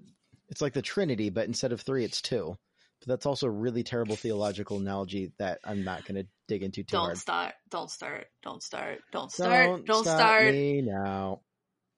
it's 0.48 0.60
like 0.60 0.72
the 0.74 0.82
Trinity, 0.82 1.30
but 1.30 1.46
instead 1.46 1.72
of 1.72 1.80
three, 1.80 2.04
it's 2.04 2.20
two. 2.20 2.56
But 3.00 3.08
that's 3.08 3.26
also 3.26 3.46
a 3.46 3.50
really 3.50 3.82
terrible 3.82 4.16
theological 4.16 4.76
analogy 4.78 5.32
that 5.38 5.58
I'm 5.64 5.82
not 5.82 6.04
going 6.04 6.22
to 6.22 6.28
dig 6.46 6.62
into 6.62 6.82
too 6.84 6.92
Don't 6.92 7.04
hard. 7.06 7.18
start. 7.18 7.54
Don't 7.70 7.90
start. 7.90 8.26
Don't 8.42 8.62
start. 8.62 9.00
Don't 9.10 9.32
start. 9.32 9.86
Don't, 9.86 10.04
stop 10.04 10.18
start. 10.18 10.52
me 10.54 10.82
now. 10.82 11.40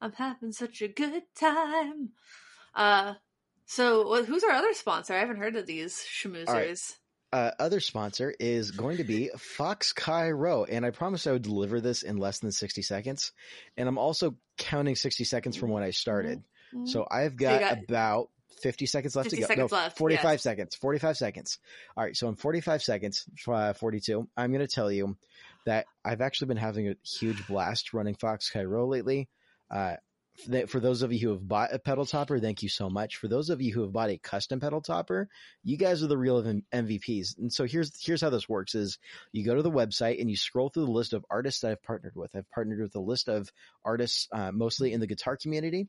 I'm 0.01 0.13
having 0.13 0.53
such 0.53 0.81
a 0.83 0.89
good 0.89 1.23
time. 1.39 2.11
Uh, 2.75 3.15
so 3.67 4.05
wh- 4.23 4.27
who's 4.27 4.45
our 4.45 4.53
other 4.53 4.73
sponsor? 4.73 5.15
I 5.15 5.19
haven't 5.19 5.37
heard 5.37 5.57
of 5.57 5.67
these 5.67 5.95
schmoozers. 5.95 6.95
uh, 7.35 7.51
other 7.59 7.81
sponsor 7.81 8.33
is 8.41 8.71
going 8.71 8.97
to 8.99 9.05
be 9.05 9.31
FoxChiRho, 9.59 10.67
and 10.71 10.87
I 10.87 10.91
promised 10.91 11.27
I 11.27 11.33
would 11.33 11.43
deliver 11.43 11.81
this 11.81 12.03
in 12.03 12.17
less 12.17 12.39
than 12.39 12.53
60 12.53 12.83
seconds. 12.83 13.33
And 13.77 13.89
I'm 13.89 13.99
also 13.99 14.37
counting 14.57 14.97
60 14.97 15.25
seconds 15.25 15.57
from 15.57 15.71
when 15.71 15.83
I 15.83 15.91
started. 15.91 16.43
Mhm. 16.75 16.89
So 16.89 17.07
I've 17.11 17.37
got, 17.37 17.61
got 17.61 17.79
about 17.85 18.29
50 18.61 18.87
seconds 18.87 19.17
left 19.17 19.31
50 19.31 19.37
to 19.37 19.43
go. 19.43 19.47
seconds 19.49 19.73
no, 19.73 19.77
left, 19.77 19.99
45 19.99 20.25
yes. 20.25 20.43
seconds. 20.43 20.77
45 20.77 21.17
seconds. 21.17 21.59
All 21.97 22.05
right. 22.05 22.17
So 22.17 22.29
in 22.29 22.37
45 22.37 22.83
seconds, 22.83 23.25
uh, 23.47 23.73
42, 23.73 24.29
I'm 24.37 24.53
going 24.53 24.67
to 24.67 24.73
tell 24.73 24.91
you 24.91 25.17
that 25.67 25.87
I've 26.05 26.21
actually 26.21 26.49
been 26.49 26.57
having 26.57 26.89
a 26.89 26.95
huge 27.05 27.47
blast 27.47 27.93
running 27.93 28.15
FoxChiRho 28.15 28.89
lately. 28.89 29.29
Uh, 29.71 29.97
for 30.67 30.81
those 30.81 31.03
of 31.03 31.13
you 31.13 31.21
who 31.21 31.31
have 31.31 31.47
bought 31.47 31.73
a 31.73 31.79
pedal 31.79 32.05
topper, 32.05 32.41
thank 32.41 32.63
you 32.63 32.69
so 32.69 32.91
much. 32.91 33.17
For 33.17 33.29
those 33.29 33.51
of 33.51 33.63
you 33.63 33.73
who 33.73 33.83
have 33.83 33.93
bought 33.93 34.11
a 34.11 34.19
custom 34.19 34.59
pedal 34.59 34.81
topper, 34.81 35.29
you 35.63 35.77
guys 35.77 36.03
are 36.03 36.09
the 36.09 36.19
real 36.19 36.43
MVPs. 36.43 37.39
And 37.39 37.53
so 37.53 37.65
here's 37.65 38.05
here's 38.05 38.21
how 38.21 38.31
this 38.31 38.49
works: 38.49 38.75
is 38.75 38.99
you 39.31 39.45
go 39.45 39.55
to 39.55 39.63
the 39.63 39.71
website 39.71 40.21
and 40.21 40.29
you 40.29 40.37
scroll 40.37 40.71
through 40.71 40.87
the 40.87 40.91
list 40.91 41.13
of 41.13 41.25
artists 41.31 41.61
that 41.61 41.71
I've 41.71 41.83
partnered 41.83 42.17
with. 42.17 42.35
I've 42.35 42.51
partnered 42.51 42.81
with 42.81 42.97
a 42.97 43.01
list 43.01 43.29
of 43.29 43.51
artists, 43.85 44.29
uh, 44.33 44.51
mostly 44.51 44.93
in 44.93 44.99
the 44.99 45.07
guitar 45.07 45.37
community, 45.37 45.87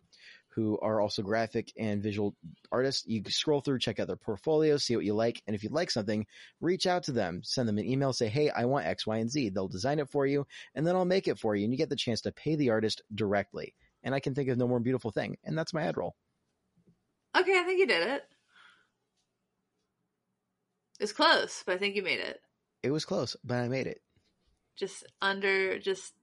who 0.56 0.80
are 0.80 1.02
also 1.02 1.22
graphic 1.22 1.74
and 1.78 2.02
visual 2.02 2.34
artists. 2.72 3.06
You 3.06 3.22
can 3.22 3.32
scroll 3.32 3.60
through, 3.60 3.80
check 3.80 4.00
out 4.00 4.08
their 4.08 4.16
portfolios, 4.16 4.86
see 4.86 4.96
what 4.96 5.04
you 5.06 5.14
like, 5.14 5.44
and 5.46 5.56
if 5.56 5.64
you 5.64 5.70
like 5.70 5.92
something, 5.92 6.26
reach 6.62 6.88
out 6.88 7.04
to 7.04 7.12
them, 7.12 7.42
send 7.44 7.68
them 7.68 7.78
an 7.78 7.86
email, 7.86 8.14
say, 8.14 8.30
"Hey, 8.30 8.50
I 8.50 8.66
want 8.66 8.86
X, 8.86 9.06
Y, 9.06 9.18
and 9.18 9.30
Z." 9.30 9.50
They'll 9.50 9.68
design 9.68 10.00
it 10.00 10.10
for 10.10 10.26
you, 10.26 10.48
and 10.74 10.88
then 10.88 10.96
I'll 10.96 11.06
make 11.06 11.28
it 11.28 11.38
for 11.38 11.56
you, 11.56 11.66
and 11.66 11.74
you 11.74 11.78
get 11.78 11.90
the 11.90 11.96
chance 11.96 12.22
to 12.22 12.32
pay 12.32 12.56
the 12.56 12.70
artist 12.70 13.02
directly. 13.14 13.76
And 14.02 14.16
I 14.16 14.20
can 14.20 14.34
think 14.34 14.50
of 14.50 14.58
no 14.58 14.68
more 14.68 14.80
beautiful 14.80 15.12
thing, 15.12 15.38
and 15.44 15.58
that's 15.58 15.74
my 15.74 15.84
ad 15.84 15.98
roll. 15.98 16.16
Okay, 17.38 17.60
I 17.60 17.64
think 17.64 17.80
you 17.80 17.88
did 17.88 18.08
it. 18.08 18.24
It's 21.00 21.12
close, 21.12 21.64
but 21.66 21.76
I 21.76 21.78
think 21.78 21.96
you 21.96 22.04
made 22.04 22.20
it. 22.22 22.40
It 22.82 22.92
was 22.92 23.04
close, 23.04 23.36
but 23.44 23.58
I 23.58 23.68
made 23.68 23.88
it. 23.88 24.00
Just 24.78 25.06
under, 25.22 25.80
just. 25.80 26.14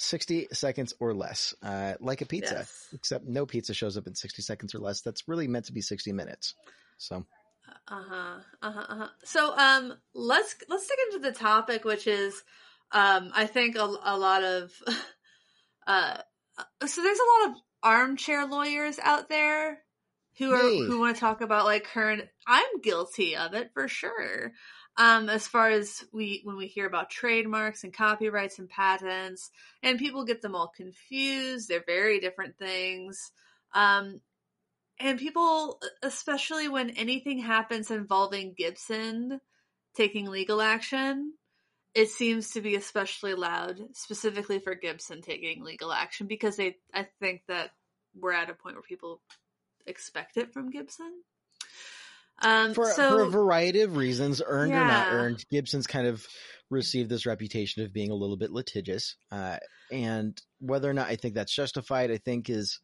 60 0.00 0.48
seconds 0.52 0.94
or 0.98 1.14
less, 1.14 1.54
uh, 1.62 1.94
like 2.00 2.22
a 2.22 2.26
pizza, 2.26 2.54
Yes. 2.54 2.88
except 2.94 3.26
no 3.26 3.44
pizza 3.46 3.74
shows 3.74 3.96
up 3.96 4.06
in 4.06 4.14
60 4.14 4.42
seconds 4.42 4.74
or 4.74 4.78
less. 4.78 5.02
That's 5.02 5.28
really 5.28 5.46
meant 5.46 5.66
to 5.66 5.72
be 5.72 5.82
60 5.82 6.12
minutes. 6.12 6.54
So, 6.98 7.26
Uh 7.86 8.02
huh. 8.02 8.38
Uh 8.62 8.72
huh. 8.72 8.86
Uh-huh. 8.88 9.08
So, 9.24 9.56
um, 9.56 9.94
let's 10.14 10.56
let's 10.68 10.86
dig 10.88 10.98
into 11.12 11.28
the 11.28 11.36
topic, 11.38 11.84
which 11.84 12.06
is, 12.06 12.42
um, 12.92 13.30
I 13.34 13.46
think 13.46 13.76
a, 13.76 13.84
a 13.84 14.16
lot 14.16 14.42
of, 14.42 14.72
uh, 15.86 16.18
so 16.86 17.02
there's 17.02 17.18
a 17.18 17.42
lot 17.44 17.50
of 17.50 17.56
armchair 17.82 18.46
lawyers 18.46 18.98
out 19.02 19.28
there 19.28 19.78
who 20.38 20.50
are 20.52 20.70
who 20.86 20.98
want 20.98 21.16
to 21.16 21.20
talk 21.20 21.42
about 21.42 21.66
like 21.66 21.84
current. 21.84 22.24
I'm 22.46 22.80
guilty 22.80 23.36
of 23.36 23.52
it 23.54 23.70
for 23.74 23.86
sure. 23.86 24.52
Um, 25.00 25.30
as 25.30 25.48
far 25.48 25.70
as 25.70 26.04
we 26.12 26.42
when 26.44 26.58
we 26.58 26.66
hear 26.66 26.86
about 26.86 27.08
trademarks 27.08 27.84
and 27.84 27.92
copyrights 27.92 28.58
and 28.58 28.68
patents, 28.68 29.50
and 29.82 29.98
people 29.98 30.26
get 30.26 30.42
them 30.42 30.54
all 30.54 30.68
confused. 30.76 31.68
They're 31.68 31.82
very 31.86 32.20
different 32.20 32.58
things. 32.58 33.32
Um, 33.72 34.20
and 34.98 35.18
people, 35.18 35.80
especially 36.02 36.68
when 36.68 36.90
anything 36.90 37.38
happens 37.38 37.90
involving 37.90 38.52
Gibson 38.54 39.40
taking 39.96 40.26
legal 40.26 40.60
action, 40.60 41.32
it 41.94 42.10
seems 42.10 42.50
to 42.50 42.60
be 42.60 42.74
especially 42.74 43.32
loud, 43.32 43.78
specifically 43.94 44.58
for 44.58 44.74
Gibson 44.74 45.22
taking 45.22 45.64
legal 45.64 45.92
action, 45.92 46.26
because 46.26 46.56
they, 46.56 46.76
I 46.92 47.06
think 47.20 47.40
that 47.48 47.70
we're 48.14 48.32
at 48.32 48.50
a 48.50 48.54
point 48.54 48.74
where 48.76 48.82
people 48.82 49.22
expect 49.86 50.36
it 50.36 50.52
from 50.52 50.68
Gibson. 50.68 51.22
Um, 52.42 52.74
for, 52.74 52.86
so 52.86 53.10
for 53.10 53.22
a 53.22 53.28
variety 53.30 53.80
of 53.82 53.96
reasons, 53.96 54.40
earned 54.44 54.72
or 54.72 54.84
not 54.86 55.12
earned, 55.12 55.44
Gibson's 55.50 55.86
kind 55.86 56.06
of 56.06 56.26
received 56.70 57.10
this 57.10 57.26
reputation 57.26 57.82
of 57.84 57.92
being 57.92 58.10
a 58.10 58.14
little 58.14 58.36
bit 58.36 58.50
litigious. 58.50 59.16
Uh, 59.30 59.58
and 59.90 60.40
whether 60.60 60.88
or 60.88 60.94
not 60.94 61.08
I 61.08 61.16
think 61.16 61.34
that's 61.34 61.54
justified, 61.54 62.10
I 62.10 62.18
think 62.18 62.48
is 62.48 62.80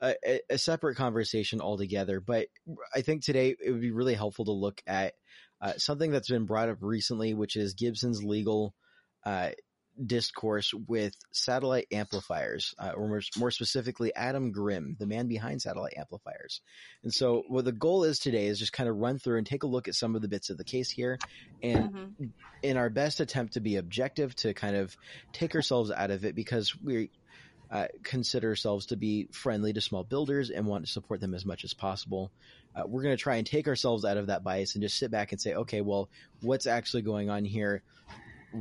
a, 0.00 0.14
a- 0.24 0.40
a 0.50 0.58
separate 0.58 0.96
conversation 0.96 1.60
altogether. 1.60 2.20
But 2.20 2.48
I 2.94 3.00
think 3.00 3.24
today 3.24 3.56
it 3.64 3.70
would 3.72 3.80
be 3.80 3.90
really 3.90 4.14
helpful 4.14 4.44
to 4.44 4.52
look 4.52 4.82
at 4.86 5.14
uh, 5.60 5.72
something 5.78 6.10
that's 6.10 6.28
been 6.28 6.44
brought 6.44 6.68
up 6.68 6.78
recently, 6.82 7.32
which 7.32 7.56
is 7.56 7.74
Gibson's 7.74 8.22
legal 8.22 8.74
uh, 9.24 9.50
discourse 10.04 10.72
with 10.74 11.14
satellite 11.32 11.86
amplifiers, 11.92 12.74
uh, 12.78 12.92
or 12.96 13.08
more, 13.08 13.22
more 13.38 13.50
specifically, 13.50 14.14
Adam 14.14 14.52
Grimm, 14.52 14.96
the 14.98 15.06
man 15.06 15.28
behind 15.28 15.62
satellite 15.62 15.94
amplifiers. 15.96 16.60
And 17.02 17.12
so, 17.12 17.44
what 17.48 17.64
the 17.64 17.72
goal 17.72 18.04
is 18.04 18.18
today 18.18 18.46
is 18.46 18.58
just 18.58 18.72
kind 18.72 18.88
of 18.88 18.96
run 18.96 19.18
through 19.18 19.38
and 19.38 19.46
take 19.46 19.62
a 19.62 19.68
look 19.68 19.88
at 19.88 19.94
some 19.94 20.14
of 20.16 20.22
the 20.22 20.28
bits 20.28 20.50
of 20.50 20.58
the 20.58 20.64
case 20.64 20.90
here, 20.90 21.18
and 21.62 21.90
Mhm. 21.90 22.32
in 22.62 22.76
our 22.76 22.90
best 22.90 23.20
attempt 23.20 23.54
to 23.54 23.60
be 23.60 23.76
objective, 23.76 24.34
to 24.36 24.54
kind 24.54 24.76
of 24.76 24.96
take 25.32 25.54
ourselves 25.54 25.90
out 25.90 26.10
of 26.10 26.24
it, 26.24 26.34
because 26.34 26.74
we 26.82 27.10
uh, 27.68 27.88
consider 28.04 28.50
ourselves 28.50 28.86
to 28.86 28.96
be 28.96 29.26
friendly 29.32 29.72
to 29.72 29.80
small 29.80 30.04
builders 30.04 30.50
and 30.50 30.66
want 30.66 30.86
to 30.86 30.92
support 30.92 31.20
them 31.20 31.34
as 31.34 31.44
much 31.44 31.64
as 31.64 31.74
possible. 31.74 32.30
Uh, 32.76 32.84
we're 32.86 33.02
going 33.02 33.16
to 33.16 33.20
try 33.20 33.36
and 33.36 33.46
take 33.46 33.66
ourselves 33.66 34.04
out 34.04 34.16
of 34.16 34.28
that 34.28 34.44
bias 34.44 34.76
and 34.76 34.82
just 34.82 34.96
sit 34.96 35.10
back 35.10 35.32
and 35.32 35.40
say, 35.40 35.52
okay, 35.52 35.80
well, 35.80 36.08
what's 36.42 36.68
actually 36.68 37.02
going 37.02 37.28
on 37.28 37.44
here? 37.44 37.82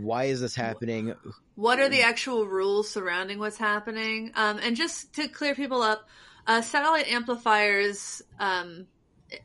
Why 0.03 0.25
is 0.25 0.41
this 0.41 0.55
happening? 0.55 1.13
What 1.55 1.79
are 1.79 1.89
the 1.89 2.01
actual 2.01 2.45
rules 2.45 2.89
surrounding 2.89 3.39
what's 3.39 3.57
happening? 3.57 4.31
Um, 4.35 4.59
and 4.61 4.75
just 4.75 5.13
to 5.15 5.27
clear 5.27 5.55
people 5.55 5.81
up, 5.81 6.07
uh, 6.47 6.61
satellite 6.61 7.11
amplifiers 7.11 8.21
um, 8.39 8.87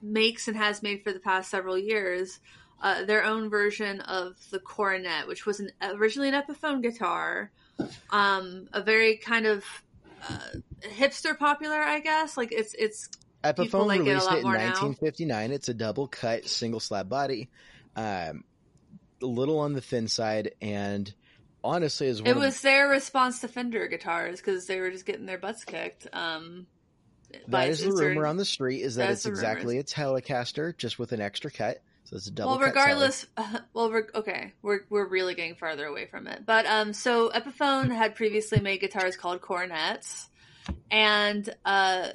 makes 0.02 0.48
and 0.48 0.56
has 0.56 0.82
made 0.82 1.02
for 1.02 1.12
the 1.12 1.20
past 1.20 1.50
several 1.50 1.78
years 1.78 2.40
uh, 2.82 3.04
their 3.04 3.24
own 3.24 3.50
version 3.50 4.00
of 4.00 4.36
the 4.50 4.58
coronet, 4.58 5.26
which 5.26 5.46
was 5.46 5.60
an, 5.60 5.70
originally 5.82 6.28
an 6.28 6.34
Epiphone 6.34 6.82
guitar, 6.82 7.50
um, 8.10 8.68
a 8.72 8.82
very 8.82 9.16
kind 9.16 9.46
of 9.46 9.64
uh, 10.28 10.38
hipster 10.82 11.38
popular, 11.38 11.76
I 11.76 12.00
guess. 12.00 12.36
Like 12.36 12.52
it's 12.52 12.74
it's 12.78 13.08
Epiphone 13.44 13.86
like 13.86 14.00
released 14.00 14.30
it, 14.30 14.36
it 14.36 14.38
in 14.38 14.44
1959. 14.44 15.48
Now. 15.48 15.54
It's 15.54 15.68
a 15.68 15.74
double 15.74 16.08
cut 16.08 16.46
single 16.46 16.80
slab 16.80 17.08
body, 17.08 17.50
um, 17.96 18.44
a 19.22 19.26
little 19.26 19.58
on 19.60 19.72
the 19.72 19.80
thin 19.80 20.08
side, 20.08 20.52
and 20.60 21.12
honestly, 21.62 22.06
is 22.06 22.20
it 22.20 22.36
was 22.36 22.56
of, 22.56 22.62
their 22.62 22.88
response 22.88 23.40
to 23.40 23.48
Fender 23.48 23.86
guitars 23.88 24.40
because 24.40 24.66
they 24.66 24.80
were 24.80 24.90
just 24.90 25.06
getting 25.06 25.26
their 25.26 25.38
butts 25.38 25.64
kicked. 25.64 26.06
Um, 26.12 26.66
that 27.48 27.68
is 27.68 27.82
the 27.82 27.92
rumor 27.92 28.26
on 28.26 28.36
the 28.36 28.44
street. 28.44 28.82
Is 28.82 28.96
that 28.96 29.10
it's 29.10 29.26
exactly 29.26 29.76
rumors. 29.76 29.92
a 29.92 29.94
Telecaster 29.94 30.76
just 30.76 30.98
with 30.98 31.12
an 31.12 31.20
extra 31.20 31.50
cut. 31.50 31.82
So 32.04 32.16
it's 32.16 32.26
a 32.26 32.32
double. 32.32 32.58
Well, 32.58 32.60
regardless, 32.60 33.26
uh, 33.36 33.60
well, 33.72 33.90
we're, 33.90 34.08
okay, 34.14 34.52
we're 34.62 34.80
we're 34.88 35.06
really 35.06 35.34
getting 35.34 35.54
farther 35.54 35.86
away 35.86 36.06
from 36.06 36.26
it. 36.26 36.44
But 36.44 36.66
um, 36.66 36.92
so 36.92 37.30
Epiphone 37.30 37.94
had 37.94 38.16
previously 38.16 38.60
made 38.60 38.80
guitars 38.80 39.16
called 39.16 39.40
Coronets, 39.40 40.28
and 40.90 41.48
uh, 41.64 42.08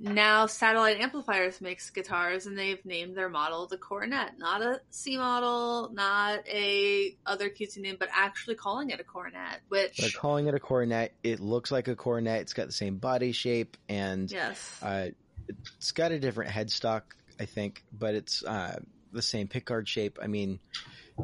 now 0.00 0.46
Satellite 0.46 1.00
Amplifiers 1.00 1.60
makes 1.60 1.90
guitars, 1.90 2.46
and 2.46 2.56
they've 2.58 2.84
named 2.84 3.16
their 3.16 3.28
model 3.28 3.66
the 3.66 3.76
Coronet, 3.76 4.38
not 4.38 4.62
a 4.62 4.80
C 4.90 5.16
model, 5.16 5.90
not 5.92 6.40
a 6.48 7.14
other 7.26 7.50
cutesy 7.50 7.78
name, 7.78 7.96
but 7.98 8.08
actually 8.12 8.54
calling 8.54 8.90
it 8.90 9.00
a 9.00 9.04
Coronet. 9.04 9.60
Which 9.68 9.98
they're 9.98 10.10
calling 10.10 10.46
it 10.46 10.54
a 10.54 10.60
Coronet. 10.60 11.12
It 11.22 11.40
looks 11.40 11.70
like 11.70 11.88
a 11.88 11.96
Coronet. 11.96 12.40
It's 12.42 12.52
got 12.52 12.66
the 12.66 12.72
same 12.72 12.96
body 12.96 13.32
shape, 13.32 13.76
and 13.88 14.30
yes, 14.30 14.78
uh, 14.82 15.08
it's 15.48 15.92
got 15.92 16.12
a 16.12 16.18
different 16.18 16.50
headstock, 16.50 17.02
I 17.38 17.44
think, 17.44 17.84
but 17.92 18.14
it's. 18.14 18.44
Uh, 18.44 18.80
the 19.12 19.22
same 19.22 19.48
pickguard 19.48 19.86
shape. 19.86 20.18
I 20.22 20.26
mean, 20.26 20.60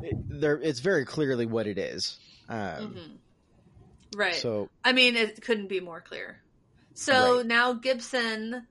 it, 0.02 0.16
there 0.28 0.56
it's 0.56 0.80
very 0.80 1.04
clearly 1.04 1.46
what 1.46 1.66
it 1.66 1.78
is. 1.78 2.18
Um, 2.48 2.58
mm-hmm. 2.58 4.18
Right. 4.18 4.34
So 4.34 4.68
I 4.84 4.92
mean, 4.92 5.16
it 5.16 5.42
couldn't 5.42 5.68
be 5.68 5.80
more 5.80 6.00
clear. 6.00 6.40
So 6.96 7.36
right. 7.36 7.46
now 7.46 7.74
Gibson, 7.74 8.66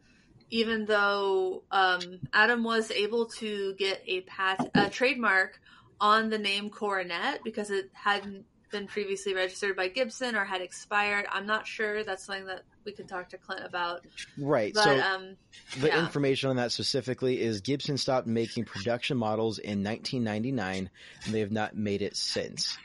even 0.50 0.86
though 0.86 1.62
um, 1.72 2.00
Adam 2.34 2.64
was 2.64 2.90
able 2.90 3.28
to 3.28 3.76
get 3.76 4.02
a 4.08 4.22
pat 4.22 4.72
a 4.74 4.90
trademark 4.90 5.62
on 6.02 6.30
the 6.32 6.40
name 6.40 6.72
Coronet 6.72 7.42
because 7.44 7.70
it 7.70 7.92
hadn't 7.94 8.46
been 8.72 8.88
previously 8.88 9.36
registered 9.36 9.76
by 9.76 9.90
Gibson 9.90 10.36
or 10.36 10.44
had 10.44 10.62
expired. 10.62 11.28
I'm 11.32 11.46
not 11.46 11.68
sure. 11.68 12.04
That's 12.04 12.26
something 12.26 12.48
that 12.48 12.64
we 12.84 12.94
can 12.94 13.06
talk 13.06 13.30
to 13.30 13.38
Clint 13.38 13.64
about. 13.64 14.02
Right. 14.40 14.74
But, 14.74 14.84
so 14.84 15.00
um, 15.00 15.38
the 15.80 15.90
yeah. 15.90 16.00
information 16.00 16.50
on 16.50 16.56
that 16.56 16.72
specifically 16.72 17.40
is 17.40 17.62
Gibson 17.62 17.98
stopped 17.98 18.26
making 18.26 18.66
production 18.66 19.18
models 19.18 19.60
in 19.60 19.84
1999, 19.84 20.90
and 21.26 21.34
they 21.34 21.40
have 21.42 21.52
not 21.52 21.78
made 21.78 22.02
it 22.02 22.16
since. 22.16 22.76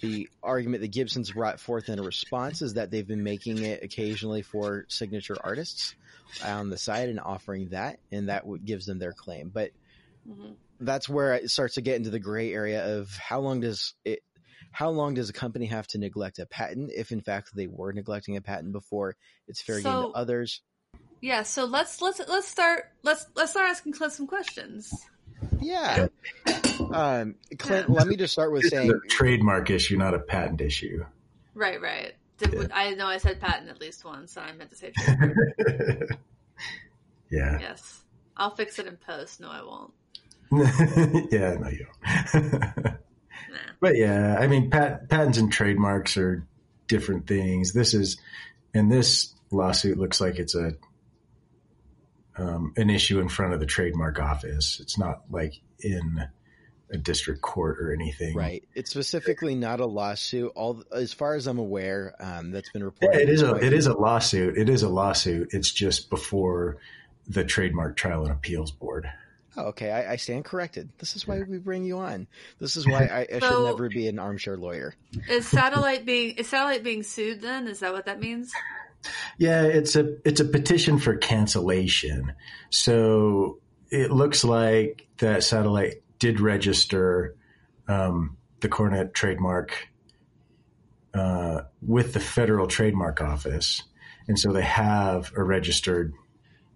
The 0.00 0.28
argument 0.42 0.82
that 0.82 0.92
Gibson's 0.92 1.32
brought 1.32 1.58
forth 1.58 1.88
in 1.88 1.98
a 1.98 2.02
response 2.02 2.62
is 2.62 2.74
that 2.74 2.90
they've 2.90 3.06
been 3.06 3.22
making 3.22 3.62
it 3.62 3.82
occasionally 3.82 4.42
for 4.42 4.84
signature 4.88 5.36
artists 5.42 5.94
on 6.44 6.70
the 6.70 6.76
side 6.76 7.08
and 7.08 7.20
offering 7.20 7.70
that, 7.70 7.98
and 8.12 8.28
that 8.28 8.44
gives 8.64 8.86
them 8.86 8.98
their 8.98 9.12
claim. 9.12 9.50
But 9.52 9.70
mm-hmm. 10.28 10.52
that's 10.80 11.08
where 11.08 11.34
it 11.34 11.50
starts 11.50 11.74
to 11.74 11.80
get 11.80 11.96
into 11.96 12.10
the 12.10 12.18
gray 12.18 12.52
area 12.52 12.98
of 12.98 13.10
how 13.16 13.40
long 13.40 13.60
does 13.60 13.94
it 14.04 14.22
how 14.72 14.90
long 14.90 15.14
does 15.14 15.30
a 15.30 15.32
company 15.32 15.66
have 15.66 15.86
to 15.86 15.98
neglect 15.98 16.38
a 16.38 16.44
patent 16.44 16.90
if 16.94 17.10
in 17.10 17.22
fact 17.22 17.54
they 17.54 17.66
were 17.66 17.92
neglecting 17.92 18.36
a 18.36 18.42
patent 18.42 18.72
before 18.72 19.16
it's 19.48 19.62
fair 19.62 19.80
so, 19.80 19.90
game 19.90 20.12
to 20.12 20.18
others? 20.18 20.60
Yeah, 21.22 21.44
so 21.44 21.64
let's 21.64 22.02
let's 22.02 22.20
let's 22.28 22.48
start 22.48 22.90
let's 23.02 23.26
let's 23.34 23.52
start 23.52 23.70
asking 23.70 23.92
Clint 23.92 24.12
some 24.12 24.26
questions. 24.26 24.92
Yeah. 25.60 26.08
Um, 26.94 27.34
Clint, 27.58 27.90
let 27.90 28.06
me 28.06 28.16
just 28.16 28.32
start 28.32 28.52
with 28.52 28.62
this 28.62 28.70
saying 28.70 28.90
a 28.90 29.08
trademark 29.08 29.70
issue, 29.70 29.96
not 29.96 30.14
a 30.14 30.18
patent 30.18 30.60
issue. 30.60 31.04
Right, 31.54 31.80
right. 31.80 32.14
Did, 32.38 32.52
yeah. 32.52 32.66
I 32.72 32.94
know 32.94 33.06
I 33.06 33.18
said 33.18 33.40
patent 33.40 33.70
at 33.70 33.80
least 33.80 34.04
once, 34.04 34.36
and 34.36 34.46
I 34.46 34.52
meant 34.52 34.70
to 34.70 34.76
say 34.76 34.90
trademark. 34.90 35.36
yeah. 37.30 37.58
Yes. 37.60 38.02
I'll 38.36 38.54
fix 38.54 38.78
it 38.78 38.86
in 38.86 38.96
post. 38.96 39.40
No, 39.40 39.48
I 39.48 39.62
won't. 39.62 39.92
yeah, 41.32 41.54
no, 41.54 41.68
you 41.68 41.86
don't. 42.32 42.94
But 43.80 43.96
yeah, 43.96 44.36
I 44.38 44.46
mean, 44.46 44.70
pat, 44.70 45.08
patents 45.08 45.38
and 45.38 45.52
trademarks 45.52 46.16
are 46.16 46.46
different 46.88 47.26
things. 47.26 47.72
This 47.72 47.94
is, 47.94 48.16
and 48.72 48.90
this 48.90 49.34
lawsuit 49.50 49.98
looks 49.98 50.20
like 50.20 50.38
it's 50.38 50.54
a 50.54 50.72
um, 52.38 52.74
an 52.76 52.90
issue 52.90 53.20
in 53.20 53.28
front 53.28 53.54
of 53.54 53.60
the 53.60 53.66
trademark 53.66 54.18
office. 54.18 54.80
It's 54.80 54.98
not 54.98 55.22
like 55.30 55.54
in 55.80 56.28
a 56.90 56.96
district 56.96 57.42
court 57.42 57.80
or 57.80 57.92
anything. 57.92 58.34
Right. 58.34 58.64
It's 58.74 58.90
specifically 58.90 59.54
not 59.54 59.80
a 59.80 59.86
lawsuit. 59.86 60.52
All 60.54 60.82
as 60.92 61.12
far 61.12 61.34
as 61.34 61.46
I'm 61.46 61.58
aware, 61.58 62.14
um, 62.20 62.52
that's 62.52 62.70
been 62.70 62.84
reported. 62.84 63.20
It 63.20 63.28
is 63.28 63.42
a 63.42 63.54
it 63.56 63.72
is 63.72 63.86
a 63.86 63.94
lawsuit. 63.94 64.56
It 64.56 64.68
is 64.68 64.82
a 64.82 64.88
lawsuit. 64.88 65.48
It's 65.52 65.70
just 65.70 66.10
before 66.10 66.78
the 67.26 67.44
trademark 67.44 67.96
trial 67.96 68.22
and 68.22 68.32
appeals 68.32 68.70
board. 68.70 69.10
Oh, 69.56 69.68
okay, 69.68 69.90
I, 69.90 70.12
I, 70.12 70.16
stand 70.16 70.44
corrected. 70.44 70.90
This 70.98 71.16
is 71.16 71.26
why 71.26 71.40
we 71.40 71.56
bring 71.56 71.82
you 71.82 71.96
on. 71.98 72.26
This 72.58 72.76
is 72.76 72.86
why 72.86 73.06
I, 73.06 73.36
I 73.36 73.38
so, 73.40 73.48
should 73.48 73.64
never 73.64 73.88
be 73.88 74.06
an 74.06 74.18
armchair 74.18 74.56
lawyer. 74.56 74.94
Is 75.30 75.48
satellite 75.48 76.04
being 76.04 76.36
is 76.36 76.48
satellite 76.48 76.84
being 76.84 77.02
sued? 77.02 77.40
Then 77.40 77.66
is 77.66 77.80
that 77.80 77.92
what 77.92 78.06
that 78.06 78.20
means? 78.20 78.52
Yeah, 79.38 79.62
it's 79.62 79.96
a 79.96 80.16
it's 80.26 80.40
a 80.40 80.44
petition 80.44 80.98
for 80.98 81.16
cancellation. 81.16 82.34
So 82.70 83.58
it 83.90 84.10
looks 84.10 84.44
like 84.44 85.06
that 85.18 85.42
satellite 85.42 86.02
did 86.18 86.40
register 86.40 87.36
um, 87.88 88.36
the 88.60 88.68
Coronet 88.68 89.14
trademark 89.14 89.88
uh, 91.14 91.62
with 91.80 92.12
the 92.12 92.20
federal 92.20 92.66
trademark 92.66 93.20
office, 93.20 93.82
and 94.28 94.38
so 94.38 94.52
they 94.52 94.62
have 94.62 95.32
a 95.36 95.42
registered 95.42 96.12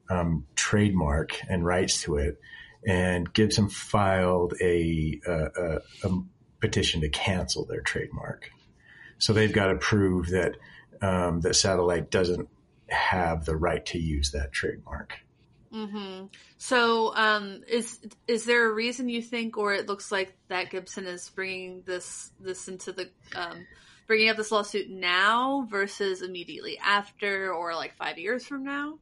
um, 0.08 0.46
trademark 0.56 1.40
and 1.48 1.64
rights 1.64 2.02
to 2.02 2.16
it 2.16 2.40
and 2.86 3.32
Gibson 3.32 3.68
filed 3.68 4.54
a, 4.60 5.20
a, 5.26 5.78
a, 6.04 6.10
petition 6.60 7.00
to 7.00 7.08
cancel 7.08 7.64
their 7.64 7.80
trademark. 7.80 8.50
So 9.18 9.32
they've 9.32 9.52
got 9.52 9.68
to 9.68 9.76
prove 9.76 10.28
that 10.28 10.56
um, 11.00 11.40
that 11.40 11.54
Satellite 11.54 12.10
doesn't 12.10 12.48
have 12.88 13.46
the 13.46 13.56
right 13.56 13.84
to 13.86 13.98
use 13.98 14.32
that 14.32 14.52
trademark. 14.52 15.14
Mm-hmm. 15.72 16.26
So, 16.58 17.14
um, 17.14 17.62
is 17.68 18.00
is 18.26 18.44
there 18.44 18.68
a 18.68 18.74
reason 18.74 19.08
you 19.08 19.22
think, 19.22 19.56
or 19.56 19.72
it 19.72 19.86
looks 19.86 20.10
like 20.10 20.36
that 20.48 20.70
Gibson 20.70 21.06
is 21.06 21.30
bringing 21.30 21.82
this 21.86 22.32
this 22.40 22.66
into 22.66 22.92
the 22.92 23.08
um, 23.36 23.66
bringing 24.08 24.28
up 24.30 24.36
this 24.36 24.50
lawsuit 24.50 24.90
now 24.90 25.66
versus 25.70 26.22
immediately 26.22 26.78
after, 26.84 27.52
or 27.52 27.74
like 27.74 27.94
five 27.96 28.18
years 28.18 28.44
from 28.44 28.64
now? 28.64 28.98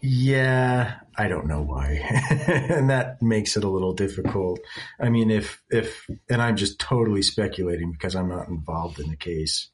Yeah, 0.00 0.96
I 1.16 1.28
don't 1.28 1.46
know 1.46 1.62
why. 1.62 2.00
and 2.48 2.90
that 2.90 3.22
makes 3.22 3.56
it 3.56 3.64
a 3.64 3.68
little 3.68 3.94
difficult. 3.94 4.60
I 5.00 5.08
mean, 5.08 5.30
if, 5.30 5.62
if, 5.70 6.06
and 6.28 6.42
I'm 6.42 6.56
just 6.56 6.78
totally 6.78 7.22
speculating 7.22 7.92
because 7.92 8.14
I'm 8.14 8.28
not 8.28 8.48
involved 8.48 9.00
in 9.00 9.08
the 9.08 9.16
case 9.16 9.68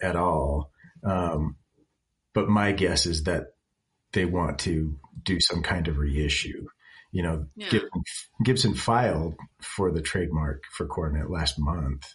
at 0.00 0.16
all. 0.16 0.72
Um, 1.04 1.56
but 2.32 2.48
my 2.48 2.72
guess 2.72 3.06
is 3.06 3.24
that 3.24 3.53
they 4.14 4.24
want 4.24 4.58
to 4.60 4.98
do 5.22 5.38
some 5.40 5.62
kind 5.62 5.88
of 5.88 5.98
reissue. 5.98 6.66
You 7.12 7.22
know, 7.22 7.46
yeah. 7.54 7.68
Gibson, 7.68 8.02
Gibson, 8.44 8.74
filed 8.74 9.36
for 9.60 9.92
the 9.92 10.02
trademark 10.02 10.64
for 10.72 10.86
Coronet 10.86 11.30
last 11.30 11.58
month. 11.58 12.12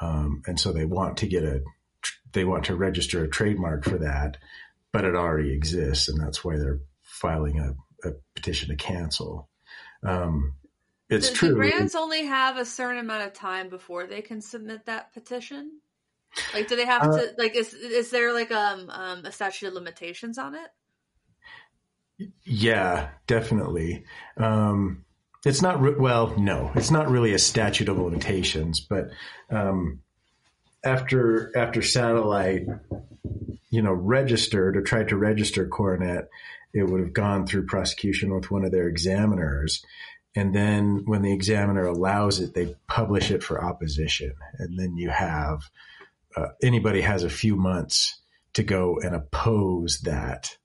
Um, 0.00 0.42
and 0.46 0.58
so 0.58 0.72
they 0.72 0.84
want 0.84 1.18
to 1.18 1.26
get 1.26 1.44
a, 1.44 1.62
they 2.32 2.44
want 2.44 2.64
to 2.64 2.74
register 2.74 3.22
a 3.22 3.28
trademark 3.28 3.84
for 3.84 3.98
that 3.98 4.38
but 4.96 5.04
it 5.04 5.14
already 5.14 5.52
exists, 5.52 6.08
and 6.08 6.18
that's 6.18 6.42
why 6.42 6.56
they're 6.56 6.80
filing 7.02 7.58
a, 7.58 8.08
a 8.08 8.12
petition 8.34 8.70
to 8.70 8.76
cancel. 8.76 9.46
Um, 10.02 10.54
it's 11.10 11.28
do, 11.28 11.34
true. 11.34 11.48
Do 11.50 11.56
brands 11.56 11.94
only 11.94 12.24
have 12.24 12.56
a 12.56 12.64
certain 12.64 13.00
amount 13.00 13.26
of 13.26 13.34
time 13.34 13.68
before 13.68 14.06
they 14.06 14.22
can 14.22 14.40
submit 14.40 14.86
that 14.86 15.12
petition? 15.12 15.80
Like, 16.54 16.68
do 16.68 16.76
they 16.76 16.86
have 16.86 17.02
uh, 17.02 17.18
to? 17.18 17.34
Like, 17.36 17.54
is 17.56 17.74
is 17.74 18.10
there 18.10 18.32
like 18.32 18.50
um, 18.50 18.88
um 18.88 19.26
a 19.26 19.32
statute 19.32 19.68
of 19.68 19.74
limitations 19.74 20.38
on 20.38 20.54
it? 20.54 20.68
Yeah, 22.44 23.08
definitely. 23.26 24.04
Um, 24.36 25.04
it's 25.44 25.62
not 25.62 25.80
re- 25.80 25.94
well, 25.98 26.34
no, 26.38 26.72
it's 26.74 26.90
not 26.90 27.10
really 27.10 27.34
a 27.34 27.38
statute 27.38 27.88
of 27.88 27.98
limitations, 27.98 28.80
but 28.80 29.10
um, 29.50 30.00
after 30.82 31.56
after 31.56 31.82
satellite, 31.82 32.66
you 33.70 33.82
know, 33.82 33.92
registered 33.92 34.76
or 34.76 34.82
tried 34.82 35.08
to 35.08 35.16
register 35.16 35.66
Coronet, 35.66 36.28
it 36.72 36.84
would 36.84 37.00
have 37.00 37.12
gone 37.12 37.46
through 37.46 37.66
prosecution 37.66 38.34
with 38.34 38.50
one 38.50 38.64
of 38.64 38.72
their 38.72 38.88
examiners. 38.88 39.84
And 40.34 40.54
then 40.54 41.02
when 41.06 41.22
the 41.22 41.32
examiner 41.32 41.86
allows 41.86 42.40
it, 42.40 42.54
they 42.54 42.74
publish 42.88 43.30
it 43.30 43.42
for 43.42 43.64
opposition. 43.64 44.34
And 44.58 44.78
then 44.78 44.96
you 44.96 45.08
have 45.10 45.62
uh, 46.36 46.48
anybody 46.62 47.00
has 47.00 47.24
a 47.24 47.30
few 47.30 47.56
months 47.56 48.20
to 48.52 48.62
go 48.62 48.98
and 49.02 49.14
oppose 49.14 50.00
that. 50.00 50.56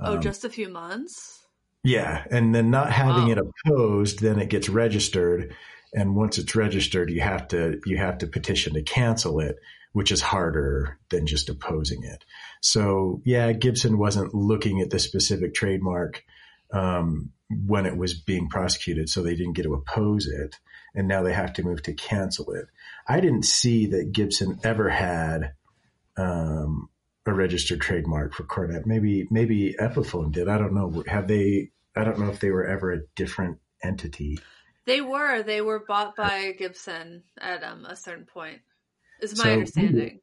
Oh, 0.00 0.18
just 0.18 0.44
a 0.44 0.48
few 0.48 0.68
months? 0.68 1.46
Yeah. 1.84 2.24
And 2.30 2.54
then 2.54 2.70
not 2.70 2.92
having 2.92 3.26
Wow. 3.26 3.30
it 3.30 3.38
opposed, 3.38 4.20
then 4.20 4.38
it 4.38 4.50
gets 4.50 4.68
registered. 4.68 5.54
And 5.94 6.16
once 6.16 6.38
it's 6.38 6.54
registered, 6.54 7.10
you 7.10 7.20
have 7.20 7.48
to, 7.48 7.80
you 7.86 7.96
have 7.96 8.18
to 8.18 8.26
petition 8.26 8.74
to 8.74 8.82
cancel 8.82 9.40
it, 9.40 9.56
which 9.92 10.12
is 10.12 10.20
harder 10.20 10.98
than 11.10 11.26
just 11.26 11.48
opposing 11.48 12.02
it. 12.02 12.24
So 12.60 13.22
yeah, 13.24 13.52
Gibson 13.52 13.96
wasn't 13.96 14.34
looking 14.34 14.80
at 14.80 14.90
the 14.90 14.98
specific 14.98 15.54
trademark, 15.54 16.24
um, 16.72 17.30
when 17.66 17.86
it 17.86 17.96
was 17.96 18.12
being 18.12 18.48
prosecuted. 18.48 19.08
So 19.08 19.22
they 19.22 19.34
didn't 19.34 19.54
get 19.54 19.62
to 19.62 19.74
oppose 19.74 20.26
it. 20.26 20.56
And 20.94 21.08
now 21.08 21.22
they 21.22 21.32
have 21.32 21.52
to 21.54 21.62
move 21.62 21.82
to 21.84 21.94
cancel 21.94 22.52
it. 22.52 22.66
I 23.06 23.20
didn't 23.20 23.44
see 23.44 23.86
that 23.86 24.12
Gibson 24.12 24.58
ever 24.64 24.90
had, 24.90 25.52
um, 26.16 26.90
a 27.28 27.34
registered 27.34 27.80
trademark 27.80 28.34
for 28.34 28.44
Coronet. 28.44 28.86
Maybe 28.86 29.26
maybe 29.30 29.74
Epiphone 29.78 30.32
did. 30.32 30.48
I 30.48 30.58
don't 30.58 30.74
know. 30.74 31.02
Have 31.06 31.28
they? 31.28 31.70
I 31.94 32.04
don't 32.04 32.18
know 32.18 32.30
if 32.30 32.40
they 32.40 32.50
were 32.50 32.66
ever 32.66 32.92
a 32.92 33.00
different 33.16 33.58
entity. 33.82 34.38
They 34.86 35.00
were. 35.00 35.42
They 35.42 35.60
were 35.60 35.80
bought 35.86 36.16
by 36.16 36.52
Gibson 36.58 37.22
at 37.40 37.62
um, 37.62 37.84
a 37.84 37.94
certain 37.96 38.24
point, 38.24 38.60
is 39.20 39.36
my 39.36 39.44
So- 39.44 39.52
understanding. 39.52 40.20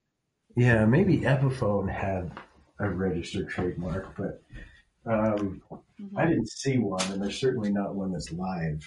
Yeah, 0.58 0.86
maybe 0.86 1.20
Epiphone 1.20 1.92
had 1.92 2.32
a 2.80 2.90
registered 2.90 3.50
trademark, 3.50 4.16
but 4.16 4.42
um, 5.06 5.62
Mhm. 6.02 6.18
I 6.18 6.26
didn't 6.28 6.50
see 6.50 6.78
one, 6.80 7.12
and 7.12 7.22
there's 7.22 7.38
certainly 7.40 7.72
not 7.72 7.94
one 7.94 8.12
that's 8.14 8.32
live 8.32 8.84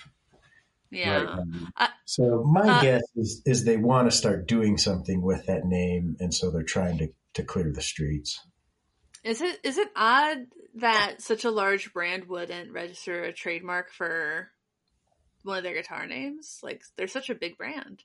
Yeah. 0.90 1.22
right. 1.22 1.44
I- 1.76 1.88
so 2.06 2.42
my 2.44 2.60
uh, 2.68 2.82
guess 2.82 3.02
is 3.16 3.42
is 3.46 3.64
they 3.64 3.76
want 3.76 4.10
to 4.10 4.16
start 4.16 4.48
doing 4.48 4.78
something 4.78 5.20
with 5.22 5.46
that 5.46 5.64
name, 5.66 6.16
and 6.20 6.32
so 6.34 6.50
they're 6.50 6.62
trying 6.62 6.98
to 6.98 7.08
to 7.34 7.42
clear 7.42 7.72
the 7.72 7.82
streets. 7.82 8.40
Is 9.24 9.40
it 9.42 9.58
is 9.64 9.78
it 9.78 9.88
odd 9.96 10.46
that 10.76 11.20
such 11.20 11.44
a 11.44 11.50
large 11.50 11.92
brand 11.92 12.28
wouldn't 12.28 12.72
register 12.72 13.24
a 13.24 13.32
trademark 13.32 13.92
for 13.92 14.50
one 15.42 15.58
of 15.58 15.64
their 15.64 15.74
guitar 15.74 16.06
names? 16.06 16.60
Like 16.62 16.82
they're 16.96 17.08
such 17.08 17.30
a 17.30 17.34
big 17.34 17.58
brand. 17.58 18.02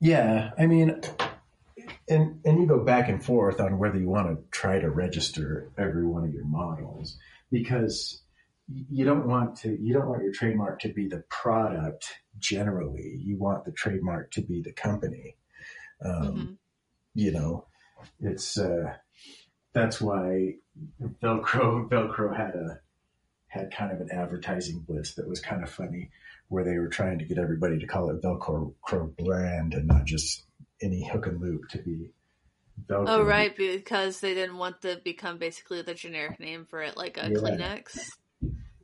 Yeah, 0.00 0.50
I 0.58 0.66
mean, 0.66 1.00
and 2.08 2.40
and 2.44 2.60
you 2.60 2.66
go 2.66 2.84
back 2.84 3.08
and 3.08 3.24
forth 3.24 3.60
on 3.60 3.78
whether 3.78 3.98
you 3.98 4.08
want 4.08 4.28
to 4.28 4.42
try 4.50 4.78
to 4.78 4.90
register 4.90 5.70
every 5.78 6.06
one 6.06 6.24
of 6.24 6.32
your 6.32 6.44
models 6.44 7.18
because 7.50 8.22
you 8.68 9.04
don't 9.04 9.26
want 9.26 9.56
to 9.58 9.76
you 9.80 9.92
don't 9.92 10.08
want 10.08 10.22
your 10.22 10.32
trademark 10.32 10.80
to 10.80 10.88
be 10.88 11.08
the 11.08 11.24
product 11.28 12.08
generally. 12.38 13.16
You 13.22 13.36
want 13.36 13.64
the 13.64 13.72
trademark 13.72 14.30
to 14.32 14.42
be 14.42 14.62
the 14.62 14.72
company. 14.72 15.36
Um, 16.04 16.34
Mhm. 16.34 16.56
You 17.14 17.32
know, 17.32 17.66
it's 18.20 18.58
uh, 18.58 18.94
that's 19.72 20.00
why 20.00 20.54
Velcro 21.22 21.88
Velcro 21.88 22.36
had 22.36 22.54
a 22.54 22.80
had 23.48 23.70
kind 23.70 23.92
of 23.92 24.00
an 24.00 24.08
advertising 24.10 24.80
blitz 24.80 25.14
that 25.14 25.28
was 25.28 25.40
kind 25.40 25.62
of 25.62 25.70
funny, 25.70 26.10
where 26.48 26.64
they 26.64 26.78
were 26.78 26.88
trying 26.88 27.18
to 27.18 27.24
get 27.24 27.38
everybody 27.38 27.78
to 27.78 27.86
call 27.86 28.10
it 28.10 28.22
Velcro 28.22 28.74
brand 29.16 29.74
and 29.74 29.86
not 29.86 30.04
just 30.04 30.44
any 30.80 31.06
hook 31.06 31.26
and 31.26 31.40
loop 31.40 31.68
to 31.70 31.78
be 31.78 32.10
Velcro. 32.86 33.04
Oh 33.08 33.22
right, 33.22 33.54
because 33.56 34.20
they 34.20 34.34
didn't 34.34 34.56
want 34.56 34.82
to 34.82 35.00
become 35.04 35.38
basically 35.38 35.82
the 35.82 35.94
generic 35.94 36.40
name 36.40 36.66
for 36.68 36.80
it, 36.82 36.96
like 36.96 37.18
a 37.18 37.28
Yeah. 37.28 37.36
Kleenex. 37.36 38.08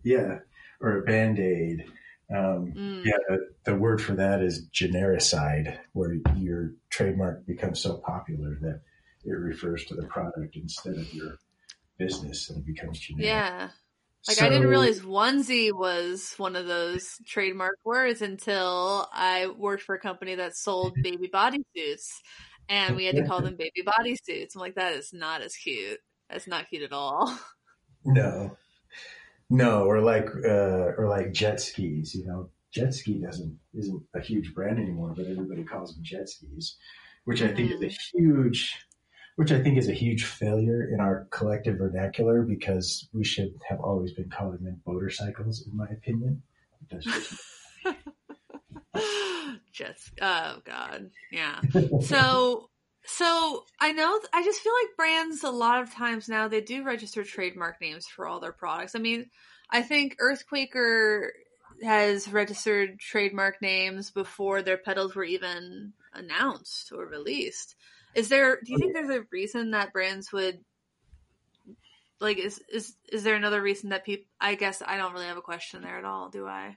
Yeah, 0.05 0.39
or 0.81 0.99
a 0.99 1.03
band 1.03 1.39
aid. 1.39 1.85
Um, 2.31 2.73
Mm. 2.77 3.05
Yeah, 3.07 3.17
the, 3.29 3.49
the 3.65 3.75
word 3.75 4.03
for 4.03 4.15
that 4.17 4.43
is 4.43 4.69
genericide, 4.69 5.79
where 5.93 6.17
your 6.37 6.75
trademark 6.91 7.47
becomes 7.47 7.81
so 7.81 7.97
popular 7.97 8.59
that 8.61 8.83
it 9.25 9.33
refers 9.33 9.85
to 9.87 9.95
the 9.95 10.07
product 10.07 10.57
instead 10.57 10.97
of 10.97 11.13
your 11.13 11.39
business, 11.99 12.51
and 12.51 12.59
it 12.59 12.67
becomes 12.67 12.99
generic. 12.99 13.27
Yeah. 13.27 13.69
Like 14.27 14.43
I 14.43 14.49
didn't 14.49 14.69
realize 14.69 15.01
onesie 15.01 15.73
was 15.73 16.35
one 16.37 16.57
of 16.57 16.67
those 16.67 17.19
trademark 17.27 17.79
words 17.85 18.21
until 18.21 19.09
I 19.13 19.47
worked 19.47 19.85
for 19.85 19.95
a 19.95 20.01
company 20.01 20.35
that 20.35 20.57
sold 20.57 20.95
baby 21.03 21.31
bodysuits, 21.33 22.09
and 22.69 22.97
we 22.97 23.05
had 23.05 23.17
to 23.17 23.27
call 23.27 23.41
them 23.41 23.57
baby 23.59 23.83
bodysuits. 23.87 24.55
I'm 24.55 24.61
like, 24.61 24.75
that 24.75 24.95
is 24.95 25.13
not 25.13 25.41
as 25.41 25.55
cute. 25.55 25.99
That's 26.29 26.47
not 26.47 26.69
cute 26.69 26.83
at 26.83 26.93
all. 26.93 27.37
No, 28.05 28.57
no, 29.51 29.83
or 29.83 30.01
like 30.01 30.29
uh, 30.45 30.95
or 30.97 31.09
like 31.11 31.33
jet 31.33 31.61
skis. 31.61 32.15
You 32.15 32.27
know, 32.27 32.51
jet 32.73 32.95
ski 32.95 33.21
doesn't 33.21 33.59
isn't 33.75 34.03
a 34.15 34.21
huge 34.21 34.55
brand 34.55 34.79
anymore, 34.79 35.13
but 35.15 35.27
everybody 35.27 35.65
calls 35.65 35.95
them 35.95 36.05
jet 36.05 36.29
skis, 36.29 36.77
which 37.25 37.43
I 37.43 37.49
think 37.49 37.73
is 37.73 37.83
a 37.83 38.17
huge, 38.17 38.73
which 39.39 39.53
I 39.53 39.63
think 39.63 39.79
is 39.79 39.89
a 39.89 39.93
huge 39.93 40.25
failure 40.25 40.91
in 40.93 40.99
our 40.99 41.29
collective 41.31 41.79
vernacular 41.79 42.43
because 42.43 43.09
we 43.13 43.23
should 43.23 43.55
have 43.69 43.79
always 43.79 44.13
been 44.13 44.29
calling 44.29 44.65
them 44.65 44.81
motorcycles, 44.85 45.65
in 45.65 45.77
my 45.77 45.87
opinion. 45.87 46.43
Just 49.73 50.11
oh 50.21 50.57
god, 50.65 51.11
yeah. 51.31 51.61
So 52.01 52.69
so 53.05 53.65
I 53.79 53.93
know 53.93 54.19
I 54.33 54.43
just 54.43 54.61
feel 54.61 54.73
like 54.83 54.97
brands 54.97 55.45
a 55.45 55.51
lot 55.51 55.83
of 55.83 55.95
times 55.95 56.29
now 56.29 56.49
they 56.49 56.61
do 56.61 56.83
register 56.83 57.23
trademark 57.23 57.81
names 57.81 58.09
for 58.09 58.27
all 58.27 58.41
their 58.41 58.51
products. 58.51 58.97
I 58.97 58.99
mean, 58.99 59.31
I 59.71 59.83
think 59.83 60.17
Earthquaker 60.19 61.29
has 61.85 62.27
registered 62.27 62.99
trademark 62.99 63.63
names 63.63 64.11
before 64.11 64.63
their 64.63 64.79
pedals 64.79 65.15
were 65.15 65.23
even 65.23 65.93
announced 66.13 66.91
or 66.91 67.07
released. 67.07 67.77
Is 68.19 68.29
there 68.29 68.57
do 68.65 68.73
you 68.73 68.79
think 68.79 68.95
there's 68.95 69.11
a 69.11 69.25
reason 69.31 69.71
that 69.71 69.93
brands 69.93 70.33
would 70.33 70.59
like 72.21 72.39
is 72.39 72.61
is 72.73 72.95
is 73.13 73.23
there 73.23 73.37
another 73.37 73.63
reason 73.63 73.91
that 73.91 74.05
people 74.05 74.27
I 74.41 74.57
guess 74.57 74.83
I 74.85 74.97
don't 74.97 75.13
really 75.13 75.27
have 75.27 75.37
a 75.37 75.43
question 75.43 75.83
there 75.83 75.99
at 75.99 76.05
all, 76.05 76.29
do 76.29 76.47
I? 76.47 76.77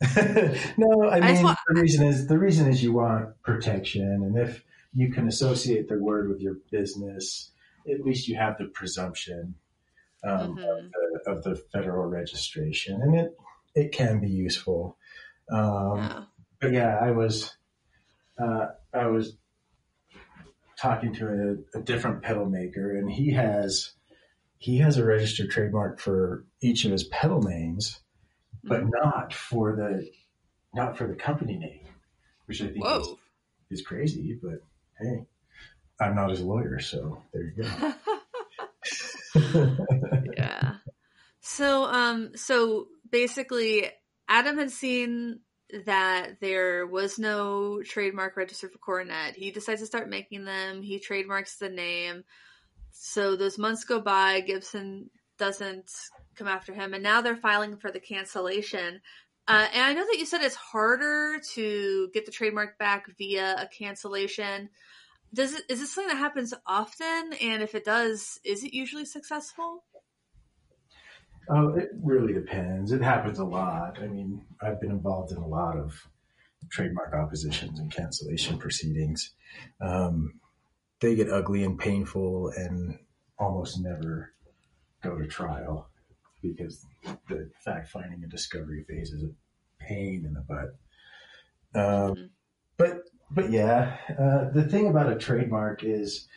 no, 0.76 1.08
I 1.08 1.18
I 1.18 1.32
mean 1.32 1.42
want- 1.42 1.58
the 1.68 1.80
reason 1.80 2.06
is 2.06 2.26
the 2.26 2.38
reason 2.38 2.68
is 2.68 2.82
you 2.82 2.92
want 2.92 3.40
protection, 3.42 4.02
and 4.02 4.36
if 4.36 4.62
you 4.94 5.10
can 5.10 5.26
associate 5.26 5.88
the 5.88 5.98
word 5.98 6.28
with 6.28 6.40
your 6.40 6.56
business, 6.70 7.50
at 7.90 8.00
least 8.04 8.28
you 8.28 8.36
have 8.36 8.58
the 8.58 8.66
presumption 8.66 9.54
um, 10.22 10.56
Mhm. 10.56 10.86
of, 10.86 10.90
the, 11.24 11.30
of 11.30 11.42
the 11.44 11.56
federal 11.72 12.06
registration, 12.06 13.00
and 13.00 13.14
it 13.18 13.38
it 13.74 13.92
can 13.92 14.20
be 14.20 14.28
useful. 14.28 14.98
Um, 15.50 15.96
Yeah. 15.98 16.24
But 16.60 16.72
yeah, 16.72 16.98
I 17.00 17.10
was 17.10 17.56
uh, 18.38 18.66
I 18.92 19.06
was 19.06 19.36
talking 20.84 21.14
to 21.14 21.56
a, 21.74 21.78
a 21.78 21.82
different 21.82 22.22
pedal 22.22 22.44
maker, 22.44 22.96
and 22.96 23.10
he 23.10 23.32
has 23.32 23.92
he 24.58 24.78
has 24.78 24.98
a 24.98 25.04
registered 25.04 25.50
trademark 25.50 25.98
for 25.98 26.44
each 26.62 26.84
of 26.84 26.92
his 26.92 27.04
pedal 27.04 27.42
names, 27.42 28.00
but 28.62 28.82
Mhm. 28.82 28.90
not 29.02 29.32
for 29.32 29.74
the 29.74 30.10
not 30.74 30.98
for 30.98 31.06
the 31.06 31.14
company 31.14 31.56
name, 31.56 31.86
which 32.46 32.60
I 32.60 32.68
think 32.68 32.84
is, 32.84 33.08
is 33.70 33.86
crazy. 33.86 34.38
But 34.42 34.62
hey, 35.00 35.24
I'm 36.00 36.14
not 36.14 36.30
his 36.30 36.42
lawyer, 36.42 36.78
so 36.80 37.22
there 37.32 37.44
you 37.44 37.62
go. 37.62 37.92
yeah. 40.36 40.76
So 41.40 41.84
um 41.84 42.36
so 42.36 42.88
basically 43.10 43.90
Adam 44.28 44.58
had 44.58 44.70
seen 44.70 45.40
that 45.86 46.40
there 46.40 46.86
was 46.86 47.18
no 47.18 47.82
trademark 47.82 48.36
registered 48.36 48.72
for 48.72 48.78
Coronet. 48.78 49.34
He 49.36 49.50
decides 49.50 49.80
to 49.80 49.86
start 49.86 50.08
making 50.08 50.44
them. 50.44 50.82
He 50.82 50.98
trademarks 50.98 51.56
the 51.56 51.68
name. 51.68 52.24
So 52.92 53.36
those 53.36 53.58
months 53.58 53.84
go 53.84 54.00
by, 54.00 54.40
Gibson 54.40 55.10
doesn't 55.38 55.90
come 56.36 56.46
after 56.46 56.72
him 56.72 56.94
and 56.94 57.02
now 57.02 57.20
they're 57.20 57.36
filing 57.36 57.76
for 57.76 57.90
the 57.90 58.00
cancellation. 58.00 59.00
Uh, 59.46 59.66
and 59.72 59.82
I 59.82 59.92
know 59.92 60.06
that 60.06 60.18
you 60.18 60.24
said 60.24 60.40
it's 60.42 60.54
harder 60.54 61.40
to 61.54 62.08
get 62.14 62.24
the 62.24 62.32
trademark 62.32 62.78
back 62.78 63.06
via 63.18 63.56
a 63.58 63.66
cancellation. 63.66 64.70
Does 65.34 65.54
it 65.54 65.62
is 65.68 65.80
this 65.80 65.92
something 65.92 66.14
that 66.14 66.20
happens 66.20 66.54
often? 66.66 67.32
And 67.40 67.62
if 67.62 67.74
it 67.74 67.84
does, 67.84 68.38
is 68.44 68.64
it 68.64 68.72
usually 68.72 69.04
successful? 69.04 69.84
Oh, 71.48 71.74
it 71.74 71.90
really 72.02 72.32
depends. 72.32 72.92
It 72.92 73.02
happens 73.02 73.38
a 73.38 73.44
lot. 73.44 73.98
I 74.00 74.06
mean, 74.06 74.44
I've 74.62 74.80
been 74.80 74.90
involved 74.90 75.32
in 75.32 75.38
a 75.38 75.46
lot 75.46 75.76
of 75.76 76.08
trademark 76.70 77.12
oppositions 77.12 77.78
and 77.78 77.90
cancellation 77.90 78.58
proceedings. 78.58 79.32
Um, 79.80 80.40
they 81.00 81.14
get 81.14 81.30
ugly 81.30 81.64
and 81.64 81.78
painful 81.78 82.50
and 82.56 82.98
almost 83.38 83.80
never 83.80 84.32
go 85.02 85.18
to 85.18 85.26
trial 85.26 85.90
because 86.40 86.86
the 87.28 87.50
fact 87.64 87.88
finding 87.88 88.22
and 88.22 88.30
discovery 88.30 88.84
phase 88.88 89.12
is 89.12 89.24
a 89.24 89.30
pain 89.78 90.24
in 90.24 90.32
the 90.34 90.40
butt. 90.40 90.76
Um, 91.74 92.14
Mhm. 92.14 92.30
but 92.76 93.02
but 93.30 93.50
yeah, 93.50 93.96
uh, 94.18 94.50
the 94.50 94.68
thing 94.68 94.86
about 94.86 95.12
a 95.12 95.16
trademark 95.16 95.82
is 95.82 96.28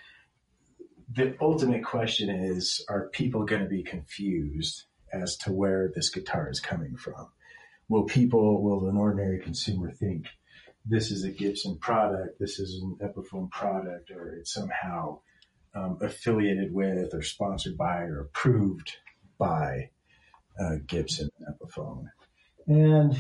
the 1.14 1.38
ultimate 1.42 1.84
question 1.86 2.30
is: 2.30 2.84
Are 2.90 3.10
people 3.10 3.46
going 3.46 3.62
to 3.62 3.70
be 3.70 3.84
confused 3.84 4.86
as 5.14 5.38
to 5.38 5.52
where 5.52 5.92
this 5.94 6.10
guitar 6.10 6.50
is 6.50 6.60
coming 6.60 6.96
from? 6.96 7.30
Will 7.90 8.04
people, 8.04 8.62
will 8.62 8.88
an 8.90 8.98
ordinary 8.98 9.40
consumer 9.40 9.92
think 9.92 10.26
this 10.86 11.12
is 11.12 11.24
a 11.24 11.32
Gibson 11.32 11.78
product, 11.78 12.40
this 12.40 12.60
is 12.60 12.82
an 12.82 12.98
Epiphone 13.02 13.50
product, 13.50 14.12
or 14.12 14.34
it's 14.34 14.54
somehow 14.54 15.20
um, 15.76 15.98
affiliated 16.02 16.74
with, 16.74 17.14
or 17.14 17.22
sponsored 17.22 17.78
by, 17.78 18.00
or 18.02 18.22
approved 18.22 18.98
by 19.38 19.90
uh, 20.60 20.76
Gibson 20.86 21.30
Epiphone? 21.50 22.06
And 22.68 23.20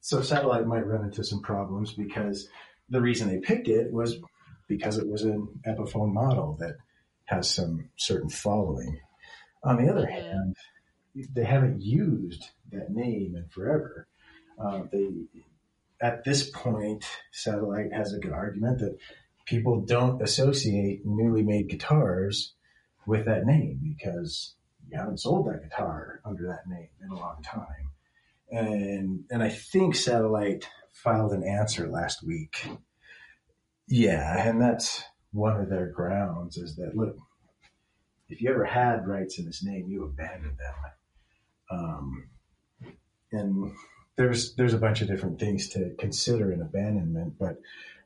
so 0.00 0.22
satellite 0.22 0.66
might 0.66 0.86
run 0.86 1.04
into 1.04 1.22
some 1.24 1.42
problems 1.42 1.92
because 1.92 2.48
the 2.88 3.00
reason 3.00 3.28
they 3.28 3.38
picked 3.38 3.68
it 3.68 3.92
was 3.92 4.16
because 4.68 4.98
it 4.98 5.08
was 5.08 5.22
an 5.22 5.48
Epiphone 5.66 6.12
model 6.12 6.56
that 6.60 6.76
has 7.24 7.50
some 7.50 7.90
certain 7.96 8.30
following. 8.30 9.00
On 9.62 9.76
the 9.76 9.90
other 9.90 10.06
hand, 10.06 10.56
they 11.32 11.44
haven't 11.44 11.82
used 11.82 12.50
that 12.72 12.90
name 12.90 13.34
in 13.36 13.46
forever. 13.48 14.06
Uh, 14.58 14.82
they, 14.90 15.08
at 16.00 16.24
this 16.24 16.48
point, 16.50 17.04
Satellite 17.32 17.92
has 17.92 18.12
a 18.12 18.18
good 18.18 18.32
argument 18.32 18.78
that 18.80 18.98
people 19.46 19.80
don't 19.80 20.22
associate 20.22 21.04
newly 21.04 21.42
made 21.42 21.68
guitars 21.68 22.54
with 23.06 23.24
that 23.26 23.46
name 23.46 23.80
because 23.82 24.54
you 24.90 24.98
haven't 24.98 25.20
sold 25.20 25.46
that 25.48 25.62
guitar 25.62 26.20
under 26.24 26.46
that 26.48 26.68
name 26.68 26.88
in 27.02 27.10
a 27.10 27.16
long 27.16 27.42
time. 27.42 27.90
And 28.50 29.24
and 29.30 29.42
I 29.42 29.50
think 29.50 29.94
Satellite 29.94 30.68
filed 30.92 31.32
an 31.32 31.42
answer 31.42 31.88
last 31.88 32.22
week. 32.22 32.66
Yeah, 33.86 34.48
and 34.48 34.60
that's 34.60 35.02
one 35.32 35.60
of 35.60 35.68
their 35.68 35.86
grounds 35.86 36.56
is 36.56 36.76
that 36.76 36.96
look, 36.96 37.16
if 38.28 38.42
you 38.42 38.50
ever 38.50 38.64
had 38.64 39.06
rights 39.06 39.38
in 39.38 39.46
this 39.46 39.64
name, 39.64 39.88
you 39.88 40.04
abandoned 40.04 40.58
them. 40.58 40.74
Um, 41.70 42.28
and 43.32 43.72
there's 44.16 44.54
there's 44.54 44.74
a 44.74 44.78
bunch 44.78 45.00
of 45.00 45.08
different 45.08 45.38
things 45.38 45.68
to 45.70 45.94
consider 45.98 46.52
in 46.52 46.60
abandonment, 46.60 47.34
but 47.38 47.58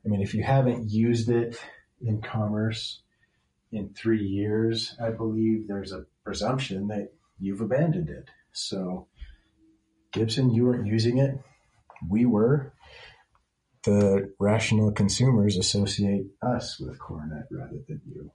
I 0.05 0.09
mean, 0.09 0.21
if 0.21 0.33
you 0.33 0.43
haven't 0.43 0.89
used 0.89 1.29
it 1.29 1.57
in 2.01 2.21
commerce 2.21 3.01
in 3.71 3.89
three 3.89 4.23
years, 4.23 4.95
I 5.01 5.09
believe 5.09 5.67
there's 5.67 5.93
a 5.93 6.05
presumption 6.23 6.87
that 6.87 7.11
you've 7.39 7.61
abandoned 7.61 8.09
it. 8.09 8.29
So, 8.51 9.07
Gibson, 10.11 10.51
you 10.51 10.65
weren't 10.65 10.87
using 10.87 11.17
it. 11.17 11.39
We 12.07 12.25
were. 12.25 12.73
The 13.83 14.33
rational 14.39 14.91
consumers 14.91 15.57
associate 15.57 16.27
us 16.41 16.79
with 16.79 16.99
Coronet 16.99 17.47
rather 17.51 17.79
than 17.87 18.01
you. 18.05 18.31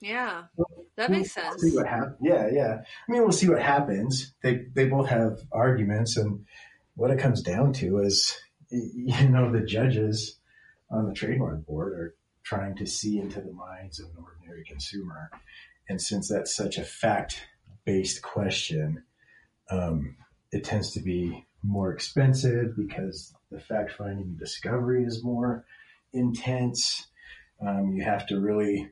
Yeah, 0.00 0.44
that 0.96 1.10
makes 1.10 1.36
we'll 1.36 1.44
sense. 1.44 1.62
See 1.62 1.76
what 1.76 1.86
happens. 1.86 2.16
Yeah, 2.22 2.48
yeah. 2.50 2.82
I 3.08 3.12
mean, 3.12 3.22
we'll 3.22 3.32
see 3.32 3.48
what 3.48 3.62
happens. 3.62 4.32
They 4.42 4.66
they 4.74 4.86
both 4.86 5.08
have 5.08 5.40
arguments, 5.52 6.16
and 6.16 6.46
what 6.96 7.10
it 7.10 7.18
comes 7.18 7.42
down 7.42 7.74
to 7.74 7.98
is, 7.98 8.34
you 8.70 9.28
know, 9.28 9.52
the 9.52 9.60
judges 9.60 10.36
on 10.90 11.06
the 11.06 11.14
trademark 11.14 11.66
board 11.66 11.92
are 11.92 12.14
trying 12.42 12.76
to 12.76 12.86
see 12.86 13.18
into 13.18 13.40
the 13.40 13.52
minds 13.52 14.00
of 14.00 14.06
an 14.06 14.24
ordinary 14.24 14.64
consumer, 14.64 15.30
and 15.88 16.00
since 16.00 16.28
that's 16.28 16.54
such 16.54 16.78
a 16.78 16.84
fact 16.84 17.46
based 17.84 18.22
question, 18.22 19.04
um, 19.70 20.16
it 20.50 20.64
tends 20.64 20.92
to 20.92 21.00
be 21.00 21.44
more 21.62 21.92
expensive 21.92 22.74
because 22.74 23.34
the 23.50 23.60
fact 23.60 23.92
finding 23.92 24.34
discovery 24.36 25.04
is 25.04 25.22
more 25.22 25.64
intense. 26.12 27.06
Um, 27.60 27.92
you 27.92 28.02
have 28.02 28.26
to 28.28 28.40
really 28.40 28.90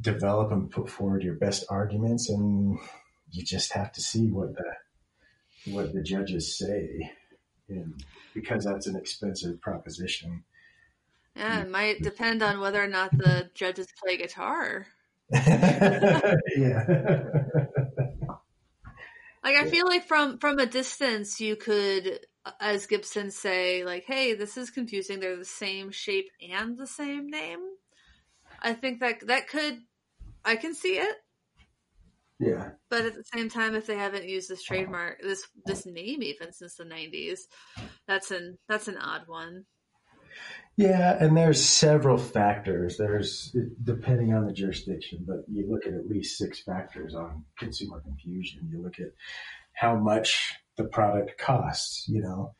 develop 0.00 0.52
and 0.52 0.70
put 0.70 0.88
forward 0.88 1.22
your 1.22 1.34
best 1.34 1.64
arguments 1.70 2.28
and 2.28 2.78
you 3.30 3.42
just 3.42 3.72
have 3.72 3.92
to 3.92 4.00
see 4.00 4.30
what 4.30 4.54
the 4.54 4.72
what 5.72 5.92
the 5.92 6.02
judges 6.02 6.58
say 6.58 7.10
and 7.68 8.04
because 8.34 8.64
that's 8.64 8.86
an 8.86 8.96
expensive 8.96 9.60
proposition 9.60 10.44
Yeah, 11.34 11.62
it 11.62 11.70
might 11.70 12.02
depend 12.02 12.42
on 12.42 12.60
whether 12.60 12.82
or 12.82 12.88
not 12.88 13.18
the 13.18 13.50
judges 13.54 13.88
play 14.02 14.16
guitar. 14.16 14.86
yeah 15.30 16.84
Like 19.46 19.56
I 19.56 19.64
feel 19.66 19.86
like 19.86 20.08
from 20.08 20.38
from 20.38 20.58
a 20.58 20.66
distance 20.66 21.40
you 21.40 21.54
could 21.54 22.18
as 22.60 22.86
Gibson 22.86 23.30
say 23.30 23.84
like, 23.84 24.04
"Hey, 24.04 24.34
this 24.34 24.56
is 24.56 24.70
confusing. 24.70 25.20
They're 25.20 25.36
the 25.36 25.44
same 25.44 25.92
shape 25.92 26.30
and 26.50 26.76
the 26.76 26.86
same 26.86 27.28
name." 27.28 27.60
I 28.62 28.72
think 28.72 29.00
that 29.00 29.26
that 29.26 29.48
could 29.48 29.78
I 30.44 30.56
can 30.56 30.74
see 30.74 30.98
it, 30.98 31.16
yeah. 32.38 32.70
But 32.90 33.06
at 33.06 33.14
the 33.14 33.24
same 33.34 33.48
time 33.48 33.74
if 33.74 33.86
they 33.86 33.96
haven't 33.96 34.28
used 34.28 34.48
this 34.48 34.62
trademark 34.62 35.22
this 35.22 35.46
this 35.64 35.86
name 35.86 36.22
even 36.22 36.52
since 36.52 36.74
the 36.74 36.84
90s, 36.84 37.40
that's 38.06 38.30
an 38.30 38.58
that's 38.68 38.88
an 38.88 38.98
odd 38.98 39.22
one. 39.26 39.64
yeah 40.76 41.16
and 41.18 41.36
there's 41.36 41.64
several 41.64 42.18
factors. 42.18 42.98
There's 42.98 43.56
depending 43.82 44.34
on 44.34 44.46
the 44.46 44.52
jurisdiction 44.52 45.24
but 45.26 45.44
you 45.50 45.66
look 45.70 45.86
at 45.86 45.94
at 45.94 46.08
least 46.08 46.36
six 46.36 46.60
factors 46.60 47.14
on 47.14 47.44
consumer 47.58 48.00
confusion. 48.00 48.68
You 48.70 48.82
look 48.82 49.00
at 49.00 49.12
how 49.72 49.96
much 49.96 50.54
the 50.76 50.84
product 50.84 51.38
costs 51.38 52.06
you 52.06 52.20
know 52.20 52.54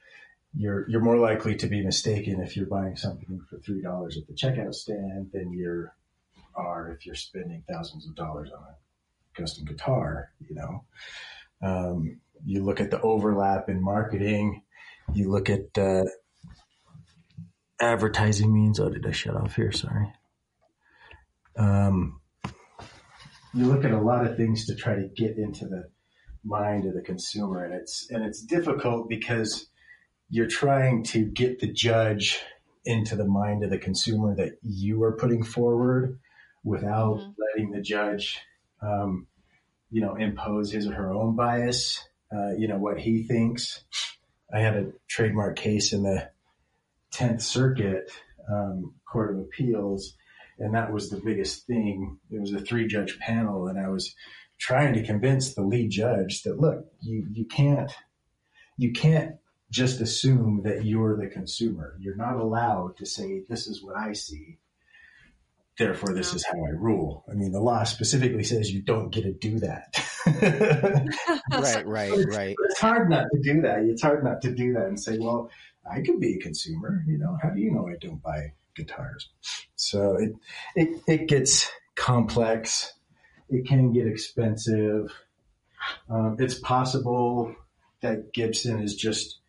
you're 0.57 0.89
you're 0.89 1.03
more 1.03 1.19
likely 1.19 1.55
to 1.57 1.67
be 1.67 1.83
mistaken 1.83 2.41
if 2.41 2.57
you're 2.57 2.67
buying 2.67 2.97
something 2.97 3.41
for 3.49 3.59
three 3.59 3.83
dollars 3.83 4.17
at 4.17 4.27
the 4.27 4.33
checkout 4.33 4.75
stand 4.75 5.31
than 5.33 5.53
you 5.53 5.89
are 6.55 6.91
if 6.93 7.05
you're 7.05 7.15
spending 7.15 7.63
thousands 7.69 8.07
of 8.07 8.15
dollars 8.15 8.51
on 8.51 8.63
a 8.63 9.41
custom 9.41 9.67
guitar. 9.67 10.31
You 10.49 10.55
know, 10.55 10.85
um, 11.63 12.21
you 12.45 12.65
look 12.65 12.81
at 12.81 12.91
the 12.91 13.01
overlap 13.01 13.69
in 13.69 13.83
marketing. 13.83 14.63
You 15.13 15.31
look 15.31 15.51
at 15.51 15.77
uh, 15.79 16.05
advertising 17.81 18.53
means. 18.53 18.81
Oh, 18.81 18.89
did 18.89 19.07
I 19.07 19.13
shut 19.13 19.37
off 19.37 19.55
here? 19.55 19.73
Sorry. 19.73 20.13
Um, 21.57 22.21
you 23.55 23.67
look 23.67 23.85
at 23.85 23.93
a 23.93 24.01
lot 24.01 24.27
of 24.27 24.37
things 24.37 24.67
to 24.67 24.75
try 24.75 24.95
to 24.95 25.09
get 25.09 25.37
into 25.39 25.67
the 25.67 25.89
mind 26.45 26.87
of 26.87 26.95
the 26.95 27.03
consumer, 27.03 27.65
and 27.65 27.75
it's 27.75 28.11
and 28.11 28.25
it's 28.25 28.41
difficult 28.43 29.09
because 29.09 29.69
you're 30.31 30.49
trying 30.49 31.03
to 31.05 31.25
get 31.25 31.61
the 31.61 31.73
judge 31.73 32.41
into 32.85 33.17
the 33.17 33.25
mind 33.27 33.65
of 33.65 33.71
the 33.71 33.79
consumer 33.79 34.35
that 34.37 34.59
you 34.63 35.03
are 35.03 35.17
putting 35.17 35.43
forward 35.43 36.19
without 36.65 37.19
Mhm. 37.19 37.35
letting 37.39 37.71
the 37.71 37.81
judge, 37.81 38.41
um, 38.81 39.27
you 39.91 40.01
know, 40.01 40.15
impose 40.17 40.73
his 40.73 40.87
or 40.87 40.95
her 40.95 41.13
own 41.13 41.37
bias. 41.37 42.09
Uh, 42.33 42.51
you 42.57 42.67
know 42.69 42.79
what 42.79 42.99
he 42.99 43.23
thinks. 43.23 43.85
I 44.53 44.61
had 44.61 44.77
a 44.77 44.93
trademark 45.09 45.57
case 45.57 45.93
in 45.93 46.03
the 46.03 46.31
Tenth 47.11 47.43
Circuit 47.43 48.11
um, 48.49 48.95
Court 49.11 49.33
of 49.33 49.41
Appeals, 49.41 50.17
and 50.59 50.75
that 50.75 50.93
was 50.93 51.11
the 51.11 51.21
biggest 51.25 51.67
thing. 51.67 52.19
It 52.31 52.41
was 52.41 52.53
a 52.53 52.61
three-judge 52.61 53.19
panel, 53.19 53.67
and 53.69 53.79
I 53.79 53.89
was 53.89 54.15
trying 54.59 54.95
to 54.95 55.03
convince 55.05 55.55
the 55.55 55.63
lead 55.63 55.91
judge 55.91 56.43
that 56.45 56.61
look, 56.61 56.87
you 57.01 57.27
you 57.33 57.45
can't 57.45 57.91
you 58.77 58.93
can't 58.93 59.37
just 59.71 60.01
assume 60.01 60.63
that 60.65 60.85
you're 60.85 61.17
the 61.17 61.29
consumer. 61.29 61.97
You're 61.99 62.17
not 62.17 62.37
allowed 62.37 62.97
to 62.99 63.07
say, 63.07 63.43
this 63.49 63.67
is 63.67 63.83
what 63.83 63.97
I 63.97 64.13
see. 64.13 64.59
Therefore, 65.79 66.15
this 66.15 66.33
No. 66.33 66.37
is 66.37 66.47
how 66.47 66.65
I 66.65 66.71
rule. 66.71 67.25
I 67.31 67.35
mean, 67.35 67.53
the 67.53 67.61
law 67.61 67.85
specifically 67.85 68.45
says 68.45 68.73
you 68.73 68.81
don't 68.81 69.11
get 69.11 69.25
to 69.25 69.33
do 69.33 69.59
that. 69.61 69.95
right, 71.53 71.87
right, 71.87 72.25
right. 72.29 72.57
It's 72.71 72.81
hard 72.81 73.11
not 73.11 73.27
to 73.33 73.41
do 73.43 73.61
that. 73.63 73.81
It's 73.81 74.03
hard 74.03 74.25
not 74.25 74.41
to 74.43 74.55
do 74.55 74.73
that 74.75 74.87
and 74.87 74.99
say, 74.99 75.19
well, 75.19 75.51
I 75.91 76.01
could 76.01 76.19
be 76.19 76.37
a 76.37 76.39
consumer. 76.39 77.05
You 77.07 77.19
know, 77.19 77.37
how 77.43 77.51
do 77.51 77.61
you 77.61 77.73
know 77.73 77.89
I 77.89 77.97
don't 78.01 78.23
buy 78.23 78.55
guitars? 78.75 79.29
So 79.75 80.17
it, 80.17 80.33
it, 80.75 81.03
it 81.07 81.29
gets 81.29 81.71
complex. 81.95 82.93
It 83.51 83.67
can 83.67 83.93
get 83.93 84.07
expensive. 84.07 85.13
Um, 86.09 86.37
it's 86.39 86.59
possible 86.59 87.55
that 88.01 88.33
Gibson 88.33 88.83
is 88.83 88.95
just 88.95 89.41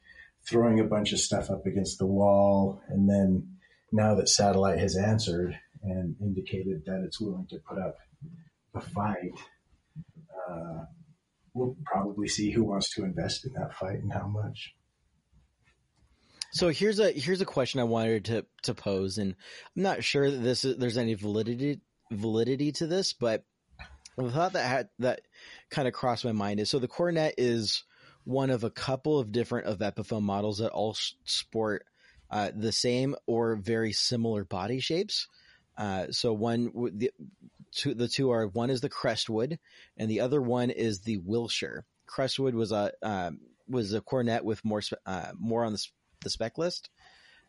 throwing 0.47 0.79
a 0.79 0.85
bunch 0.85 1.13
of 1.13 1.19
stuff 1.19 1.49
up 1.49 1.65
against 1.65 1.99
the 1.99 2.05
wall. 2.05 2.81
And 2.87 3.09
then 3.09 3.57
now 3.91 4.15
that 4.15 4.29
Satellite 4.29 4.79
has 4.79 4.95
answered 4.95 5.57
and 5.83 6.15
indicated 6.21 6.83
that 6.85 7.03
it's 7.05 7.19
willing 7.19 7.47
to 7.49 7.59
put 7.67 7.77
up 7.77 7.97
a 8.75 8.81
fight, 8.81 9.33
uh, 10.49 10.85
we'll 11.53 11.75
probably 11.85 12.27
see 12.27 12.51
who 12.51 12.63
wants 12.63 12.93
to 12.95 13.03
invest 13.03 13.45
in 13.45 13.53
that 13.53 13.73
fight 13.73 13.99
and 13.99 14.13
how 14.13 14.27
much. 14.27 14.73
So 16.51 16.69
here's 16.69 16.99
a 16.99 17.11
here's 17.11 17.41
a 17.41 17.45
question 17.45 17.81
I 17.81 17.83
wanted 17.83 18.25
to 18.25 18.45
to 18.63 18.73
pose, 18.73 19.17
and 19.17 19.35
I'm 19.75 19.83
not 19.83 20.03
sure 20.03 20.31
that 20.31 20.37
this 20.37 20.63
is, 20.63 20.77
there's 20.77 20.97
any 20.97 21.13
validity 21.13 21.81
validity 22.09 22.71
to 22.73 22.87
this, 22.87 23.13
but 23.13 23.43
the 24.17 24.31
thought 24.31 24.53
that 24.53 24.65
had 24.65 24.89
that 24.99 25.21
kind 25.69 25.87
of 25.87 25.93
crossed 25.93 26.25
my 26.25 26.31
mind 26.31 26.59
is 26.59 26.69
so 26.69 26.79
the 26.79 26.87
Coronet 26.87 27.35
is 27.37 27.83
one 28.27 28.49
of 28.49 28.65
a 28.65 28.69
couple 28.69 29.19
of 29.19 29.31
different 29.31 29.67
of 29.67 29.79
Epiphone 29.79 30.21
models 30.21 30.57
that 30.57 30.71
all 30.71 30.97
sport 31.23 31.85
uh, 32.29 32.51
the 32.53 32.73
same 32.73 33.15
or 33.25 33.55
very 33.55 33.93
similar 33.93 34.43
body 34.43 34.81
shapes. 34.81 35.29
Uh, 35.77 36.07
so 36.11 36.33
one, 36.33 36.69
the 36.93 37.09
two, 37.71 37.93
the 37.93 38.09
two 38.09 38.31
are 38.31 38.47
one 38.47 38.69
is 38.69 38.81
the 38.81 38.89
Crestwood, 38.89 39.59
and 39.95 40.11
the 40.11 40.19
other 40.19 40.41
one 40.41 40.71
is 40.71 40.99
the 41.01 41.17
Wilshire. 41.17 41.85
Crestwood 42.05 42.53
was 42.53 42.73
a 42.73 42.91
um, 43.01 43.39
was 43.69 43.93
a 43.93 44.01
coronet 44.01 44.43
with 44.43 44.63
more 44.65 44.81
uh, 45.05 45.31
more 45.39 45.63
on 45.63 45.71
the, 45.71 45.87
the 46.21 46.29
spec 46.29 46.57
list, 46.57 46.89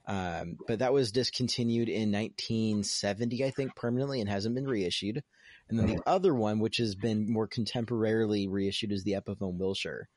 um, 0.06 0.58
but 0.68 0.78
that 0.78 0.92
was 0.92 1.10
discontinued 1.10 1.88
in 1.88 2.12
1970, 2.12 3.44
I 3.44 3.50
think, 3.50 3.74
permanently 3.74 4.20
and 4.20 4.30
hasn't 4.30 4.54
been 4.54 4.68
reissued. 4.68 5.24
And 5.68 5.78
then 5.78 5.86
the 5.86 6.02
other 6.06 6.34
one, 6.34 6.60
which 6.60 6.76
has 6.76 6.94
been 6.94 7.30
more 7.30 7.48
contemporarily 7.48 8.46
reissued, 8.48 8.92
is 8.92 9.02
the 9.02 9.14
Epiphone 9.14 9.58
Wilshire. 9.58 10.08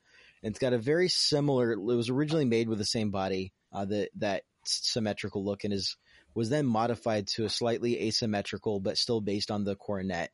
It's 0.44 0.60
got 0.60 0.74
a 0.74 0.78
very 0.78 1.08
similar. 1.08 1.72
It 1.74 1.80
was 1.80 2.10
originally 2.10 2.46
made 2.46 2.68
with 2.68 2.80
the 2.80 2.86
same 2.86 3.12
body, 3.12 3.54
uh, 3.72 3.86
that 3.86 4.10
that 4.18 4.44
symmetrical 4.66 5.46
look, 5.46 5.64
and 5.64 5.74
is 5.74 5.98
was 6.34 6.50
then 6.50 6.66
modified 6.66 7.28
to 7.28 7.46
a 7.46 7.50
slightly 7.50 8.08
asymmetrical, 8.08 8.80
but 8.80 8.98
still 8.98 9.22
based 9.22 9.52
on 9.52 9.64
the 9.64 9.76
coronet 9.76 10.32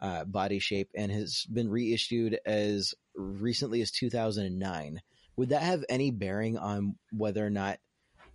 uh, 0.00 0.24
body 0.24 0.58
shape, 0.58 0.90
and 0.94 1.10
has 1.10 1.46
been 1.52 1.70
reissued 1.70 2.38
as 2.44 2.94
recently 3.14 3.80
as 3.80 3.90
2009. 3.90 5.00
Would 5.36 5.50
that 5.50 5.62
have 5.62 5.84
any 5.88 6.10
bearing 6.10 6.58
on 6.58 6.96
whether 7.12 7.44
or 7.44 7.50
not 7.50 7.78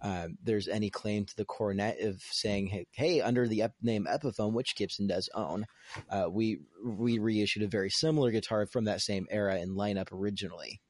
um, 0.01 0.37
there's 0.43 0.67
any 0.67 0.89
claim 0.89 1.25
to 1.25 1.35
the 1.35 1.45
coronet 1.45 1.99
of 2.01 2.21
saying, 2.29 2.67
hey, 2.67 2.85
hey 2.91 3.21
under 3.21 3.47
the 3.47 3.63
ep- 3.63 3.73
name 3.81 4.07
Epiphone, 4.09 4.53
which 4.53 4.75
Gibson 4.75 5.07
does 5.07 5.29
own, 5.33 5.65
uh, 6.09 6.27
we 6.29 6.59
we 6.83 7.19
reissued 7.19 7.63
a 7.63 7.67
very 7.67 7.89
similar 7.89 8.31
guitar 8.31 8.65
from 8.65 8.85
that 8.85 9.01
same 9.01 9.27
era 9.29 9.55
and 9.55 9.77
lineup 9.77 10.11
originally. 10.11 10.81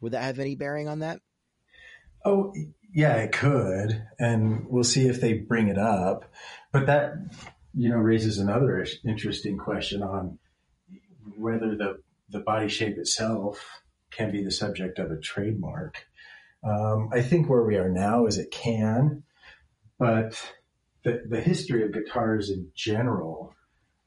Would 0.00 0.12
that 0.12 0.22
have 0.22 0.38
any 0.38 0.54
bearing 0.54 0.88
on 0.88 1.00
that? 1.00 1.20
Oh, 2.24 2.54
yeah, 2.92 3.16
it 3.16 3.32
could, 3.32 4.02
and 4.18 4.66
we'll 4.68 4.84
see 4.84 5.06
if 5.08 5.20
they 5.20 5.34
bring 5.34 5.68
it 5.68 5.78
up. 5.78 6.30
But 6.72 6.86
that, 6.86 7.14
you 7.74 7.88
know, 7.88 7.96
raises 7.96 8.38
another 8.38 8.86
interesting 9.04 9.58
question 9.58 10.02
on 10.02 10.38
whether 11.36 11.76
the 11.76 12.02
the 12.28 12.40
body 12.40 12.68
shape 12.68 12.96
itself 12.96 13.82
can 14.10 14.30
be 14.30 14.44
the 14.44 14.50
subject 14.50 14.98
of 14.98 15.10
a 15.10 15.20
trademark. 15.20 16.06
Um, 16.62 17.08
I 17.12 17.22
think 17.22 17.48
where 17.48 17.64
we 17.64 17.76
are 17.76 17.88
now 17.88 18.26
is 18.26 18.38
it 18.38 18.50
can, 18.50 19.24
but 19.98 20.40
the, 21.02 21.22
the 21.28 21.40
history 21.40 21.82
of 21.84 21.92
guitars 21.92 22.50
in 22.50 22.70
general 22.74 23.54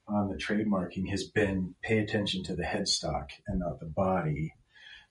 on 0.06 0.28
the 0.28 0.36
trademarking 0.36 1.10
has 1.10 1.24
been 1.24 1.74
pay 1.82 1.98
attention 1.98 2.44
to 2.44 2.54
the 2.54 2.62
headstock 2.62 3.30
and 3.46 3.60
not 3.60 3.80
the 3.80 3.86
body 3.86 4.54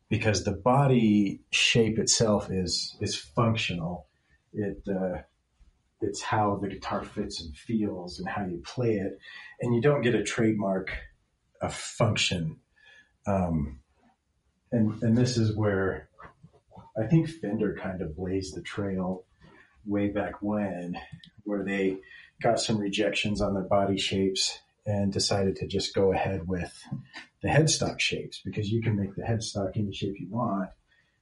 because 0.09 0.43
the 0.43 0.51
body 0.51 1.41
shape 1.51 1.99
itself 1.99 2.49
is 2.51 2.95
is 3.01 3.15
functional. 3.15 4.07
It 4.53 4.81
uh, 4.87 5.21
it's 6.01 6.21
how 6.21 6.59
the 6.61 6.67
guitar 6.67 7.03
fits 7.03 7.41
and 7.41 7.55
feels 7.55 8.19
and 8.19 8.27
how 8.27 8.45
you 8.45 8.61
play 8.65 8.95
it, 8.95 9.17
and 9.61 9.73
you 9.73 9.81
don't 9.81 10.01
get 10.01 10.15
a 10.15 10.23
trademark 10.23 10.91
of 11.61 11.73
function. 11.73 12.57
Um, 13.25 13.79
and 14.71 15.01
and 15.01 15.17
this 15.17 15.37
is 15.37 15.55
where 15.55 16.09
I 16.97 17.07
think 17.07 17.29
Fender 17.29 17.75
kind 17.81 18.01
of 18.01 18.15
blazed 18.15 18.55
the 18.55 18.61
trail 18.61 19.25
way 19.85 20.09
back 20.09 20.41
when, 20.41 20.97
where 21.43 21.63
they 21.63 21.97
got 22.41 22.59
some 22.59 22.77
rejections 22.77 23.41
on 23.41 23.53
their 23.53 23.63
body 23.63 23.97
shapes 23.97 24.59
and 24.85 25.13
decided 25.13 25.55
to 25.57 25.67
just 25.67 25.93
go 25.93 26.11
ahead 26.11 26.47
with 26.47 26.83
the 27.41 27.47
headstock 27.47 27.99
shapes 27.99 28.41
because 28.43 28.69
you 28.69 28.81
can 28.81 28.95
make 28.95 29.15
the 29.15 29.21
headstock 29.21 29.71
any 29.75 29.93
shape 29.93 30.15
you 30.19 30.27
want. 30.29 30.69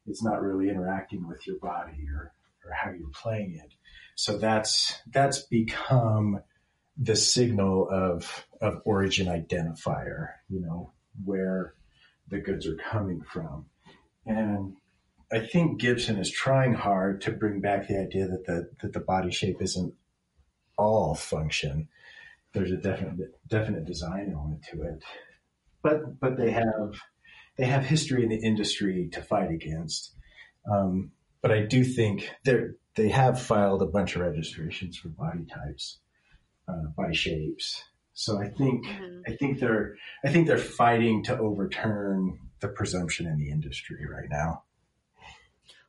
It's 0.07 0.23
not 0.23 0.41
really 0.41 0.69
interacting 0.69 1.27
with 1.27 1.45
your 1.45 1.57
body 1.59 2.07
or, 2.13 2.33
or 2.65 2.71
how 2.73 2.91
you're 2.91 3.09
playing 3.13 3.55
it. 3.55 3.73
So 4.15 4.37
that's 4.37 4.99
that's 5.11 5.43
become 5.43 6.41
the 6.97 7.15
signal 7.15 7.87
of 7.89 8.45
of 8.61 8.81
origin 8.85 9.27
identifier, 9.27 10.29
you 10.49 10.59
know, 10.61 10.91
where 11.23 11.75
the 12.29 12.39
goods 12.39 12.67
are 12.67 12.75
coming 12.75 13.21
from. 13.21 13.65
And 14.25 14.75
I 15.31 15.39
think 15.39 15.79
Gibson 15.79 16.17
is 16.17 16.29
trying 16.29 16.73
hard 16.73 17.21
to 17.21 17.31
bring 17.31 17.61
back 17.61 17.87
the 17.87 17.99
idea 17.99 18.27
that 18.27 18.45
the 18.45 18.69
that 18.81 18.93
the 18.93 18.99
body 18.99 19.31
shape 19.31 19.61
isn't 19.61 19.93
all 20.77 21.15
function. 21.15 21.87
There's 22.53 22.71
a 22.71 22.77
definite 22.77 23.17
definite 23.47 23.85
design 23.85 24.31
element 24.33 24.63
to 24.71 24.81
it, 24.81 25.03
but 25.81 26.19
but 26.19 26.37
they 26.37 26.51
have 26.51 26.99
they 27.57 27.65
have 27.65 27.85
history 27.85 28.23
in 28.23 28.29
the 28.29 28.41
industry 28.41 29.09
to 29.13 29.21
fight 29.21 29.51
against. 29.51 30.15
Um, 30.69 31.11
but 31.41 31.51
I 31.51 31.61
do 31.65 31.83
think 31.83 32.29
they 32.43 32.55
they 32.95 33.09
have 33.09 33.41
filed 33.41 33.81
a 33.81 33.87
bunch 33.87 34.15
of 34.15 34.21
registrations 34.21 34.97
for 34.97 35.09
body 35.09 35.45
types, 35.45 35.99
uh, 36.67 36.89
body 36.95 37.15
shapes. 37.15 37.83
So 38.13 38.39
I 38.39 38.49
think 38.49 38.85
mm-hmm. 38.85 39.21
I 39.27 39.35
think 39.35 39.59
they're 39.59 39.95
I 40.25 40.29
think 40.29 40.47
they're 40.47 40.57
fighting 40.57 41.23
to 41.25 41.37
overturn 41.37 42.37
the 42.59 42.67
presumption 42.67 43.25
in 43.27 43.37
the 43.37 43.49
industry 43.49 44.05
right 44.05 44.29
now. 44.29 44.63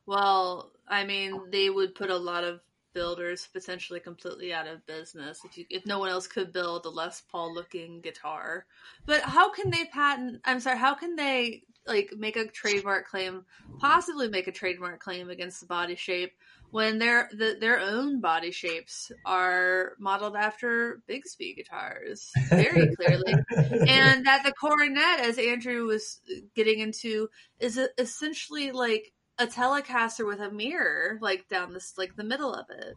Well, 0.05 0.71
I 0.87 1.05
mean, 1.05 1.49
they 1.51 1.69
would 1.69 1.95
put 1.95 2.09
a 2.09 2.17
lot 2.17 2.43
of 2.43 2.59
builders 2.93 3.47
potentially 3.51 3.99
completely 3.99 4.53
out 4.53 4.67
of 4.67 4.85
business 4.85 5.41
if 5.45 5.57
you 5.57 5.65
if 5.69 5.85
no 5.85 5.99
one 5.99 6.09
else 6.09 6.27
could 6.27 6.53
build 6.53 6.85
a 6.85 6.89
Les 6.89 7.21
Paul 7.21 7.53
looking 7.53 8.01
guitar. 8.01 8.65
But 9.05 9.21
how 9.21 9.51
can 9.51 9.69
they 9.69 9.85
patent? 9.85 10.41
I'm 10.45 10.59
sorry, 10.59 10.77
how 10.77 10.93
can 10.93 11.15
they 11.15 11.63
like 11.85 12.13
make 12.17 12.35
a 12.35 12.47
trademark 12.47 13.07
claim, 13.07 13.45
possibly 13.79 14.29
make 14.29 14.47
a 14.47 14.51
trademark 14.51 14.99
claim 14.99 15.29
against 15.29 15.59
the 15.59 15.65
body 15.65 15.95
shape 15.95 16.33
when 16.73 16.97
their 16.97 17.29
the, 17.31 17.55
their 17.59 17.79
own 17.79 18.19
body 18.19 18.49
shapes 18.49 19.11
are 19.25 19.93
modeled 19.99 20.35
after 20.35 21.03
Bigsby 21.07 21.55
guitars 21.55 22.31
very 22.49 22.95
clearly, 22.95 23.33
and 23.55 24.25
that 24.25 24.41
the 24.43 24.53
coronet, 24.53 25.19
as 25.19 25.37
Andrew 25.37 25.85
was 25.85 26.19
getting 26.55 26.79
into, 26.79 27.29
is 27.59 27.79
essentially 27.99 28.71
like 28.71 29.12
a 29.39 29.47
Telecaster 29.47 30.25
with 30.25 30.39
a 30.39 30.51
mirror 30.51 31.17
like 31.21 31.47
down 31.49 31.73
this 31.73 31.97
like 31.97 32.15
the 32.15 32.23
middle 32.23 32.53
of 32.53 32.65
it. 32.69 32.95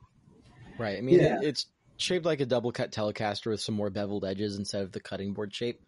Right. 0.79 0.99
I 0.99 1.01
mean, 1.01 1.21
yeah. 1.21 1.39
it's 1.43 1.67
shaped 1.97 2.27
like 2.27 2.41
a 2.41 2.47
double 2.47 2.73
cut 2.73 2.93
Telecaster 2.93 3.51
with 3.51 3.61
some 3.61 3.75
more 3.75 3.91
beveled 3.91 4.25
edges 4.25 4.57
instead 4.57 4.83
of 4.83 4.93
the 4.93 5.01
cutting 5.01 5.33
board 5.33 5.55
shape 5.55 5.81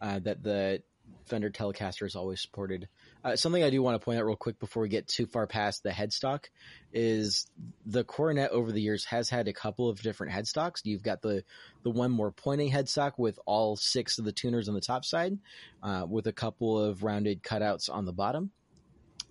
uh, 0.00 0.20
that 0.20 0.42
the 0.42 0.82
Fender 1.26 1.50
Telecaster 1.50 2.02
has 2.02 2.16
always 2.16 2.40
supported. 2.40 2.88
Uh, 3.24 3.36
something 3.36 3.62
I 3.62 3.70
do 3.70 3.82
want 3.82 4.00
to 4.00 4.04
point 4.04 4.18
out 4.18 4.24
real 4.24 4.36
quick 4.36 4.58
before 4.58 4.82
we 4.82 4.88
get 4.88 5.08
too 5.08 5.26
far 5.26 5.46
past 5.46 5.82
the 5.82 5.90
headstock 5.90 6.44
is 6.92 7.46
the 7.84 8.04
Coronet 8.04 8.50
over 8.50 8.72
the 8.72 8.80
years 8.80 9.04
has 9.06 9.28
had 9.28 9.48
a 9.48 9.52
couple 9.52 9.88
of 9.88 10.00
different 10.00 10.32
headstocks. 10.32 10.80
You've 10.84 11.02
got 11.02 11.20
the 11.20 11.44
the 11.82 11.90
one 11.90 12.10
more 12.10 12.30
pointing 12.30 12.70
headstock 12.70 13.12
with 13.18 13.38
all 13.44 13.76
six 13.76 14.18
of 14.18 14.24
the 14.24 14.32
tuners 14.32 14.68
on 14.68 14.74
the 14.74 14.80
top 14.80 15.04
side, 15.04 15.38
uh, 15.82 16.06
with 16.08 16.26
a 16.26 16.32
couple 16.32 16.78
of 16.78 17.02
rounded 17.02 17.42
cutouts 17.42 17.90
on 17.92 18.04
the 18.04 18.12
bottom 18.12 18.50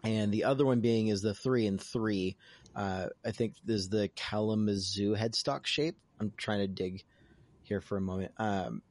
and 0.04 0.32
the 0.32 0.46
other 0.46 0.66
one 0.66 0.80
being 0.80 1.08
is 1.08 1.22
the 1.22 1.34
three 1.34 1.66
and 1.68 1.82
three. 1.82 2.38
Uh, 2.76 3.08
I 3.26 3.32
think 3.32 3.56
is 3.68 3.90
the 3.90 4.10
Kalamazoo 4.16 5.16
headstock 5.16 5.66
shape. 5.66 5.98
I'm 6.20 6.32
trying 6.38 6.60
to 6.60 6.68
dig 6.68 7.04
here 7.64 7.82
for 7.82 7.98
a 7.98 8.02
moment. 8.02 8.32
Um, 8.38 8.82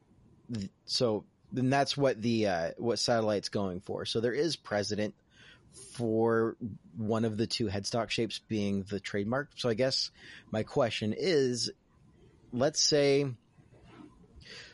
th- 0.52 0.70
so 0.84 1.24
then 1.52 1.70
that's 1.70 1.96
what 1.96 2.20
the 2.20 2.48
uh, 2.48 2.70
what 2.78 2.98
satellite's 2.98 3.48
going 3.48 3.80
for. 3.80 4.04
So 4.04 4.20
there 4.20 4.32
is 4.32 4.56
precedent 4.56 5.14
for 5.92 6.56
one 6.96 7.24
of 7.24 7.36
the 7.36 7.46
two 7.46 7.66
headstock 7.66 8.10
shapes 8.10 8.40
being 8.48 8.84
the 8.88 9.00
trademark. 9.00 9.50
So 9.56 9.68
I 9.68 9.74
guess 9.74 10.10
my 10.50 10.62
question 10.62 11.14
is, 11.16 11.70
let's 12.52 12.80
say, 12.80 13.26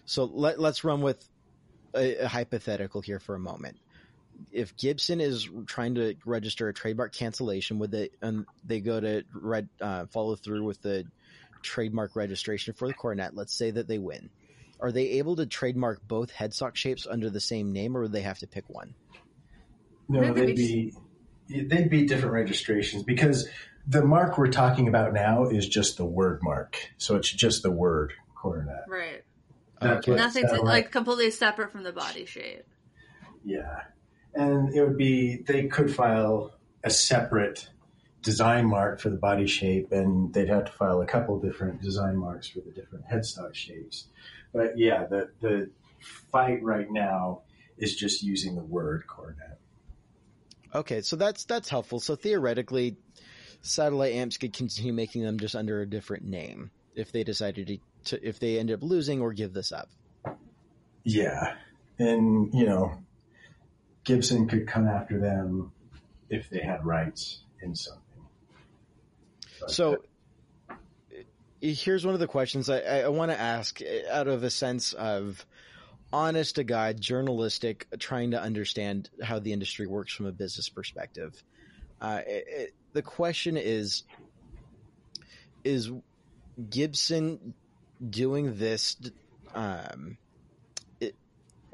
so 0.04 0.24
let, 0.24 0.58
let's 0.58 0.84
run 0.84 1.02
with 1.02 1.28
a, 1.94 2.24
a 2.24 2.28
hypothetical 2.28 3.00
here 3.00 3.18
for 3.18 3.34
a 3.34 3.40
moment 3.40 3.78
if 4.50 4.76
Gibson 4.76 5.20
is 5.20 5.48
trying 5.66 5.94
to 5.96 6.14
register 6.24 6.68
a 6.68 6.74
trademark 6.74 7.12
cancellation 7.12 7.78
with 7.78 7.94
it, 7.94 8.12
and 8.22 8.46
they 8.64 8.80
go 8.80 9.00
to 9.00 9.24
red, 9.34 9.68
uh, 9.80 10.06
follow 10.06 10.36
through 10.36 10.64
with 10.64 10.80
the 10.82 11.04
trademark 11.62 12.16
registration 12.16 12.74
for 12.74 12.88
the 12.88 12.94
coronet, 12.94 13.34
let's 13.34 13.54
say 13.54 13.70
that 13.70 13.86
they 13.88 13.98
win. 13.98 14.30
Are 14.80 14.90
they 14.90 15.10
able 15.10 15.36
to 15.36 15.46
trademark 15.46 16.06
both 16.06 16.32
headstock 16.32 16.74
shapes 16.74 17.06
under 17.08 17.30
the 17.30 17.40
same 17.40 17.72
name, 17.72 17.96
or 17.96 18.02
would 18.02 18.12
they 18.12 18.22
have 18.22 18.38
to 18.40 18.46
pick 18.46 18.68
one? 18.68 18.94
No, 20.08 20.32
they'd 20.32 20.56
be 20.56 20.92
they'd 21.48 21.88
be 21.88 22.06
different 22.06 22.34
registrations 22.34 23.04
because 23.04 23.48
the 23.86 24.04
mark 24.04 24.38
we're 24.38 24.48
talking 24.48 24.88
about 24.88 25.12
now 25.12 25.44
is 25.44 25.68
just 25.68 25.96
the 25.96 26.04
word 26.04 26.40
mark, 26.42 26.76
so 26.98 27.16
it's 27.16 27.30
just 27.30 27.62
the 27.62 27.70
word 27.70 28.12
coronet. 28.34 28.84
Right. 28.88 29.22
Okay. 29.80 30.14
Nothing 30.14 30.46
to, 30.48 30.62
like 30.62 30.90
completely 30.90 31.30
separate 31.30 31.72
from 31.72 31.82
the 31.82 31.92
body 31.92 32.24
shape. 32.24 32.64
Yeah 33.44 33.82
and 34.34 34.74
it 34.74 34.82
would 34.82 34.96
be 34.98 35.42
they 35.46 35.66
could 35.66 35.94
file 35.94 36.52
a 36.84 36.90
separate 36.90 37.68
design 38.22 38.66
mark 38.66 39.00
for 39.00 39.10
the 39.10 39.16
body 39.16 39.46
shape, 39.46 39.92
and 39.92 40.32
they'd 40.32 40.48
have 40.48 40.64
to 40.66 40.72
file 40.72 41.00
a 41.00 41.06
couple 41.06 41.38
different 41.40 41.82
design 41.82 42.16
marks 42.16 42.48
for 42.48 42.60
the 42.60 42.70
different 42.70 43.04
headstock 43.06 43.54
shapes. 43.54 44.06
But 44.52 44.78
yeah, 44.78 45.06
the 45.06 45.30
the 45.40 45.70
fight 46.30 46.62
right 46.62 46.90
now 46.90 47.42
is 47.76 47.96
just 47.96 48.22
using 48.22 48.54
the 48.54 48.62
word 48.62 49.04
coronet. 49.06 49.58
Okay, 50.74 51.02
so 51.02 51.16
that's 51.16 51.44
that's 51.44 51.68
helpful. 51.68 52.00
So 52.00 52.16
theoretically, 52.16 52.96
Satellite 53.60 54.14
Amps 54.14 54.38
could 54.38 54.52
continue 54.52 54.92
making 54.92 55.22
them 55.22 55.38
just 55.38 55.54
under 55.54 55.82
a 55.82 55.86
different 55.86 56.24
name 56.24 56.70
if 56.94 57.12
they 57.12 57.24
decided 57.24 57.66
to, 57.66 57.78
to 58.04 58.26
if 58.28 58.38
they 58.38 58.58
end 58.58 58.70
up 58.70 58.82
losing 58.82 59.20
or 59.20 59.32
give 59.32 59.52
this 59.52 59.72
up. 59.72 59.88
Yeah, 61.04 61.54
and 61.98 62.52
you 62.54 62.66
know, 62.66 63.02
Gibson 64.04 64.48
could 64.48 64.66
come 64.66 64.86
after 64.86 65.18
them 65.18 65.72
if 66.28 66.50
they 66.50 66.60
had 66.60 66.84
rights 66.84 67.42
in 67.60 67.74
something. 67.74 68.02
But 69.60 69.70
So 69.70 69.98
here's 71.60 72.04
one 72.04 72.14
of 72.14 72.20
the 72.20 72.26
questions 72.26 72.68
I, 72.68 72.80
I 72.80 73.08
want 73.08 73.30
to 73.30 73.40
ask 73.40 73.80
out 74.10 74.26
of 74.26 74.42
a 74.42 74.50
sense 74.50 74.92
of 74.92 75.46
honest 76.12 76.56
to 76.56 76.64
God, 76.64 77.00
journalistic, 77.00 77.86
trying 77.98 78.32
to 78.32 78.40
understand 78.40 79.08
how 79.22 79.38
the 79.38 79.52
industry 79.52 79.86
works 79.86 80.12
from 80.12 80.26
a 80.26 80.32
business 80.32 80.68
perspective. 80.68 81.42
Uh, 82.00 82.20
it, 82.26 82.44
it, 82.48 82.74
the 82.92 83.02
question 83.02 83.56
is, 83.56 84.02
is 85.64 85.90
Gibson 86.68 87.54
doing 88.10 88.56
this? 88.56 88.96
Um, 89.54 90.18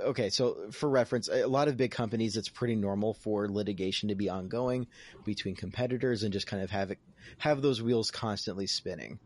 okay, 0.00 0.30
so 0.30 0.70
for 0.70 0.88
reference, 0.88 1.28
a 1.28 1.46
lot 1.46 1.68
of 1.68 1.76
big 1.76 1.90
companies, 1.90 2.36
it's 2.36 2.48
pretty 2.48 2.74
normal 2.74 3.14
for 3.14 3.48
litigation 3.48 4.08
to 4.08 4.14
be 4.14 4.28
ongoing 4.28 4.86
between 5.24 5.54
competitors 5.54 6.22
and 6.22 6.32
just 6.32 6.46
kind 6.46 6.62
of 6.62 6.70
have 6.70 6.90
it, 6.90 6.98
have 7.38 7.62
those 7.62 7.82
wheels 7.82 8.10
constantly 8.10 8.66
spinning. 8.66 9.18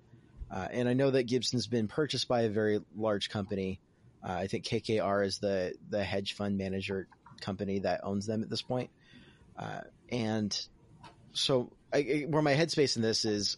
Uh, 0.51 0.69
and 0.71 0.89
I 0.89 0.93
know 0.93 1.11
that 1.11 1.25
Gibson's 1.25 1.67
been 1.67 1.89
purchased 1.89 2.29
by 2.29 2.43
a 2.43 2.49
very 2.51 2.81
large 2.97 3.31
company. 3.31 3.81
Uh, 4.23 4.33
I 4.33 4.47
think 4.47 4.65
KKR 4.65 5.25
is 5.25 5.39
the 5.39 5.75
the 5.89 6.05
hedge 6.05 6.35
fund 6.35 6.59
manager 6.59 7.09
company 7.41 7.81
that 7.81 8.01
owns 8.05 8.27
them 8.27 8.43
at 8.43 8.51
this 8.51 8.63
point. 8.63 8.91
Uh, 9.57 9.81
and 10.11 10.67
so, 11.33 11.73
I, 11.93 12.27
where 12.29 12.43
my 12.43 12.55
headspace 12.55 12.97
in 12.97 13.03
this 13.03 13.25
is, 13.25 13.57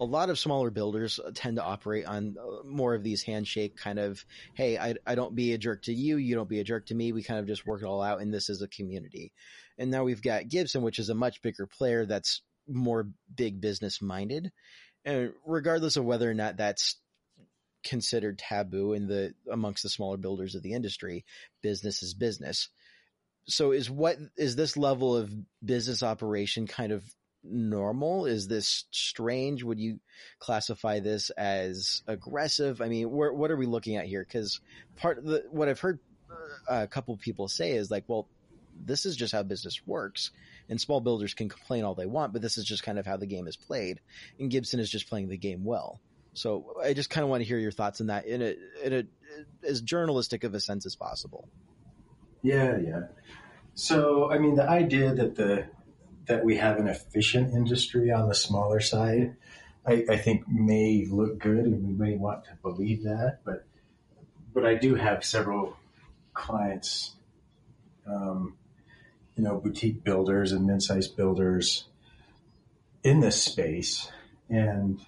a 0.00 0.04
lot 0.04 0.30
of 0.30 0.38
smaller 0.38 0.70
builders 0.70 1.18
tend 1.34 1.56
to 1.56 1.62
operate 1.62 2.06
on 2.06 2.36
uh, 2.38 2.66
more 2.66 2.94
of 2.94 3.02
these 3.02 3.22
handshake 3.22 3.76
kind 3.76 3.98
of, 3.98 4.24
hey, 4.54 4.78
I, 4.78 4.94
I 5.06 5.14
don't 5.14 5.34
be 5.34 5.52
a 5.52 5.58
jerk 5.58 5.82
to 5.82 5.92
you, 5.92 6.16
you 6.16 6.34
don't 6.34 6.48
be 6.48 6.60
a 6.60 6.64
jerk 6.64 6.86
to 6.86 6.94
me. 6.94 7.12
We 7.12 7.22
kind 7.22 7.40
of 7.40 7.46
just 7.46 7.66
work 7.66 7.82
it 7.82 7.86
all 7.86 8.02
out, 8.02 8.20
and 8.20 8.32
this 8.32 8.48
is 8.48 8.62
a 8.62 8.68
community. 8.68 9.32
And 9.78 9.90
now 9.90 10.04
we've 10.04 10.22
got 10.22 10.48
Gibson, 10.48 10.82
which 10.82 10.98
is 10.98 11.08
a 11.08 11.14
much 11.14 11.42
bigger 11.42 11.66
player 11.66 12.06
that's 12.06 12.42
more 12.68 13.08
big 13.34 13.60
business 13.60 14.02
minded. 14.02 14.50
And 15.04 15.32
regardless 15.44 15.96
of 15.96 16.04
whether 16.04 16.30
or 16.30 16.34
not 16.34 16.56
that's 16.56 16.96
considered 17.84 18.38
taboo 18.38 18.92
in 18.92 19.06
the 19.06 19.32
amongst 19.50 19.84
the 19.84 19.88
smaller 19.88 20.16
builders 20.16 20.54
of 20.54 20.62
the 20.62 20.72
industry, 20.72 21.24
business 21.62 22.02
is 22.02 22.14
business. 22.14 22.68
So 23.48 23.70
is 23.70 23.88
what 23.88 24.16
is 24.36 24.56
this 24.56 24.76
level 24.76 25.16
of 25.16 25.32
business 25.64 26.02
operation 26.02 26.66
kind 26.66 26.90
of 26.90 27.04
normal? 27.50 28.26
Is 28.26 28.48
this 28.48 28.84
strange? 28.90 29.62
Would 29.62 29.80
you 29.80 30.00
classify 30.38 31.00
this 31.00 31.30
as 31.30 32.02
aggressive? 32.06 32.80
I 32.80 32.88
mean, 32.88 33.10
what 33.10 33.50
are 33.50 33.56
we 33.56 33.66
looking 33.66 33.96
at 33.96 34.06
here? 34.06 34.24
Because 34.24 34.60
part 34.96 35.18
of 35.18 35.24
the 35.24 35.44
what 35.50 35.68
I've 35.68 35.80
heard 35.80 36.00
uh, 36.30 36.82
a 36.82 36.86
couple 36.86 37.16
people 37.16 37.48
say 37.48 37.72
is 37.72 37.90
like, 37.90 38.04
well, 38.06 38.28
this 38.84 39.06
is 39.06 39.16
just 39.16 39.32
how 39.32 39.42
business 39.42 39.80
works. 39.86 40.30
And 40.68 40.80
small 40.80 41.00
builders 41.00 41.34
can 41.34 41.48
complain 41.48 41.84
all 41.84 41.94
they 41.94 42.06
want, 42.06 42.32
but 42.32 42.42
this 42.42 42.58
is 42.58 42.64
just 42.64 42.82
kind 42.82 42.98
of 42.98 43.06
how 43.06 43.16
the 43.16 43.26
game 43.26 43.46
is 43.46 43.56
played. 43.56 44.00
And 44.38 44.50
Gibson 44.50 44.80
is 44.80 44.90
just 44.90 45.08
playing 45.08 45.28
the 45.28 45.36
game 45.36 45.64
well. 45.64 46.00
So 46.34 46.74
I 46.82 46.92
just 46.92 47.08
kind 47.08 47.22
of 47.22 47.30
want 47.30 47.42
to 47.42 47.46
hear 47.46 47.58
your 47.58 47.70
thoughts 47.70 48.00
on 48.00 48.08
that 48.08 48.26
in 48.26 48.42
a, 48.42 48.56
in 48.84 48.92
a 48.92 49.04
as 49.66 49.80
journalistic 49.80 50.44
of 50.44 50.54
a 50.54 50.60
sense 50.60 50.84
as 50.84 50.94
possible. 50.94 51.48
Yeah, 52.42 52.76
yeah. 52.78 53.00
So, 53.74 54.30
I 54.30 54.38
mean, 54.38 54.54
the 54.56 54.68
idea 54.68 55.14
that 55.14 55.36
the 55.36 55.66
that 56.26 56.44
we 56.44 56.56
have 56.56 56.78
an 56.78 56.88
efficient 56.88 57.54
industry 57.54 58.10
on 58.10 58.28
the 58.28 58.34
smaller 58.34 58.80
side, 58.80 59.36
I, 59.86 60.04
I 60.08 60.16
think 60.16 60.48
may 60.48 61.06
look 61.08 61.38
good, 61.38 61.64
and 61.64 61.86
we 61.86 61.92
may 61.92 62.16
want 62.16 62.44
to 62.44 62.50
believe 62.62 63.04
that. 63.04 63.40
But, 63.44 63.64
but 64.52 64.66
I 64.66 64.74
do 64.74 64.96
have 64.96 65.24
several 65.24 65.76
clients, 66.34 67.14
um, 68.06 68.56
you 69.36 69.44
know, 69.44 69.58
boutique 69.58 70.02
builders 70.02 70.52
and 70.52 70.66
mid-sized 70.66 71.16
builders 71.16 71.84
in 73.04 73.20
this 73.20 73.40
space, 73.40 74.10
and 74.50 75.00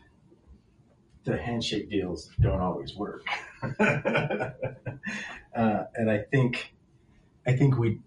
the 1.25 1.37
handshake 1.37 1.91
deals 1.91 2.31
don't 2.41 2.61
always 2.61 2.95
work. 2.95 3.25
uh, 3.81 4.51
and 5.55 6.11
I 6.11 6.19
think 6.31 6.73
I 7.45 7.53
think 7.53 7.77
we 7.77 8.01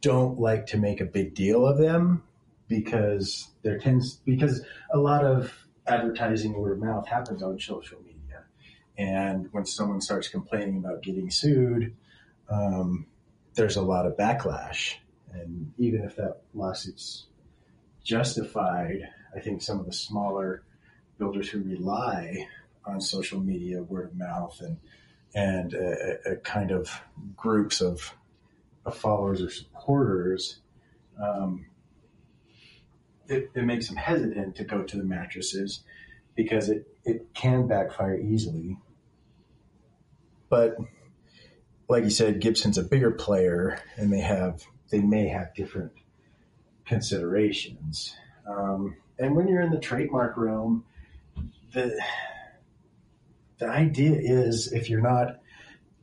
don't 0.00 0.40
like 0.40 0.66
to 0.68 0.78
make 0.78 1.00
a 1.00 1.04
big 1.04 1.34
deal 1.34 1.66
of 1.66 1.78
them 1.78 2.22
because 2.68 3.50
there 3.62 3.78
tends 3.78 4.16
because 4.24 4.64
a 4.92 4.98
lot 4.98 5.24
of 5.24 5.52
advertising 5.86 6.52
word 6.54 6.72
of 6.72 6.78
mouth 6.82 7.06
happens 7.06 7.42
on 7.42 7.58
social 7.58 7.98
media, 8.00 8.44
and 8.98 9.48
when 9.52 9.64
someone 9.64 10.00
starts 10.00 10.28
complaining 10.28 10.78
about 10.78 11.02
getting 11.02 11.30
sued, 11.30 11.94
um, 12.50 13.06
there's 13.54 13.76
a 13.76 13.82
lot 13.82 14.06
of 14.06 14.16
backlash, 14.16 14.94
and 15.32 15.72
even 15.78 16.02
if 16.02 16.16
that 16.16 16.42
lawsuit's 16.54 17.26
justified, 18.04 19.08
I 19.34 19.40
think 19.40 19.62
some 19.62 19.80
of 19.80 19.86
the 19.86 19.92
smaller 19.92 20.62
builders 21.18 21.48
who 21.48 21.62
rely 21.62 22.46
on 22.84 23.00
social 23.00 23.40
media, 23.40 23.82
word 23.82 24.10
of 24.10 24.16
mouth, 24.16 24.60
and 24.60 24.78
and 25.34 25.74
a, 25.74 26.32
a 26.32 26.36
kind 26.36 26.70
of 26.70 27.00
groups 27.36 27.80
of 27.80 28.14
of 28.84 28.96
followers 28.96 29.42
or 29.42 29.50
supporters, 29.50 30.60
um, 31.22 31.66
it, 33.28 33.50
it 33.54 33.64
makes 33.64 33.88
them 33.88 33.96
hesitant 33.96 34.56
to 34.56 34.64
go 34.64 34.82
to 34.82 34.96
the 34.96 35.04
mattresses 35.04 35.80
because 36.34 36.68
it, 36.68 36.86
it 37.04 37.34
can 37.34 37.66
backfire 37.66 38.18
easily. 38.18 38.76
But 40.48 40.76
like 41.88 42.04
you 42.04 42.10
said, 42.10 42.40
Gibson's 42.40 42.78
a 42.78 42.82
bigger 42.82 43.10
player 43.10 43.78
and 43.96 44.12
they 44.12 44.20
have 44.20 44.62
they 44.90 45.00
may 45.00 45.28
have 45.28 45.54
different 45.54 45.92
considerations. 46.84 48.14
Um, 48.48 48.96
and 49.18 49.34
when 49.34 49.48
you're 49.48 49.62
in 49.62 49.70
the 49.70 49.80
trademark 49.80 50.36
realm, 50.36 50.84
the 51.72 52.00
the 53.58 53.66
idea 53.66 54.18
is 54.20 54.72
if 54.72 54.90
you're 54.90 55.00
not 55.00 55.40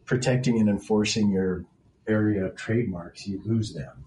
protecting 0.05 0.59
and 0.59 0.69
enforcing 0.69 1.31
your 1.31 1.65
area 2.07 2.45
of 2.45 2.55
trademarks, 2.55 3.27
you 3.27 3.41
lose 3.45 3.73
them. 3.73 4.05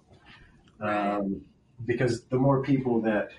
Um, 0.81 1.45
because 1.85 2.23
the 2.25 2.39
more 2.39 2.63
people 2.63 3.03
that 3.03 3.31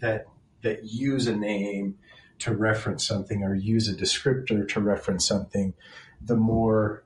that 0.00 0.26
that 0.62 0.84
use 0.84 1.26
a 1.26 1.36
name 1.36 1.98
to 2.38 2.54
reference 2.54 3.06
something 3.06 3.42
or 3.42 3.54
use 3.54 3.88
a 3.88 3.94
descriptor 3.94 4.66
to 4.68 4.80
reference 4.80 5.26
something, 5.26 5.74
the 6.22 6.36
more 6.36 7.04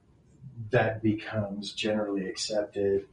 that 0.71 1.03
becomes 1.03 1.73
generally 1.73 2.29
accepted, 2.29 3.07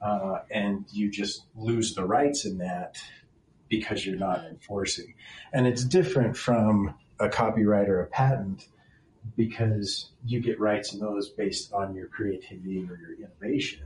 uh, 0.00 0.38
and 0.50 0.84
you 0.92 1.10
just 1.10 1.44
lose 1.56 1.94
the 1.94 2.04
rights 2.04 2.44
in 2.44 2.58
that 2.58 2.96
because 3.68 4.04
you're 4.06 4.16
not 4.16 4.44
enforcing. 4.44 5.14
And 5.52 5.66
it's 5.66 5.84
different 5.84 6.36
from 6.36 6.94
a 7.20 7.28
copyright 7.28 7.88
or 7.88 8.00
a 8.00 8.06
patent 8.06 8.66
because 9.36 10.10
you 10.24 10.40
get 10.40 10.58
rights 10.58 10.94
in 10.94 11.00
those 11.00 11.28
based 11.28 11.72
on 11.72 11.94
your 11.94 12.06
creativity 12.06 12.86
or 12.88 12.96
your 12.96 13.14
innovation. 13.18 13.84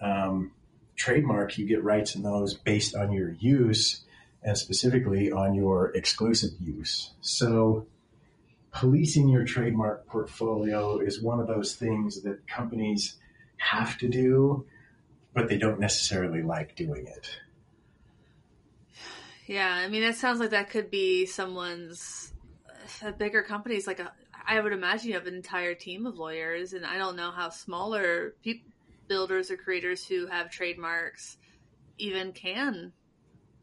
Um, 0.00 0.52
trademark, 0.96 1.58
you 1.58 1.66
get 1.66 1.82
rights 1.82 2.14
in 2.14 2.22
those 2.22 2.54
based 2.54 2.94
on 2.94 3.12
your 3.12 3.30
use 3.38 4.04
and 4.42 4.56
specifically 4.56 5.32
on 5.32 5.54
your 5.54 5.90
exclusive 5.96 6.50
use. 6.60 7.12
So, 7.20 7.86
policing 8.72 9.28
your 9.28 9.44
trademark 9.44 10.06
portfolio 10.06 10.98
is 10.98 11.22
one 11.22 11.40
of 11.40 11.46
those 11.46 11.74
things 11.74 12.22
that 12.22 12.46
companies 12.46 13.16
have 13.56 13.96
to 13.98 14.08
do, 14.08 14.66
but 15.32 15.48
they 15.48 15.58
don't 15.58 15.80
necessarily 15.80 16.42
like 16.42 16.76
doing 16.76 17.06
it. 17.06 17.38
Yeah, 19.46 19.70
I 19.70 19.88
mean, 19.88 20.02
that 20.02 20.16
sounds 20.16 20.40
like 20.40 20.50
that 20.50 20.70
could 20.70 20.90
be 20.90 21.26
someone's. 21.26 22.32
A 23.02 23.12
bigger 23.12 23.42
companies 23.42 23.86
like 23.86 23.98
a, 23.98 24.12
I 24.46 24.60
would 24.60 24.72
imagine 24.72 25.08
you 25.08 25.14
have 25.14 25.26
an 25.26 25.34
entire 25.34 25.74
team 25.74 26.06
of 26.06 26.16
lawyers, 26.16 26.74
and 26.74 26.84
I 26.84 26.98
don't 26.98 27.16
know 27.16 27.30
how 27.30 27.48
smaller 27.48 28.34
pe- 28.44 28.62
builders 29.08 29.50
or 29.50 29.56
creators 29.56 30.06
who 30.06 30.26
have 30.26 30.50
trademarks 30.50 31.38
even 31.98 32.32
can 32.32 32.92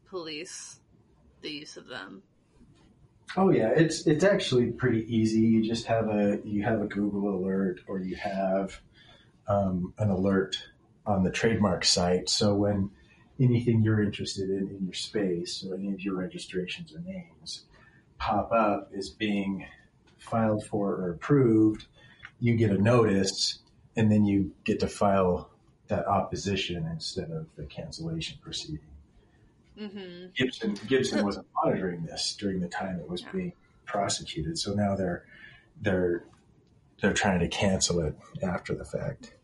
police 0.08 0.80
the 1.42 1.50
use 1.50 1.76
of 1.76 1.86
them. 1.86 2.22
Oh 3.36 3.50
yeah, 3.50 3.70
it's 3.74 4.06
it's 4.06 4.24
actually 4.24 4.72
pretty 4.72 5.06
easy. 5.14 5.40
You 5.40 5.62
just 5.62 5.86
have 5.86 6.08
a 6.08 6.38
you 6.44 6.62
have 6.62 6.82
a 6.82 6.86
Google 6.86 7.34
alert 7.34 7.80
or 7.86 7.98
you 7.98 8.16
have 8.16 8.78
um, 9.48 9.94
an 9.98 10.10
alert 10.10 10.56
on 11.06 11.24
the 11.24 11.30
trademark 11.30 11.84
site. 11.84 12.28
So 12.28 12.54
when 12.54 12.90
anything 13.40 13.82
you're 13.82 14.02
interested 14.02 14.50
in 14.50 14.68
in 14.68 14.84
your 14.84 14.94
space 14.94 15.64
or 15.64 15.74
any 15.74 15.92
of 15.92 16.00
your 16.00 16.14
registrations 16.14 16.94
or 16.94 17.00
names 17.00 17.64
pop 18.18 18.52
up 18.52 18.92
as 18.96 19.08
being 19.08 19.66
filed 20.18 20.64
for 20.66 20.90
or 20.90 21.12
approved, 21.12 21.86
you 22.38 22.54
get 22.54 22.70
a 22.70 22.78
notice 22.78 23.60
and 23.96 24.10
then 24.10 24.24
you 24.24 24.52
get 24.64 24.80
to 24.80 24.88
file 24.88 25.50
that 25.88 26.06
opposition 26.06 26.86
instead 26.90 27.30
of 27.30 27.46
the 27.56 27.64
cancellation 27.64 28.38
proceeding. 28.42 28.80
hmm 29.78 30.26
Gibson 30.34 30.78
Gibson 30.86 31.24
wasn't 31.24 31.46
monitoring 31.62 32.04
this 32.04 32.36
during 32.36 32.60
the 32.60 32.68
time 32.68 32.98
it 32.98 33.08
was 33.08 33.22
being 33.22 33.52
prosecuted. 33.84 34.58
So 34.58 34.74
now 34.74 34.96
they're 34.96 35.24
they're 35.80 36.24
they're 37.00 37.12
trying 37.12 37.40
to 37.40 37.48
cancel 37.48 38.00
it 38.00 38.16
after 38.42 38.74
the 38.74 38.84
fact. 38.84 39.34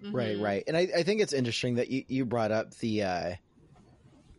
Right, 0.00 0.34
Mm-hmm. 0.34 0.42
right. 0.42 0.64
And 0.66 0.76
I, 0.76 0.88
I 0.98 1.02
think 1.02 1.20
it's 1.20 1.32
interesting 1.32 1.74
that 1.76 1.90
you, 1.90 2.04
you 2.06 2.24
brought 2.24 2.52
up 2.52 2.76
the 2.76 3.02
uh, 3.02 3.34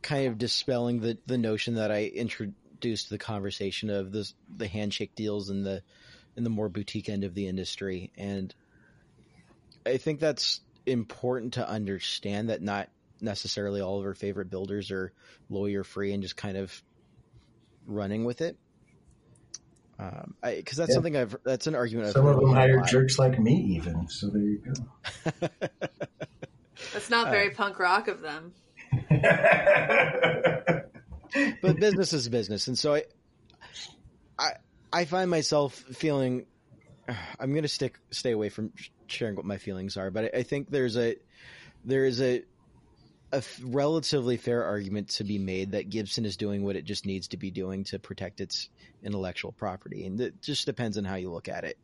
kind 0.01 0.27
of 0.27 0.37
dispelling 0.37 1.01
the, 1.01 1.17
the 1.25 1.37
notion 1.37 1.75
that 1.75 1.91
I 1.91 2.05
introduced 2.05 3.09
the 3.09 3.17
conversation 3.17 3.89
of 3.89 4.11
this, 4.11 4.33
the 4.55 4.67
handshake 4.67 5.15
deals 5.15 5.49
in 5.49 5.63
the 5.63 5.83
in 6.37 6.43
the 6.43 6.49
more 6.49 6.69
boutique 6.69 7.09
end 7.09 7.25
of 7.25 7.33
the 7.33 7.47
industry. 7.47 8.11
And 8.17 8.53
I 9.89 9.97
think 9.97 10.19
that's 10.19 10.61
important 10.85 11.53
to 11.53 11.67
understand 11.67 12.49
that 12.49 12.61
not 12.61 12.89
necessarily 13.21 13.81
all 13.81 13.99
of 13.99 14.05
our 14.05 14.13
favorite 14.13 14.49
builders 14.49 14.91
are 14.91 15.11
lawyer 15.49 15.83
free 15.83 16.13
and 16.13 16.23
just 16.23 16.37
kind 16.37 16.57
of 16.57 16.81
running 17.85 18.23
with 18.25 18.41
it. 18.41 18.57
Um, 19.97 20.35
because 20.41 20.77
that's 20.77 20.91
Yeah. 20.91 20.95
something 20.95 21.17
I've 21.17 21.35
that's 21.43 21.67
an 21.67 21.75
argument 21.75 22.07
I've 22.07 22.13
Some 22.13 22.27
of 22.27 22.37
them 22.37 22.51
a 22.51 22.53
hire 22.53 22.81
jerks 22.83 23.19
like 23.19 23.37
me, 23.37 23.55
even. 23.75 24.07
So 24.07 24.29
there 24.29 24.41
you 24.41 24.61
go. 24.63 24.71
That's 26.93 27.09
not 27.09 27.29
very 27.29 27.49
punk 27.49 27.77
rock 27.79 28.07
of 28.07 28.21
them. 28.21 28.53
but 31.61 31.79
business 31.79 32.13
is 32.13 32.29
business, 32.29 32.67
and 32.67 32.79
so 32.79 32.95
I, 32.95 33.03
I, 34.39 34.51
I 34.91 35.05
find 35.05 35.29
myself 35.29 35.75
feeling. 35.75 36.45
I'm 37.39 37.51
going 37.51 37.63
to 37.63 37.67
stick 37.67 37.99
stay 38.11 38.31
away 38.31 38.49
from 38.49 38.71
sharing 39.11 39.35
what 39.35 39.45
my 39.45 39.57
feelings 39.57 39.97
are, 39.97 40.11
but 40.11 40.25
I, 40.35 40.39
I 40.39 40.43
think 40.43 40.69
there's 40.69 40.97
a 40.97 41.15
there 41.85 42.05
is 42.05 42.21
a 42.21 42.43
a 43.31 43.37
f- 43.37 43.61
relatively 43.63 44.37
fair 44.37 44.63
argument 44.63 45.09
to 45.09 45.23
be 45.23 45.37
made 45.37 45.73
that 45.73 45.89
Gibson 45.89 46.25
is 46.25 46.35
doing 46.35 46.63
what 46.63 46.75
it 46.75 46.83
just 46.83 47.05
needs 47.05 47.27
to 47.29 47.37
be 47.37 47.51
doing 47.51 47.83
to 47.85 47.99
protect 47.99 48.41
its 48.41 48.69
intellectual 49.03 49.51
property, 49.51 50.05
and 50.05 50.19
it 50.19 50.41
just 50.41 50.65
depends 50.65 50.97
on 50.97 51.03
how 51.05 51.15
you 51.15 51.31
look 51.31 51.47
at 51.47 51.63
it. 51.63 51.77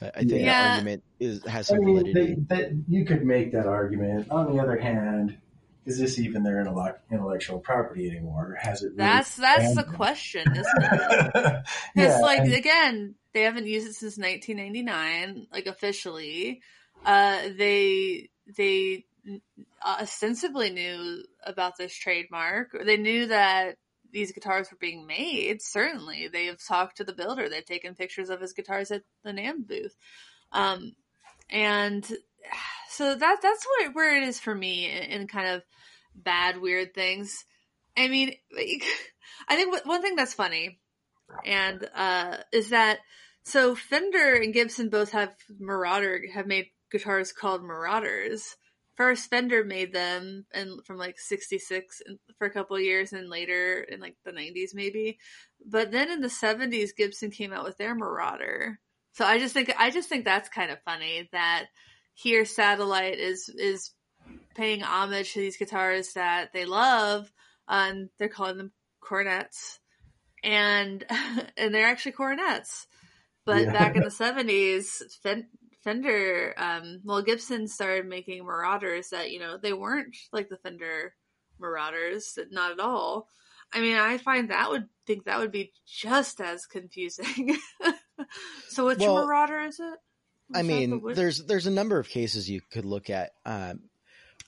I 0.00 0.06
I 0.08 0.10
think 0.20 0.30
Yeah. 0.32 0.62
that 0.62 0.70
argument 0.70 1.02
is 1.20 1.44
has 1.46 1.70
I 1.70 1.74
some 1.74 1.84
mean, 1.84 1.96
validity. 1.98 2.34
they, 2.48 2.54
that 2.56 2.72
you 2.88 3.04
could 3.04 3.24
make 3.24 3.52
that 3.52 3.66
argument. 3.66 4.30
On 4.30 4.54
the 4.54 4.62
other 4.62 4.76
hand, 4.76 5.36
is 5.86 5.98
this 5.98 6.18
even 6.18 6.42
their 6.42 6.60
intellectual 7.10 7.58
property 7.58 8.08
anymore? 8.08 8.56
Has 8.60 8.82
it? 8.82 8.86
Really 8.86 8.96
That's 8.96 9.36
that's 9.36 9.74
the 9.74 9.84
question, 9.84 10.46
isn't 10.50 10.66
it? 10.66 11.32
Because 11.94 12.16
yeah, 12.16 12.18
like 12.18 12.40
and- 12.40 12.54
again, 12.54 13.14
they 13.32 13.42
haven't 13.42 13.66
used 13.66 13.88
it 13.88 13.94
since 13.94 14.16
1999, 14.16 15.48
like 15.52 15.66
officially. 15.66 16.62
Uh, 17.04 17.48
they 17.56 18.30
they 18.56 19.04
uh, 19.28 19.96
ostensibly 20.00 20.70
knew 20.70 21.22
about 21.44 21.76
this 21.76 21.94
trademark. 21.94 22.72
They 22.84 22.96
knew 22.96 23.26
that 23.26 23.76
these 24.10 24.32
guitars 24.32 24.70
were 24.70 24.78
being 24.78 25.06
made. 25.06 25.60
Certainly, 25.60 26.28
they 26.28 26.46
have 26.46 26.64
talked 26.64 26.98
to 26.98 27.04
the 27.04 27.12
builder. 27.12 27.48
They've 27.48 27.64
taken 27.64 27.94
pictures 27.94 28.30
of 28.30 28.40
his 28.40 28.52
guitars 28.52 28.90
at 28.90 29.02
the 29.22 29.32
NAMM 29.32 29.66
booth, 29.66 29.96
um, 30.52 30.92
and 31.50 32.10
so 32.96 33.14
that 33.14 33.38
that's 33.42 33.66
where 33.78 33.90
where 33.92 34.16
it 34.16 34.28
is 34.28 34.40
for 34.40 34.54
me 34.54 34.90
in, 34.90 35.02
in 35.22 35.26
kind 35.28 35.48
of 35.48 35.62
bad 36.14 36.60
weird 36.60 36.94
things. 36.94 37.44
I 37.96 38.08
mean, 38.08 38.34
I 39.48 39.56
think 39.56 39.72
what- 39.72 39.86
one 39.86 40.02
thing 40.02 40.16
that's 40.16 40.34
funny 40.34 40.78
and 41.44 41.88
uh, 41.94 42.38
is 42.52 42.70
that 42.70 42.98
so 43.44 43.74
Fender 43.74 44.34
and 44.34 44.54
Gibson 44.54 44.88
both 44.88 45.12
have 45.12 45.34
Marauder 45.58 46.22
have 46.32 46.46
made 46.46 46.66
guitars 46.90 47.32
called 47.32 47.62
Marauders. 47.62 48.56
First, 48.96 49.28
Fender 49.28 49.64
made 49.64 49.92
them, 49.92 50.46
and 50.54 50.84
from 50.86 50.98
like 50.98 51.18
'66 51.18 52.02
for 52.38 52.46
a 52.46 52.50
couple 52.50 52.78
years, 52.78 53.12
and 53.12 53.28
later 53.28 53.80
in 53.82 54.00
like 54.00 54.16
the 54.24 54.30
'90s 54.30 54.70
maybe. 54.72 55.18
But 55.66 55.90
then 55.90 56.10
in 56.10 56.20
the 56.20 56.28
'70s, 56.28 56.90
Gibson 56.96 57.30
came 57.30 57.52
out 57.52 57.64
with 57.64 57.76
their 57.76 57.94
Marauder. 57.94 58.78
So 59.12 59.24
I 59.24 59.38
just 59.38 59.52
think 59.52 59.72
I 59.78 59.90
just 59.90 60.08
think 60.08 60.24
that's 60.24 60.48
kind 60.48 60.70
of 60.70 60.78
funny 60.84 61.28
that 61.32 61.66
here 62.14 62.44
Satellite 62.44 63.18
is 63.18 63.48
is 63.48 63.90
paying 64.54 64.82
homage 64.82 65.32
to 65.32 65.40
these 65.40 65.56
guitars 65.56 66.12
that 66.14 66.52
they 66.52 66.64
love, 66.64 67.30
and 67.68 68.08
they're 68.18 68.28
calling 68.28 68.56
them 68.56 68.72
coronets 69.00 69.80
and 70.42 71.04
and 71.56 71.74
they're 71.74 71.86
actually 71.86 72.12
coronets. 72.12 72.86
But 73.46 73.64
Yeah. 73.64 73.72
back 73.72 73.96
in 73.96 74.02
the 74.02 74.10
seventies, 74.10 75.02
Fender, 75.82 76.54
um, 76.56 77.00
well, 77.04 77.22
Gibson 77.22 77.68
started 77.68 78.06
making 78.06 78.44
Marauders 78.44 79.10
that 79.10 79.30
you 79.32 79.40
know 79.40 79.58
they 79.58 79.72
weren't 79.72 80.16
like 80.32 80.48
the 80.48 80.58
Fender 80.58 81.14
Marauders, 81.58 82.38
not 82.50 82.72
at 82.72 82.80
all. 82.80 83.28
I 83.72 83.80
mean, 83.80 83.96
I 83.96 84.18
find 84.18 84.50
that 84.50 84.70
would 84.70 84.88
think 85.06 85.24
that 85.24 85.40
would 85.40 85.50
be 85.50 85.72
just 85.86 86.40
as 86.40 86.66
confusing. 86.66 87.56
so, 88.68 88.86
which 88.86 89.00
Well, 89.00 89.26
Marauder 89.26 89.60
is 89.60 89.80
it? 89.80 89.98
I 90.52 90.62
mean, 90.62 91.02
there's 91.14 91.44
there's 91.44 91.66
a 91.66 91.70
number 91.70 91.98
of 91.98 92.08
cases 92.08 92.50
you 92.50 92.60
could 92.72 92.84
look 92.84 93.10
at. 93.10 93.30
Um, 93.46 93.80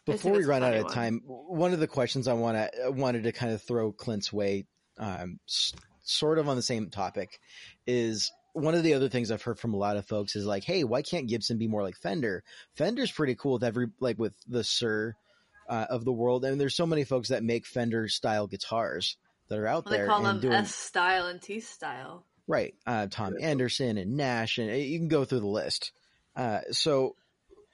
before 0.05 0.33
we 0.33 0.45
run 0.45 0.63
out 0.63 0.75
of 0.75 0.93
time, 0.93 1.23
one 1.27 1.73
of 1.73 1.81
the 1.81 1.87
questions 1.89 2.29
I 2.29 2.35
want 2.35 2.57
to 2.57 2.91
wanted 2.91 3.25
to 3.25 3.33
kind 3.33 3.53
of 3.53 3.63
throw 3.63 3.93
Clint's 3.93 4.33
way, 4.33 4.67
um, 4.99 5.41
s- 5.49 5.73
sort 6.05 6.39
of 6.39 6.49
on 6.49 6.57
the 6.57 6.63
same 6.63 6.91
topic, 6.91 7.41
is 7.87 8.31
one 8.53 8.75
of 8.75 8.83
the 8.83 8.95
other 8.95 9.09
things 9.09 9.31
I've 9.31 9.43
heard 9.43 9.59
from 9.59 9.75
a 9.75 9.79
lot 9.79 9.97
of 9.97 10.07
folks 10.07 10.37
is 10.37 10.47
like, 10.47 10.65
hey, 10.65 10.85
why 10.85 11.03
can't 11.03 11.29
Gibson 11.29 11.59
be 11.59 11.69
more 11.69 11.83
like 11.83 11.97
Fender? 11.97 12.45
Fender's 12.75 13.11
pretty 13.11 13.35
cool 13.35 13.55
with 13.55 13.65
every 13.65 13.89
like 14.01 14.19
with 14.19 14.35
the 14.47 14.61
Suhr 14.61 15.15
uh, 15.69 15.87
of 15.91 16.05
the 16.05 16.13
world, 16.13 16.45
and 16.45 16.61
there's 16.61 16.77
so 16.77 16.87
many 16.87 17.05
folks 17.05 17.29
that 17.31 17.43
make 17.43 17.67
Fender 17.67 18.07
style 18.09 18.47
guitars 18.47 19.17
that 19.49 19.59
are 19.59 19.67
out 19.67 19.87
Well, 19.87 19.99
they 19.99 20.07
call 20.07 20.19
and 20.19 20.27
them 20.27 20.41
doing 20.41 20.55
S 20.55 20.75
style 20.75 21.27
and 21.27 21.43
T 21.43 21.61
style. 21.61 22.25
Right. 22.47 22.75
Uh, 22.87 23.09
Tom 23.11 23.35
Anderson 23.41 23.99
and 23.99 24.17
Nash, 24.17 24.59
and 24.59 24.71
uh, 24.71 24.75
you 24.75 24.99
can 24.99 25.09
go 25.09 25.25
through 25.25 25.41
the 25.41 25.47
list. 25.47 25.93
Uh, 26.37 26.61
so, 26.71 27.17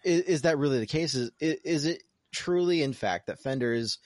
is, 0.05 0.23
is 0.23 0.43
that 0.43 0.59
really 0.59 0.79
the 0.79 0.87
case? 0.87 1.15
Is, 1.15 1.31
is 1.41 1.85
it 1.85 2.03
truly, 2.33 2.83
in 2.83 2.93
fact, 2.93 3.27
that 3.27 3.41
Fender 3.41 3.73
is 3.73 3.99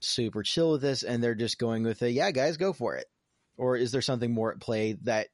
super 0.00 0.42
chill 0.42 0.72
with 0.72 0.80
this 0.82 1.02
and 1.02 1.22
they're 1.22 1.34
just 1.34 1.58
going 1.58 1.82
with 1.82 2.00
a, 2.02 2.10
yeah, 2.10 2.30
guys, 2.30 2.56
go 2.56 2.72
for 2.72 2.96
it? 2.96 3.06
Or 3.56 3.76
is 3.76 3.90
there 3.90 4.02
something 4.02 4.32
more 4.32 4.52
at 4.52 4.60
play 4.60 4.96
that 5.02 5.28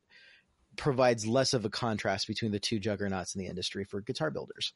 provides 0.76 1.26
less 1.26 1.52
of 1.52 1.64
a 1.64 1.70
contrast 1.70 2.26
between 2.26 2.52
the 2.52 2.58
two 2.58 2.78
juggernauts 2.78 3.34
in 3.34 3.40
the 3.40 3.48
industry 3.48 3.84
for 3.84 4.00
guitar 4.00 4.30
builders? 4.30 4.72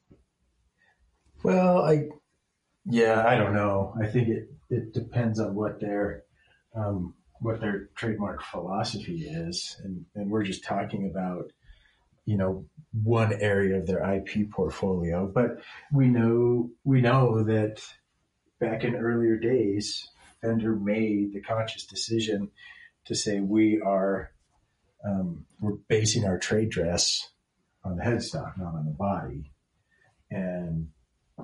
Well, 1.43 1.83
I 1.83 2.09
yeah, 2.85 3.25
I 3.27 3.37
don't 3.37 3.55
know. 3.55 3.95
I 4.01 4.07
think 4.07 4.29
it, 4.29 4.51
it 4.71 4.95
depends 4.95 5.39
on 5.41 5.55
what 5.55 5.81
their 5.81 6.25
um, 6.75 7.15
what 7.41 7.61
their 7.61 7.89
trademark 7.95 8.43
philosophy 8.43 9.27
is, 9.27 9.81
and 9.85 10.05
and 10.15 10.31
we're 10.31 10.45
just 10.45 10.65
talking 10.65 11.09
about 11.11 11.53
you 12.25 12.37
know 12.37 12.65
one 12.93 13.33
area 13.33 13.79
of 13.79 13.87
their 13.87 14.03
IP 14.15 14.51
portfolio, 14.51 15.27
but 15.27 15.63
we 15.93 16.09
know 16.09 16.71
we 16.85 17.01
know 17.01 17.45
that 17.45 17.83
back 18.61 18.85
in 18.85 18.97
earlier 18.97 19.37
days, 19.37 20.09
Fender 20.41 20.77
made 20.77 21.33
the 21.33 21.41
conscious 21.41 21.87
decision 21.87 22.51
to 23.05 23.15
say 23.15 23.41
we 23.41 23.81
are 23.81 24.31
um, 25.05 25.47
we're 25.61 25.77
basing 25.89 26.25
our 26.25 26.39
trade 26.39 26.71
dress 26.71 27.31
on 27.85 27.97
the 27.97 28.03
headstock, 28.03 28.59
not 28.59 28.75
on 28.75 28.85
the 28.85 28.93
body, 28.93 29.53
and 30.31 30.89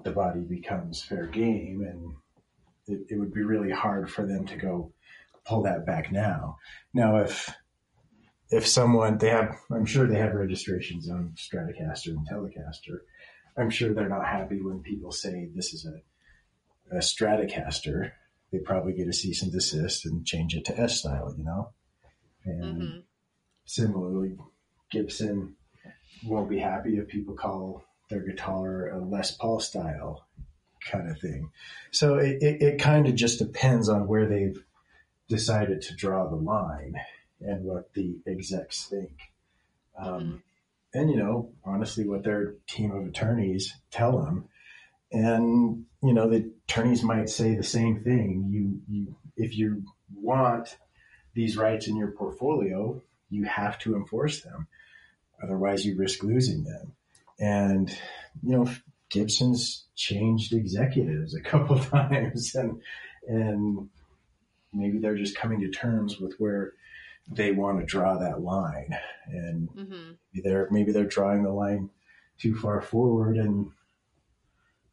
the 0.02 0.10
body 0.10 0.40
becomes 0.40 1.02
fair 1.02 1.26
game, 1.26 1.82
and 1.86 2.14
it, 2.86 3.06
it 3.14 3.18
would 3.18 3.32
be 3.32 3.42
really 3.42 3.70
hard 3.70 4.10
for 4.10 4.26
them 4.26 4.44
to 4.46 4.56
go 4.56 4.92
pull 5.46 5.62
that 5.62 5.86
back 5.86 6.10
now. 6.12 6.58
Now, 6.92 7.18
if 7.18 7.54
if 8.50 8.66
someone 8.66 9.18
they 9.18 9.30
have, 9.30 9.56
I'm 9.70 9.86
sure 9.86 10.06
they 10.06 10.18
have 10.18 10.34
registrations 10.34 11.08
on 11.08 11.34
Stratocaster 11.36 12.08
and 12.08 12.26
Telecaster. 12.28 12.98
I'm 13.56 13.70
sure 13.70 13.94
they're 13.94 14.08
not 14.08 14.26
happy 14.26 14.60
when 14.60 14.80
people 14.82 15.12
say 15.12 15.48
this 15.54 15.72
is 15.72 15.86
a 15.86 16.96
a 16.96 16.98
Stratocaster. 16.98 18.12
They 18.52 18.58
probably 18.58 18.92
get 18.92 19.08
a 19.08 19.12
cease 19.12 19.42
and 19.42 19.50
desist 19.50 20.06
and 20.06 20.26
change 20.26 20.54
it 20.54 20.64
to 20.66 20.78
S 20.78 21.00
style, 21.00 21.34
you 21.36 21.44
know. 21.44 21.72
And 22.44 22.78
hmm 22.78 22.98
similarly, 23.64 24.36
Gibson 24.90 25.56
won't 26.24 26.50
be 26.50 26.58
happy 26.58 26.98
if 26.98 27.08
people 27.08 27.34
call 27.34 27.82
their 28.10 28.20
guitar 28.20 28.88
a 28.90 28.98
Les 28.98 29.30
Paul 29.32 29.60
style 29.60 30.26
kind 30.90 31.10
of 31.10 31.18
thing. 31.18 31.50
So 31.90 32.16
it, 32.16 32.42
it, 32.42 32.62
it 32.62 32.78
kind 32.78 33.08
of 33.08 33.14
just 33.14 33.38
depends 33.38 33.88
on 33.88 34.06
where 34.06 34.26
they've 34.26 34.62
decided 35.28 35.82
to 35.82 35.94
draw 35.94 36.28
the 36.28 36.36
line 36.36 36.94
and 37.40 37.64
what 37.64 37.92
the 37.94 38.16
execs 38.26 38.86
think. 38.86 39.12
Um, 39.98 40.42
and, 40.92 41.10
you 41.10 41.16
know, 41.16 41.50
honestly, 41.64 42.06
what 42.06 42.24
their 42.24 42.54
team 42.66 42.92
of 42.92 43.06
attorneys 43.06 43.74
tell 43.90 44.18
them. 44.22 44.48
And, 45.12 45.86
you 46.02 46.12
know, 46.12 46.28
the 46.28 46.50
attorneys 46.68 47.02
might 47.02 47.28
say 47.28 47.54
the 47.54 47.62
same 47.62 48.02
thing. 48.02 48.48
You, 48.50 48.80
you, 48.88 49.16
if 49.36 49.56
you 49.56 49.84
want 50.14 50.76
these 51.34 51.56
rights 51.56 51.88
in 51.88 51.96
your 51.96 52.12
portfolio, 52.12 53.00
you 53.30 53.44
have 53.44 53.78
to 53.80 53.96
enforce 53.96 54.42
them. 54.42 54.68
Otherwise, 55.42 55.84
you 55.84 55.96
risk 55.96 56.22
losing 56.22 56.64
them. 56.64 56.92
And, 57.38 57.90
you 58.42 58.56
know, 58.56 58.70
Gibson's 59.10 59.84
changed 59.96 60.52
executives 60.52 61.34
a 61.34 61.40
couple 61.40 61.78
times 61.80 62.54
and, 62.54 62.80
and 63.26 63.88
maybe 64.74 64.98
they're 64.98 65.16
just 65.16 65.36
coming 65.36 65.60
to 65.60 65.70
terms 65.70 66.18
with 66.18 66.34
where 66.38 66.72
they 67.30 67.52
want 67.52 67.80
to 67.80 67.86
draw 67.86 68.18
that 68.18 68.42
line, 68.42 68.96
and 69.26 69.68
hmm 69.74 70.12
maybe 70.32 70.48
they're 70.48 70.68
maybe 70.70 70.92
they're 70.92 71.04
drawing 71.04 71.42
the 71.42 71.52
line 71.52 71.90
too 72.38 72.54
far 72.56 72.80
forward, 72.80 73.36
and 73.36 73.70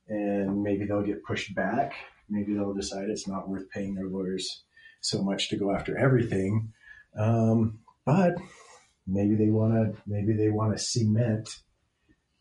and 0.07 0.63
maybe 0.63 0.85
they'll 0.85 1.03
get 1.03 1.23
pushed 1.23 1.55
back. 1.55 1.93
Maybe 2.29 2.53
they'll 2.53 2.73
decide 2.73 3.09
it's 3.09 3.27
not 3.27 3.49
worth 3.49 3.69
paying 3.69 3.95
their 3.95 4.07
lawyers 4.07 4.63
so 5.01 5.21
much 5.23 5.49
to 5.49 5.57
go 5.57 5.73
after 5.73 5.97
everything, 5.97 6.73
um, 7.17 7.79
but 8.05 8.35
maybe 9.07 9.35
they 9.35 9.49
want 9.49 9.73
to 9.73 10.01
maybe 10.05 10.33
they 10.33 10.49
want 10.49 10.77
to 10.77 10.83
cement 10.83 11.49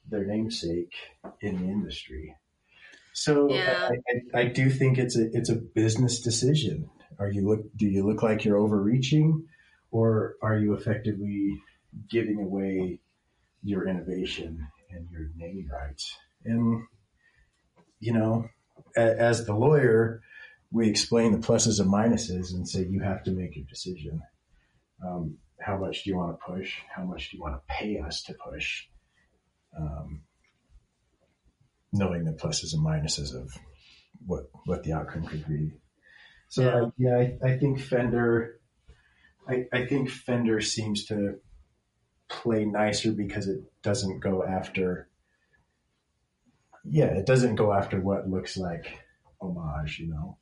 their 0.09 0.25
namesake 0.25 0.93
in 1.41 1.57
the 1.59 1.65
industry. 1.69 2.37
So 3.13 3.51
Yeah. 3.51 3.91
I, 3.91 4.39
I, 4.39 4.41
I 4.41 4.45
do 4.45 4.71
think 4.71 4.99
it's 4.99 5.17
a 5.17 5.29
it's 5.33 5.51
a 5.51 5.57
business 5.57 6.21
decision. 6.21 6.91
Are 7.21 7.31
you 7.31 7.47
look 7.47 7.61
do 7.77 7.87
you 7.87 8.05
look 8.05 8.23
like 8.23 8.45
you're 8.45 8.57
overreaching, 8.57 9.47
or 9.91 10.37
are 10.43 10.59
you 10.59 10.73
effectively 10.75 11.63
giving 12.11 12.41
away 12.41 12.99
your 13.63 13.87
innovation 13.87 14.67
and 14.91 15.07
your 15.11 15.29
naming 15.37 15.69
rights? 15.69 16.17
And 16.45 16.85
you 18.01 18.15
know, 18.15 18.49
a, 18.97 19.21
as 19.21 19.45
the 19.45 19.55
lawyer, 19.55 20.23
we 20.73 20.89
explain 20.89 21.33
the 21.33 21.47
pluses 21.47 21.79
and 21.79 21.93
minuses 21.93 22.55
and 22.55 22.67
say 22.67 22.85
you 22.85 23.01
have 23.01 23.23
to 23.25 23.33
make 23.33 23.55
your 23.55 23.67
decision. 23.67 24.23
Um, 25.07 25.37
how 25.61 25.77
much 25.77 26.05
do 26.05 26.11
you 26.11 26.17
want 26.17 26.39
to 26.39 26.53
push? 26.53 26.77
How 26.95 27.05
much 27.05 27.31
do 27.31 27.37
you 27.37 27.43
want 27.43 27.57
to 27.57 27.63
pay 27.69 27.99
us 27.99 28.23
to 28.25 28.35
push? 28.35 28.87
Um, 29.79 30.23
knowing 31.93 32.25
the 32.25 32.33
pluses 32.33 32.73
and 32.73 32.85
minuses 32.85 33.35
of 33.35 33.53
what 34.27 34.51
what 34.65 34.85
the 34.85 34.93
outcome 34.93 35.27
could 35.27 35.47
be. 35.47 35.73
So 36.51 36.63
Yeah. 36.63 37.15
I, 37.15 37.21
yeah, 37.21 37.33
I, 37.45 37.53
I 37.53 37.59
think 37.59 37.81
Fender, 37.81 38.61
I, 39.49 39.67
I 39.73 39.87
think 39.87 40.11
Fender 40.11 40.61
seems 40.61 41.07
to 41.07 41.37
play 42.29 42.65
nicer 42.65 43.13
because 43.13 43.47
it 43.49 43.61
doesn't 43.83 44.19
go 44.19 44.45
after. 44.45 45.09
Yeah, 46.85 47.07
it 47.17 47.25
doesn't 47.25 47.55
go 47.55 47.73
after 47.73 48.01
what 48.01 48.29
looks 48.29 48.57
like 48.57 48.99
homage, 49.41 50.01
you 50.01 50.09
know. 50.09 50.39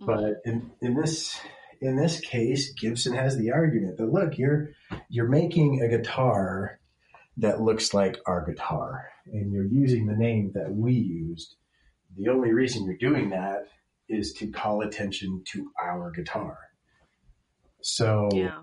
Mm-hmm. 0.00 0.06
But 0.06 0.34
in, 0.44 0.70
in 0.80 0.94
this 0.94 1.38
in 1.82 1.96
this 1.96 2.20
case, 2.20 2.72
Gibson 2.72 3.14
has 3.14 3.36
the 3.36 3.52
argument 3.52 3.98
that 3.98 4.12
look, 4.12 4.38
you're 4.38 4.70
you're 5.10 5.28
making 5.28 5.82
a 5.82 5.88
guitar 5.88 6.80
that 7.36 7.60
looks 7.60 7.92
like 7.92 8.16
our 8.26 8.44
guitar, 8.44 9.10
and 9.26 9.52
you're 9.52 9.66
using 9.66 10.06
the 10.06 10.16
name 10.16 10.52
that 10.54 10.74
we 10.74 10.94
used. 10.94 11.56
The 12.16 12.28
only 12.28 12.52
reason 12.52 12.84
you're 12.84 12.96
doing 12.96 13.30
that 13.30 13.66
is 14.10 14.32
to 14.34 14.48
call 14.48 14.82
attention 14.82 15.42
to 15.52 15.70
our 15.82 16.10
guitar. 16.10 16.58
So 17.82 18.28
yeah. 18.32 18.62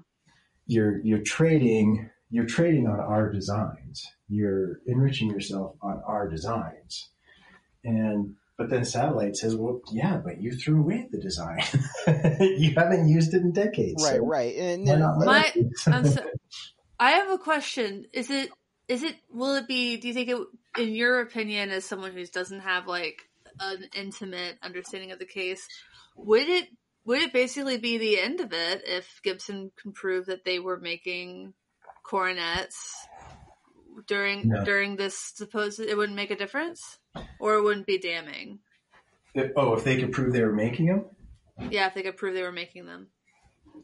you're 0.67 1.01
you're 1.03 1.23
trading 1.23 2.09
you're 2.29 2.45
trading 2.45 2.87
on 2.87 2.99
our 2.99 3.31
designs. 3.31 4.05
You're 4.27 4.81
enriching 4.85 5.29
yourself 5.29 5.75
on 5.81 6.01
our 6.05 6.29
designs. 6.29 7.09
And 7.83 8.35
but 8.57 8.69
then 8.69 8.83
satellite 8.83 9.37
says, 9.37 9.55
well, 9.55 9.81
yeah, 9.91 10.17
but 10.17 10.41
you 10.41 10.51
threw 10.51 10.79
away 10.79 11.07
the 11.11 11.19
design. 11.19 11.59
you 12.57 12.73
haven't 12.75 13.07
used 13.07 13.33
it 13.33 13.43
in 13.43 13.51
decades. 13.51 14.03
Right, 14.03 14.15
so 14.15 14.25
right. 14.25 14.55
And 14.55 14.85
why 14.85 14.91
then 14.91 14.99
not 14.99 15.17
My- 15.19 15.39
us 15.41 15.55
use 15.55 15.83
it? 15.87 15.93
I'm 15.93 16.07
so, 16.07 16.21
I 16.99 17.11
have 17.11 17.31
a 17.31 17.37
question. 17.37 18.05
Is 18.13 18.29
it 18.29 18.49
is 18.87 19.03
it 19.03 19.15
will 19.31 19.55
it 19.55 19.67
be 19.67 19.97
do 19.97 20.07
you 20.07 20.13
think 20.13 20.29
it 20.29 20.37
in 20.77 20.95
your 20.95 21.21
opinion 21.21 21.69
as 21.69 21.85
someone 21.85 22.13
who 22.13 22.25
doesn't 22.25 22.61
have 22.61 22.87
like 22.87 23.26
an 23.59 23.85
intimate 23.95 24.57
understanding 24.61 25.11
of 25.11 25.19
the 25.19 25.25
case, 25.25 25.67
would 26.15 26.47
it 26.47 26.67
would 27.05 27.21
it 27.21 27.33
basically 27.33 27.77
be 27.77 27.97
the 27.97 28.19
end 28.19 28.41
of 28.41 28.51
it 28.51 28.83
if 28.85 29.21
Gibson 29.23 29.71
can 29.81 29.93
prove 29.93 30.25
that 30.25 30.43
they 30.43 30.59
were 30.59 30.77
making 30.79 31.53
coronets 32.03 33.07
during 34.07 34.49
No. 34.49 34.63
during 34.63 34.95
this 34.95 35.17
supposed 35.17 35.79
it 35.79 35.95
wouldn't 35.97 36.15
make 36.15 36.31
a 36.31 36.35
difference? 36.35 36.99
Or 37.39 37.55
it 37.55 37.63
wouldn't 37.63 37.87
be 37.87 37.97
damning. 37.97 38.59
If- 39.33 39.53
oh, 39.55 39.73
if 39.73 39.83
they 39.83 39.99
could 39.99 40.11
prove 40.11 40.33
they 40.33 40.43
were 40.43 40.53
making 40.53 40.87
them? 40.87 41.05
Yeah, 41.71 41.87
if 41.87 41.93
they 41.93 42.03
could 42.03 42.17
prove 42.17 42.33
they 42.35 42.43
were 42.43 42.51
making 42.51 42.85
them. 42.85 43.07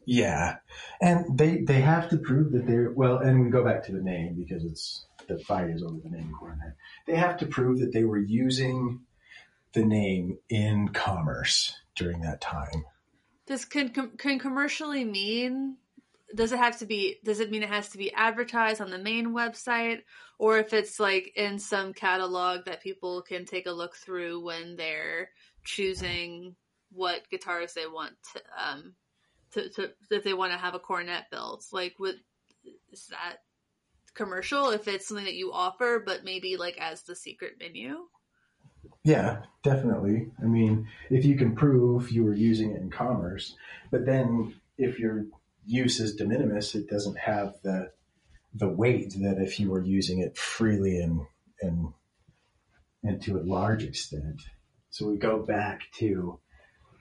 Yeah, 0.06 0.56
and 1.00 1.38
they 1.38 1.62
they 1.62 1.80
have 1.80 2.10
to 2.10 2.18
prove 2.18 2.52
that 2.52 2.66
they're 2.66 2.90
well. 2.90 3.18
And 3.18 3.42
we 3.44 3.50
go 3.50 3.64
back 3.64 3.84
to 3.84 3.92
the 3.92 4.02
name 4.02 4.34
because 4.34 4.64
it's 4.64 5.06
the 5.28 5.38
fight 5.38 5.70
is 5.70 5.82
over 5.82 5.98
the 6.02 6.10
name 6.10 6.30
Coronet. 6.38 6.74
They 7.06 7.16
have 7.16 7.38
to 7.38 7.46
prove 7.46 7.78
that 7.78 7.92
they 7.92 8.04
were 8.04 8.18
using 8.18 9.00
the 9.74 9.84
name 9.84 10.38
in 10.48 10.88
commerce 10.88 11.74
during 11.94 12.20
that 12.22 12.40
time. 12.40 12.84
Does 13.46 13.64
can 13.64 13.90
can 14.16 14.38
commercially 14.38 15.04
mean? 15.04 15.76
Does 16.34 16.52
it 16.52 16.58
have 16.58 16.78
to 16.78 16.86
be? 16.86 17.18
Does 17.24 17.40
it 17.40 17.50
mean 17.50 17.62
it 17.62 17.68
has 17.68 17.90
to 17.90 17.98
be 17.98 18.12
advertised 18.12 18.80
on 18.80 18.90
the 18.90 18.98
main 18.98 19.28
website, 19.34 20.00
or 20.38 20.58
if 20.58 20.72
it's 20.72 20.98
like 20.98 21.32
in 21.36 21.58
some 21.58 21.92
catalog 21.92 22.64
that 22.64 22.82
people 22.82 23.22
can 23.22 23.44
take 23.44 23.66
a 23.66 23.72
look 23.72 23.96
through 23.96 24.42
when 24.42 24.76
they're 24.76 25.28
choosing 25.64 26.56
what 26.90 27.28
guitars 27.30 27.74
they 27.74 27.86
want 27.86 28.14
to, 28.32 28.42
um, 28.56 28.94
to, 29.52 29.68
to 29.70 29.90
if 30.10 30.24
they 30.24 30.34
want 30.34 30.52
to 30.52 30.58
have 30.58 30.74
a 30.74 30.78
coronet 30.78 31.26
built? 31.30 31.66
Like, 31.72 31.94
would 31.98 32.16
is 32.90 33.08
that 33.08 33.36
commercial 34.14 34.70
if 34.70 34.88
it's 34.88 35.06
something 35.08 35.26
that 35.26 35.34
you 35.34 35.52
offer, 35.52 36.02
but 36.04 36.24
maybe 36.24 36.56
like 36.56 36.78
as 36.78 37.02
the 37.02 37.14
secret 37.14 37.54
menu? 37.60 38.06
Yeah, 39.04 39.42
definitely. 39.62 40.32
I 40.42 40.46
mean, 40.46 40.88
if 41.10 41.24
you 41.24 41.36
can 41.36 41.54
prove 41.54 42.10
you 42.10 42.24
were 42.24 42.34
using 42.34 42.72
it 42.72 42.80
in 42.80 42.90
commerce, 42.90 43.54
but 43.90 44.06
then 44.06 44.54
if 44.78 44.98
your 44.98 45.26
use 45.66 46.00
is 46.00 46.16
de 46.16 46.24
minimis, 46.26 46.74
it 46.74 46.88
doesn't 46.88 47.18
have 47.18 47.54
the 47.62 47.92
the 48.54 48.68
weight 48.68 49.12
that 49.20 49.38
if 49.42 49.58
you 49.58 49.70
were 49.70 49.82
using 49.82 50.20
it 50.20 50.38
freely 50.38 50.98
and 51.00 51.26
and 51.60 51.92
and 53.02 53.20
to 53.22 53.36
a 53.38 53.42
large 53.42 53.82
extent. 53.84 54.40
So 54.90 55.06
we 55.08 55.16
go 55.18 55.42
back 55.42 55.82
to 55.98 56.38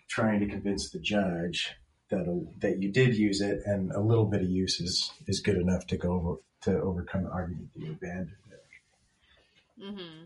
trying 0.08 0.42
to 0.42 0.48
convince 0.48 0.90
the 0.90 1.00
judge 1.00 1.76
that 2.10 2.26
that 2.60 2.82
you 2.82 2.92
did 2.92 3.16
use 3.16 3.40
it, 3.40 3.62
and 3.66 3.92
a 3.94 4.02
little 4.02 4.26
bit 4.26 4.42
of 4.42 4.50
use 4.50 4.82
is 4.82 5.12
is 5.28 5.40
good 5.40 5.58
enough 5.58 5.88
to 5.88 5.98
go 5.98 6.12
over 6.14 6.36
to 6.62 6.82
overcome 6.82 7.24
the 7.24 7.30
argument 7.30 7.74
that 7.74 7.82
you 7.82 7.92
abandoned 7.92 8.32
it. 8.52 8.64
hmm 9.82 10.26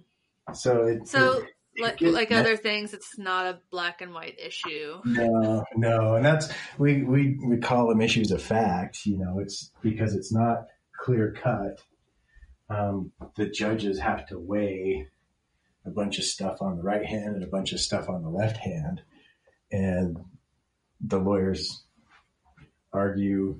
So 0.54 0.86
it, 0.86 1.08
So, 1.08 1.42
it- 1.42 1.54
like 1.80 2.02
like 2.02 2.32
other 2.32 2.58
things, 2.58 2.94
it's 2.94 3.18
not 3.18 3.46
a 3.46 3.60
black 3.72 4.02
and 4.02 4.14
white 4.14 4.40
issue. 4.40 5.00
No, 5.06 5.64
no, 5.76 6.16
and 6.16 6.26
that's 6.26 6.50
we 6.78 7.04
we 7.04 7.38
we 7.46 7.58
call 7.58 7.88
them 7.88 8.02
issues 8.02 8.32
of 8.32 8.42
fact. 8.42 9.06
You 9.06 9.18
know, 9.18 9.40
it's 9.40 9.72
because 9.82 10.16
it's 10.16 10.34
not 10.34 10.68
clear 11.00 11.34
cut. 11.42 11.82
Um, 12.70 13.12
the 13.36 13.48
judges 13.48 14.00
have 14.00 14.28
to 14.28 14.40
weigh 14.40 15.08
a 15.86 15.90
bunch 15.90 16.20
of 16.20 16.26
stuff 16.26 16.62
on 16.62 16.78
the 16.78 16.84
right 16.84 17.06
hand 17.06 17.36
and 17.36 17.44
a 17.44 17.48
bunch 17.48 17.72
of 17.72 17.80
stuff 17.80 18.10
on 18.10 18.24
the 18.24 18.30
left 18.30 18.58
hand, 18.58 19.02
and 19.72 20.18
the 21.02 21.20
lawyers 21.20 21.84
argue 22.92 23.60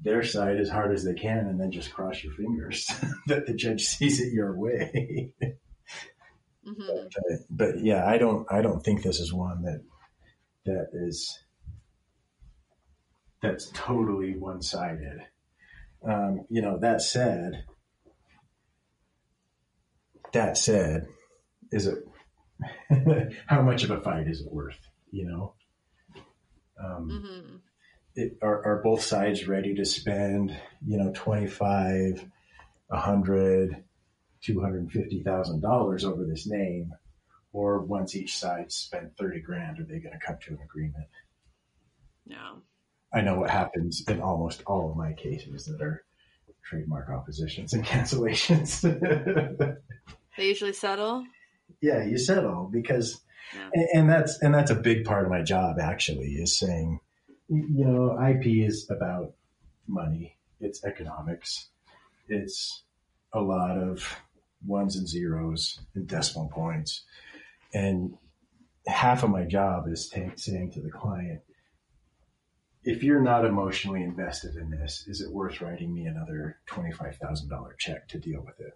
their 0.00 0.22
side 0.22 0.58
as 0.58 0.68
hard 0.68 0.92
as 0.92 1.04
they 1.04 1.14
can, 1.14 1.46
and 1.46 1.60
then 1.60 1.72
just 1.72 1.92
cross 1.92 2.22
your 2.22 2.34
fingers 2.34 2.86
that 3.26 3.46
the 3.46 3.54
judge 3.54 3.84
sees 3.84 4.20
it 4.20 4.32
your 4.32 4.56
way. 4.56 5.32
hmm 6.66 7.06
but, 7.14 7.38
but 7.48 7.80
yeah, 7.80 8.06
I 8.06 8.18
don't 8.18 8.46
I 8.50 8.62
don't 8.62 8.82
think 8.82 9.02
this 9.02 9.20
is 9.20 9.32
one 9.32 9.62
that 9.62 9.82
that 10.64 10.88
is 10.92 11.38
that's 13.40 13.70
totally 13.72 14.36
one 14.36 14.62
sided. 14.62 15.20
Um, 16.06 16.46
you 16.50 16.62
know, 16.62 16.78
that 16.78 17.00
said, 17.00 17.64
that 20.32 20.58
said, 20.58 21.06
is 21.70 21.86
it 21.86 22.04
how 23.46 23.62
much 23.62 23.84
of 23.84 23.90
a 23.90 24.00
fight 24.00 24.26
is 24.26 24.40
it 24.40 24.52
worth? 24.52 24.78
You 25.10 25.26
know, 25.26 25.54
um, 26.82 27.24
hmm 27.24 27.56
it, 28.16 28.38
are, 28.42 28.64
are 28.64 28.82
both 28.82 29.02
sides 29.02 29.46
ready 29.46 29.74
to 29.74 29.84
spend, 29.84 30.56
you 30.84 30.96
know, 30.96 31.12
25, 31.14 32.24
a 32.90 32.94
100, 32.94 33.84
$250,000 34.46 36.04
over 36.04 36.24
this 36.24 36.46
name? 36.46 36.92
Or 37.52 37.80
once 37.80 38.14
each 38.14 38.36
side 38.36 38.70
spent 38.70 39.16
30 39.16 39.40
grand, 39.40 39.80
are 39.80 39.84
they 39.84 39.98
going 39.98 40.12
to 40.18 40.26
come 40.26 40.36
to 40.42 40.50
an 40.52 40.58
agreement? 40.62 41.06
No. 42.26 42.58
I 43.14 43.22
know 43.22 43.38
what 43.38 43.50
happens 43.50 44.04
in 44.08 44.20
almost 44.20 44.62
all 44.66 44.90
of 44.90 44.96
my 44.96 45.14
cases 45.14 45.64
that 45.66 45.80
are 45.80 46.04
trademark 46.64 47.08
oppositions 47.08 47.72
and 47.72 47.84
cancellations. 47.92 48.82
They 50.36 50.46
usually 50.48 50.72
settle. 50.74 51.24
yeah, 51.80 52.04
you 52.04 52.18
settle 52.18 52.68
because, 52.70 53.22
Yeah. 53.54 53.70
and, 53.72 53.88
and 53.94 54.10
that's 54.10 54.42
and 54.42 54.54
that's 54.54 54.70
a 54.70 54.74
big 54.74 55.04
part 55.06 55.24
of 55.24 55.30
my 55.30 55.40
job 55.42 55.78
actually 55.80 56.32
is 56.34 56.58
saying, 56.58 57.00
you 57.48 57.84
know, 57.86 58.18
IP 58.22 58.66
is 58.68 58.90
about 58.90 59.32
money. 59.86 60.36
It's 60.60 60.84
economics. 60.84 61.68
It's 62.28 62.82
a 63.32 63.40
lot 63.40 63.78
of 63.78 64.04
ones 64.66 64.96
and 64.96 65.08
zeros 65.08 65.80
and 65.94 66.06
decimal 66.06 66.48
points, 66.48 67.04
and 67.72 68.14
half 68.86 69.22
of 69.22 69.30
my 69.30 69.44
job 69.44 69.88
is 69.88 70.10
saying 70.36 70.70
to 70.72 70.80
the 70.80 70.90
client, 70.90 71.40
if 72.84 73.02
you're 73.02 73.20
not 73.20 73.44
emotionally 73.44 74.02
invested 74.02 74.54
in 74.54 74.70
this, 74.70 75.04
is 75.08 75.20
it 75.20 75.32
worth 75.32 75.60
writing 75.60 75.92
me 75.92 76.06
another 76.06 76.58
$25,000 76.68 77.78
check 77.78 78.08
to 78.08 78.18
deal 78.18 78.44
with 78.44 78.60
it? 78.60 78.74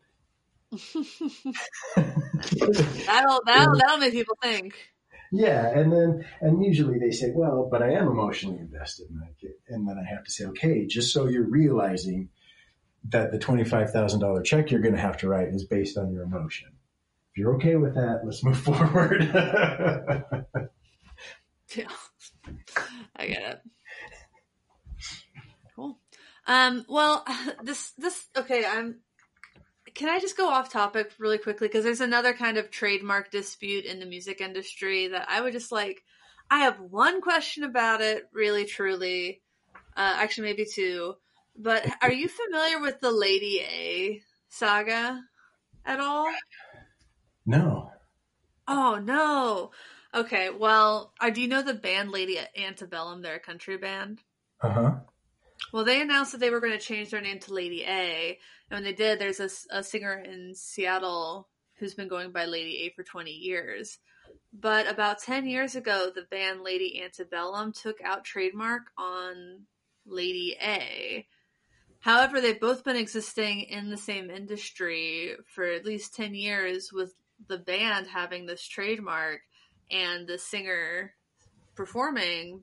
that'll, 3.06 3.40
that'll, 3.46 3.76
that'll 3.76 3.98
make 3.98 4.12
people 4.12 4.36
think. 4.42 4.74
Yeah. 5.32 5.68
And 5.68 5.92
then, 5.92 6.24
and 6.40 6.64
usually 6.64 6.98
they 6.98 7.12
say, 7.12 7.30
well, 7.32 7.68
but 7.70 7.82
I 7.82 7.92
am 7.92 8.08
emotionally 8.08 8.58
invested. 8.58 9.10
And, 9.10 9.22
I 9.22 9.28
get, 9.40 9.52
and 9.68 9.88
then 9.88 9.96
I 9.96 10.12
have 10.12 10.24
to 10.24 10.30
say, 10.30 10.46
okay, 10.46 10.86
just 10.86 11.12
so 11.12 11.28
you're 11.28 11.48
realizing 11.48 12.30
that 13.08 13.32
the 13.32 13.38
$25,000 13.38 14.44
check 14.44 14.70
you're 14.70 14.80
going 14.80 14.94
to 14.94 15.00
have 15.00 15.16
to 15.18 15.28
write 15.28 15.48
is 15.48 15.64
based 15.64 15.96
on 15.96 16.12
your 16.12 16.22
emotion. 16.22 16.68
If 17.32 17.38
you're 17.38 17.54
okay 17.56 17.76
with 17.76 17.94
that, 17.94 18.20
let's 18.24 18.44
move 18.44 18.58
forward. 18.62 19.22
yeah. 21.74 21.88
I 23.16 23.26
get 23.26 23.42
it. 23.42 23.60
Cool. 25.74 25.98
Um, 26.46 26.84
well, 26.88 27.24
this, 27.62 27.92
this, 27.92 28.26
okay, 28.36 28.64
I'm, 28.66 29.00
can 29.94 30.08
I 30.08 30.18
just 30.18 30.36
go 30.36 30.48
off 30.48 30.72
topic 30.72 31.12
really 31.18 31.38
quickly? 31.38 31.68
Because 31.68 31.84
there's 31.84 32.00
another 32.00 32.32
kind 32.32 32.58
of 32.58 32.70
trademark 32.70 33.30
dispute 33.30 33.84
in 33.84 34.00
the 34.00 34.06
music 34.06 34.40
industry 34.40 35.08
that 35.08 35.26
I 35.28 35.40
would 35.40 35.52
just 35.52 35.72
like, 35.72 36.02
I 36.50 36.60
have 36.60 36.80
one 36.80 37.20
question 37.20 37.64
about 37.64 38.00
it, 38.00 38.28
really, 38.32 38.64
truly. 38.64 39.40
Uh, 39.96 40.16
actually, 40.16 40.48
maybe 40.48 40.66
two. 40.72 41.14
But 41.56 41.86
are 42.02 42.12
you 42.12 42.28
familiar 42.28 42.80
with 42.80 43.00
the 43.00 43.10
Lady 43.10 43.60
A 43.60 44.22
saga 44.48 45.22
at 45.84 46.00
all? 46.00 46.32
No. 47.46 47.90
Oh, 48.66 49.00
no. 49.02 49.70
Okay, 50.14 50.50
well, 50.50 51.12
uh, 51.20 51.30
do 51.30 51.40
you 51.40 51.48
know 51.48 51.62
the 51.62 51.74
band 51.74 52.10
Lady 52.10 52.38
Antebellum? 52.56 53.22
They're 53.22 53.36
a 53.36 53.40
country 53.40 53.76
band. 53.76 54.20
Uh 54.60 54.70
huh. 54.70 54.94
Well, 55.72 55.84
they 55.84 56.00
announced 56.00 56.32
that 56.32 56.38
they 56.38 56.50
were 56.50 56.60
going 56.60 56.72
to 56.72 56.78
change 56.78 57.10
their 57.10 57.20
name 57.20 57.38
to 57.40 57.54
Lady 57.54 57.84
A, 57.84 58.38
and 58.70 58.76
when 58.76 58.84
they 58.84 58.92
did, 58.92 59.18
there's 59.18 59.40
a, 59.40 59.78
a 59.78 59.82
singer 59.82 60.14
in 60.14 60.54
Seattle 60.54 61.48
who's 61.74 61.94
been 61.94 62.08
going 62.08 62.32
by 62.32 62.44
Lady 62.46 62.78
A 62.84 62.90
for 62.90 63.02
20 63.02 63.30
years. 63.30 63.98
But 64.52 64.88
about 64.88 65.20
10 65.20 65.46
years 65.46 65.76
ago, 65.76 66.10
the 66.14 66.22
band 66.22 66.62
Lady 66.62 67.00
Antebellum 67.02 67.72
took 67.72 68.00
out 68.02 68.24
trademark 68.24 68.82
on 68.98 69.66
Lady 70.06 70.56
A. 70.60 71.26
However, 72.00 72.40
they've 72.40 72.58
both 72.58 72.82
been 72.82 72.96
existing 72.96 73.62
in 73.62 73.90
the 73.90 73.96
same 73.96 74.30
industry 74.30 75.36
for 75.54 75.64
at 75.64 75.84
least 75.84 76.14
10 76.14 76.34
years 76.34 76.92
with 76.92 77.14
the 77.46 77.58
band 77.58 78.06
having 78.06 78.46
this 78.46 78.66
trademark 78.66 79.40
and 79.90 80.26
the 80.26 80.38
singer 80.38 81.14
performing, 81.74 82.62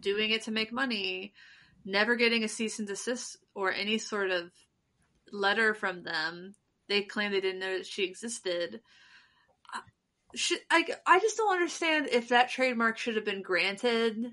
doing 0.00 0.30
it 0.30 0.42
to 0.42 0.50
make 0.50 0.72
money, 0.72 1.34
never 1.84 2.16
getting 2.16 2.42
a 2.44 2.48
cease 2.48 2.78
and 2.78 2.88
desist 2.88 3.36
or 3.54 3.72
any 3.72 3.98
sort 3.98 4.30
of 4.30 4.50
letter 5.32 5.74
from 5.74 6.02
them. 6.02 6.54
They 6.88 7.02
claim 7.02 7.32
they 7.32 7.40
didn't 7.40 7.60
know 7.60 7.78
that 7.78 7.86
she 7.86 8.04
existed. 8.04 8.80
Should, 10.34 10.60
I, 10.70 10.86
I 11.06 11.18
just 11.18 11.36
don't 11.36 11.52
understand 11.52 12.08
if 12.10 12.28
that 12.28 12.50
trademark 12.50 12.98
should 12.98 13.16
have 13.16 13.24
been 13.24 13.42
granted, 13.42 14.32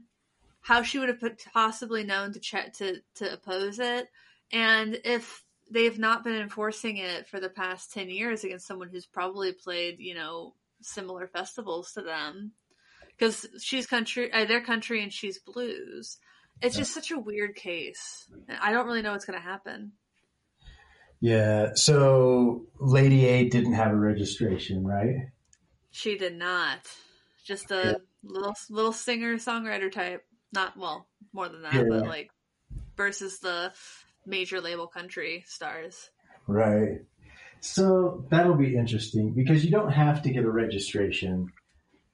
how 0.67 0.81
she 0.81 0.99
would 0.99 1.07
have 1.07 1.21
possibly 1.53 2.03
known 2.03 2.33
to 2.33 2.39
check 2.39 2.73
to 2.73 2.97
to 3.15 3.33
oppose 3.33 3.79
it, 3.79 4.07
and 4.51 4.99
if 5.05 5.43
they've 5.71 5.97
not 5.97 6.23
been 6.23 6.35
enforcing 6.35 6.97
it 6.97 7.27
for 7.27 7.39
the 7.39 7.49
past 7.49 7.93
10 7.93 8.09
years 8.09 8.43
against 8.43 8.67
someone 8.67 8.89
who's 8.89 9.05
probably 9.05 9.51
played, 9.51 9.99
you 9.99 10.13
know, 10.13 10.53
similar 10.81 11.27
festivals 11.27 11.91
to 11.93 12.01
them. 12.01 12.51
Because 13.17 13.47
she's 13.61 13.87
country, 13.87 14.31
uh, 14.31 14.45
their 14.45 14.61
country, 14.61 15.01
and 15.01 15.11
she's 15.11 15.39
blues. 15.39 16.17
It's 16.61 16.77
just 16.77 16.93
such 16.93 17.11
a 17.11 17.19
weird 17.19 17.55
case. 17.55 18.29
I 18.61 18.71
don't 18.71 18.85
really 18.85 19.01
know 19.01 19.11
what's 19.11 19.25
going 19.25 19.39
to 19.39 19.45
happen. 19.45 19.93
Yeah. 21.19 21.73
So 21.73 22.65
Lady 22.79 23.25
A 23.25 23.49
didn't 23.49 23.73
have 23.73 23.91
a 23.91 23.95
registration, 23.95 24.85
right? 24.85 25.29
She 25.91 26.17
did 26.17 26.35
not. 26.35 26.79
Just 27.43 27.71
a 27.71 27.75
yeah. 27.75 27.93
little 28.23 28.55
little 28.69 28.93
singer 28.93 29.35
songwriter 29.35 29.91
type. 29.91 30.23
Not 30.53 30.77
well, 30.77 31.07
more 31.33 31.49
than 31.49 31.63
that, 31.63 31.73
yeah. 31.73 31.83
but 31.89 32.07
like 32.07 32.29
versus 32.95 33.39
the 33.39 33.73
major 34.25 34.61
label 34.61 34.87
country 34.87 35.43
stars. 35.47 36.09
Right. 36.47 36.99
So 37.59 38.25
that'll 38.29 38.55
be 38.55 38.75
interesting 38.75 39.33
because 39.33 39.65
you 39.65 39.71
don't 39.71 39.91
have 39.91 40.21
to 40.23 40.29
get 40.29 40.43
a 40.43 40.51
registration 40.51 41.51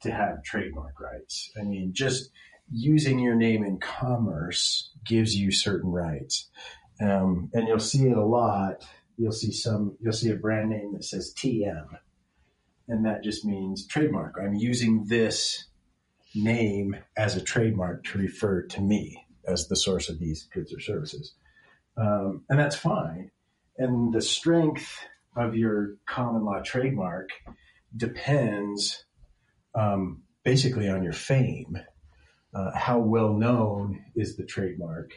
to 0.02 0.12
have 0.12 0.44
trademark 0.44 1.00
rights. 1.00 1.52
I 1.60 1.64
mean, 1.64 1.92
just 1.94 2.30
using 2.72 3.20
your 3.20 3.36
name 3.36 3.64
in 3.64 3.80
commerce 3.80 4.92
gives 5.06 5.36
you 5.36 5.52
certain 5.52 5.92
rights. 5.92 6.50
Um, 7.02 7.50
and 7.54 7.68
you'll 7.68 7.80
see 7.80 8.08
it 8.08 8.18
a 8.18 8.26
lot. 8.26 8.86
You'll 9.18 9.32
see 9.32 9.52
some, 9.52 9.98
you'll 10.00 10.14
see 10.14 10.32
a 10.32 10.36
brand 10.36 10.70
name 10.70 10.94
that 10.94 11.04
says 11.04 11.34
TM. 11.38 11.88
And 12.88 13.06
that 13.06 13.24
just 13.24 13.46
means 13.46 13.86
trademark. 13.88 14.36
I'm 14.42 14.56
using 14.56 15.06
this 15.06 15.66
name 16.36 16.96
as 17.18 17.36
a 17.36 17.42
trademark 17.42 18.04
to 18.06 18.18
refer 18.18 18.64
to 18.64 18.82
me 18.82 19.26
as 19.48 19.68
the 19.68 19.76
source 19.76 20.10
of 20.10 20.20
these 20.20 20.44
goods 20.54 20.74
or 20.74 20.80
services. 20.80 21.34
Um, 21.98 22.44
and 22.50 22.60
that's 22.60 22.76
fine. 22.76 23.32
And 23.78 24.14
the 24.14 24.22
strength 24.22 25.00
of 25.36 25.56
your 25.56 25.96
common 26.06 26.46
law 26.46 26.62
trademark 26.62 27.30
depends 27.96 29.06
um, 29.76 30.24
basically 30.44 30.90
on 30.90 31.04
your 31.04 31.14
fame. 31.14 31.78
Uh, 32.54 32.72
how 32.76 33.00
well 33.00 33.34
known 33.34 34.04
is 34.16 34.38
the 34.38 34.46
trademark? 34.46 35.12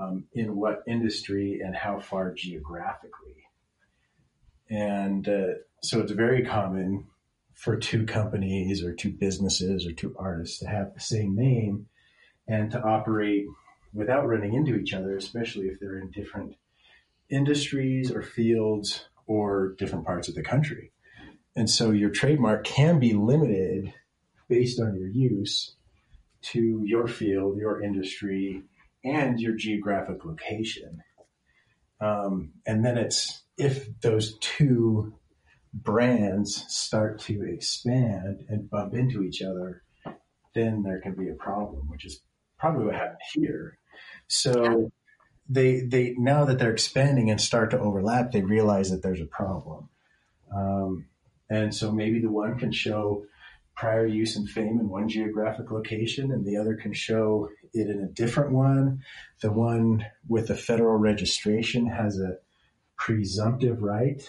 Um, 0.00 0.24
in 0.32 0.56
what 0.56 0.82
industry 0.88 1.60
and 1.62 1.76
how 1.76 2.00
far 2.00 2.32
geographically? 2.32 3.44
And 4.70 5.28
uh, 5.28 5.46
so 5.82 6.00
it's 6.00 6.12
very 6.12 6.46
common 6.46 7.08
for 7.54 7.76
two 7.76 8.06
companies 8.06 8.82
or 8.82 8.94
two 8.94 9.10
businesses 9.10 9.86
or 9.86 9.92
two 9.92 10.14
artists 10.18 10.58
to 10.58 10.66
have 10.66 10.94
the 10.94 11.00
same 11.00 11.36
name 11.36 11.86
and 12.48 12.70
to 12.70 12.82
operate 12.82 13.46
without 13.94 14.26
running 14.26 14.54
into 14.54 14.74
each 14.74 14.94
other, 14.94 15.16
especially 15.16 15.66
if 15.66 15.78
they're 15.78 15.98
in 15.98 16.10
different 16.10 16.56
industries 17.28 18.10
or 18.10 18.22
fields 18.22 19.06
or 19.26 19.74
different 19.78 20.06
parts 20.06 20.28
of 20.28 20.34
the 20.34 20.42
country. 20.42 20.92
And 21.54 21.68
so 21.68 21.90
your 21.90 22.10
trademark 22.10 22.64
can 22.64 22.98
be 22.98 23.12
limited 23.12 23.92
based 24.48 24.80
on 24.80 24.96
your 24.96 25.08
use 25.08 25.74
to 26.42 26.82
your 26.84 27.06
field, 27.06 27.58
your 27.58 27.82
industry, 27.82 28.62
and 29.04 29.38
your 29.38 29.54
geographic 29.54 30.24
location. 30.24 31.02
Um, 32.00 32.52
and 32.66 32.84
then 32.84 32.98
it's 32.98 33.42
if 33.56 33.88
those 34.00 34.36
two 34.38 35.14
brands 35.72 36.64
start 36.68 37.20
to 37.20 37.42
expand 37.42 38.44
and 38.48 38.68
bump 38.68 38.94
into 38.94 39.22
each 39.22 39.42
other, 39.42 39.82
then 40.54 40.82
there 40.82 41.00
can 41.00 41.14
be 41.14 41.28
a 41.28 41.34
problem, 41.34 41.88
which 41.88 42.04
is 42.04 42.20
probably 42.58 42.86
what 42.86 42.94
happened 42.94 43.18
here. 43.32 43.78
So 44.28 44.92
they 45.48 45.80
they 45.80 46.14
now 46.18 46.44
that 46.44 46.58
they're 46.58 46.72
expanding 46.72 47.30
and 47.30 47.40
start 47.40 47.70
to 47.70 47.80
overlap, 47.80 48.32
they 48.32 48.42
realize 48.42 48.90
that 48.90 49.02
there's 49.02 49.20
a 49.20 49.26
problem. 49.26 49.88
Um, 50.54 51.06
and 51.48 51.74
so 51.74 51.90
maybe 51.90 52.20
the 52.20 52.30
one 52.30 52.58
can 52.58 52.72
show 52.72 53.24
prior 53.74 54.06
use 54.06 54.36
and 54.36 54.48
fame 54.48 54.78
in 54.78 54.88
one 54.88 55.08
geographic 55.08 55.70
location, 55.70 56.30
and 56.30 56.44
the 56.44 56.56
other 56.56 56.74
can 56.74 56.92
show 56.92 57.48
it 57.72 57.88
in 57.88 58.00
a 58.00 58.12
different 58.12 58.52
one. 58.52 59.02
The 59.40 59.50
one 59.50 60.04
with 60.28 60.48
the 60.48 60.56
federal 60.56 60.96
registration 60.96 61.86
has 61.86 62.18
a 62.18 62.36
presumptive 62.96 63.82
right 63.82 64.22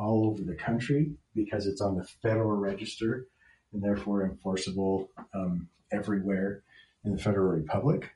all 0.00 0.26
over 0.26 0.42
the 0.42 0.54
country 0.54 1.12
because 1.34 1.66
it's 1.66 1.80
on 1.80 1.96
the 1.96 2.04
federal 2.22 2.52
register 2.52 3.26
and 3.72 3.82
therefore 3.82 4.24
enforceable 4.24 5.10
um, 5.34 5.68
everywhere 5.92 6.62
in 7.04 7.12
the 7.12 7.18
federal 7.18 7.52
republic. 7.52 8.10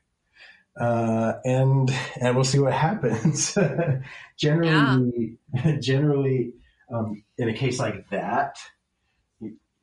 Uh, 0.79 1.33
and 1.45 1.89
and 2.19 2.35
we'll 2.35 2.43
see 2.43 2.59
what 2.59 2.73
happens. 2.73 3.57
generally, 4.37 5.37
yeah. 5.53 5.77
generally, 5.79 6.53
um, 6.93 7.23
in 7.37 7.47
a 7.47 7.53
case 7.53 7.79
like 7.79 8.09
that, 8.09 8.57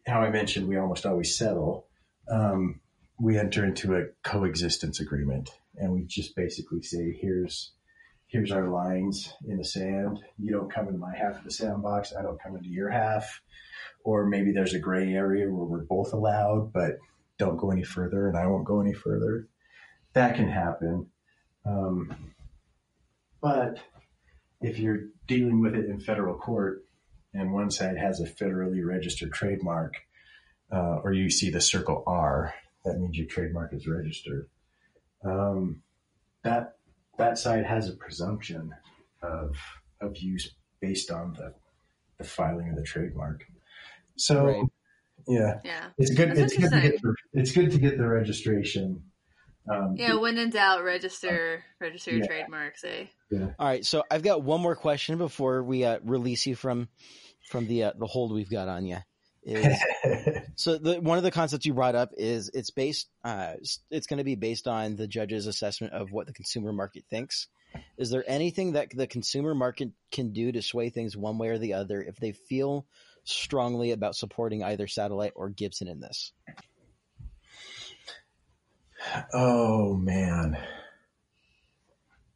how 0.07 0.21
I 0.21 0.31
mentioned, 0.31 0.69
we 0.69 0.77
almost 0.77 1.07
always 1.07 1.37
settle. 1.39 1.87
Um, 2.31 2.81
we 3.19 3.39
enter 3.39 3.65
into 3.65 3.97
a 3.97 4.05
coexistence 4.23 5.01
agreement, 5.01 5.51
and 5.77 5.93
we 5.93 6.05
just 6.05 6.37
basically 6.37 6.83
say, 6.83 7.17
"Here's 7.19 7.73
here's 8.33 8.51
our 8.51 8.69
lines 8.69 9.33
in 9.47 9.59
the 9.59 9.65
sand. 9.65 10.19
You 10.39 10.53
don't 10.53 10.73
come 10.73 10.89
into 10.89 10.99
my 10.99 11.15
half 11.17 11.39
of 11.39 11.45
the 11.45 11.53
sandbox. 11.53 12.13
I 12.19 12.23
don't 12.23 12.43
come 12.43 12.57
into 12.57 12.71
your 12.71 12.91
half." 12.91 13.41
Or 14.05 14.27
maybe 14.27 14.53
there's 14.53 14.75
a 14.75 14.81
gray 14.81 15.13
area 15.15 15.49
where 15.49 15.65
we're 15.65 15.85
both 15.85 16.13
allowed, 16.13 16.73
but 16.73 16.99
don't 17.39 17.57
go 17.57 17.71
any 17.71 17.85
further, 17.85 18.29
and 18.29 18.37
I 18.37 18.47
won't 18.49 18.65
go 18.65 18.81
any 18.81 18.95
further. 18.95 19.49
That 20.15 20.35
can 20.35 20.49
happen. 20.49 21.09
Um, 21.65 22.33
but 23.41 23.79
if 24.61 24.79
you're 24.79 25.05
dealing 25.29 25.61
with 25.61 25.75
it 25.77 25.87
in 25.87 26.01
federal 26.01 26.35
court, 26.37 26.85
and 27.35 27.53
one 27.53 27.71
side 27.71 27.97
has 27.97 28.21
a 28.21 28.27
federally 28.27 28.85
registered 28.85 29.33
trademark, 29.33 29.95
uh, 30.73 31.01
or 31.05 31.13
you 31.13 31.31
see 31.31 31.51
the 31.51 31.61
circle 31.61 32.03
R, 32.07 32.55
that 32.85 32.99
means 32.99 33.17
your 33.17 33.27
trademark 33.29 33.73
is 33.73 33.87
registered. 33.87 34.49
um, 35.25 35.83
that 36.43 36.77
that 37.19 37.39
side 37.39 37.65
has 37.67 37.89
a 37.89 37.95
presumption 37.95 38.75
of 39.23 39.57
of 40.01 40.17
use 40.19 40.51
based 40.81 41.11
on 41.11 41.33
the 41.35 41.55
the 42.19 42.25
filing 42.25 42.71
of 42.71 42.77
the 42.77 42.83
trademark. 42.83 43.45
So 44.17 44.45
Right. 44.47 44.65
yeah, 45.29 45.61
Yeah. 45.65 45.91
it's 45.99 46.11
good. 46.15 46.31
That's 46.31 46.53
It's 46.53 46.57
good 46.57 46.71
to 46.71 46.81
get 46.81 47.03
the, 47.03 47.15
it's 47.33 47.53
good 47.53 47.71
to 47.73 47.79
get 47.79 47.99
the 47.99 48.07
registration. 48.07 49.05
Um, 49.71 49.95
Yeah, 49.97 50.19
when 50.19 50.39
in 50.39 50.51
doubt, 50.51 50.83
register 50.83 51.65
register 51.81 52.11
your 52.11 52.21
Yeah. 52.21 52.27
trademarks, 52.27 52.83
eh? 52.85 53.07
All 53.33 53.49
right, 53.67 53.85
so 53.85 54.03
I've 54.11 54.23
got 54.23 54.43
one 54.43 54.61
more 54.61 54.75
question 54.75 55.19
before 55.19 55.63
we 55.63 55.85
uh, 55.85 56.01
release 56.03 56.47
you 56.47 56.57
from 56.57 56.89
from 57.49 57.67
the 57.67 57.85
uh, 57.85 57.93
the 57.97 58.07
hold 58.07 58.33
we've 58.33 58.51
got 58.51 58.69
on 58.69 58.85
you. 58.87 58.99
Is 59.45 59.77
so 60.55 60.79
the 60.79 61.01
one 61.01 61.19
of 61.19 61.25
the 61.25 61.31
concepts 61.31 61.67
you 61.67 61.75
brought 61.75 61.97
up 61.97 62.11
is 62.17 62.51
it's 62.55 62.71
based 62.71 63.09
uh, 63.25 63.55
it's 63.91 64.07
going 64.07 64.19
to 64.19 64.25
be 64.25 64.37
based 64.37 64.69
on 64.69 64.95
the 64.97 65.09
judge's 65.09 65.47
assessment 65.47 65.93
of 65.93 66.13
what 66.13 66.27
the 66.27 66.33
consumer 66.33 66.73
market 66.73 67.05
thinks. 67.11 67.49
Is 67.97 68.11
there 68.11 68.25
anything 68.27 68.73
that 68.73 68.91
the 68.95 69.07
consumer 69.07 69.55
market 69.55 69.91
can 70.13 70.33
do 70.33 70.53
to 70.53 70.63
sway 70.63 70.91
things 70.91 71.17
one 71.17 71.39
way 71.39 71.49
or 71.49 71.59
the 71.59 71.75
other 71.75 72.03
if 72.03 72.17
they 72.17 72.33
feel 72.33 72.87
strongly 73.25 73.93
about 73.93 74.15
supporting 74.15 74.63
either 74.63 74.87
satellite 74.87 75.33
or 75.35 75.49
Gibson 75.49 75.89
in 75.89 76.01
this? 76.01 76.33
oh 79.33 79.95
man, 79.95 80.57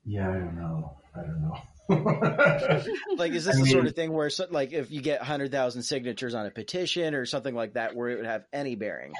yeah, 0.04 0.28
I 0.28 0.34
don't 0.34 0.56
know. 0.56 0.96
I 1.14 1.20
don't 1.20 1.42
know. 1.42 1.56
Like, 3.16 3.32
is 3.32 3.44
this 3.44 3.56
I 3.56 3.60
the 3.60 3.66
sort 3.66 3.86
of 3.86 3.94
thing 3.94 4.12
where, 4.12 4.28
so, 4.30 4.46
like, 4.50 4.72
if 4.72 4.90
you 4.90 5.00
get 5.00 5.22
hundred 5.22 5.50
thousand 5.52 5.82
signatures 5.82 6.34
on 6.34 6.46
a 6.46 6.50
petition 6.50 7.14
or 7.14 7.24
something 7.26 7.54
like 7.54 7.74
that, 7.74 7.94
where 7.96 8.10
it 8.10 8.16
would 8.16 8.26
have 8.26 8.44
any 8.52 8.74
bearing? 8.74 9.12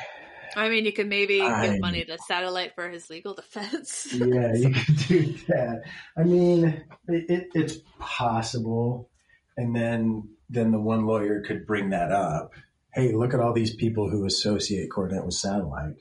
I 0.55 0.69
mean, 0.69 0.85
you 0.85 0.93
could 0.93 1.09
maybe 1.09 1.43
I- 1.43 1.67
give 1.69 1.81
money 1.81 2.05
to 2.05 2.19
Satellite 2.27 2.75
for 2.75 2.89
his 2.89 3.11
legal 3.11 3.35
defense. 3.35 4.09
yeah, 4.13 4.55
you 4.55 4.71
could 4.75 4.97
do 5.09 5.33
that. 5.49 5.83
I 6.17 6.23
mean, 6.23 6.65
it, 7.09 7.31
it, 7.31 7.49
it's 7.55 7.77
possible, 7.99 9.11
and 9.57 9.75
then 9.75 10.29
then 10.49 10.71
the 10.71 10.81
one 10.81 11.05
lawyer 11.07 11.43
could 11.43 11.67
bring 11.67 11.91
that 11.91 12.13
up. 12.13 12.53
Hey, 12.95 13.13
look 13.13 13.35
at 13.35 13.41
all 13.41 13.53
these 13.53 13.75
people 13.75 14.09
who 14.09 14.25
associate 14.25 14.91
Coronet 14.91 15.25
with 15.25 15.35
satellite. 15.35 15.97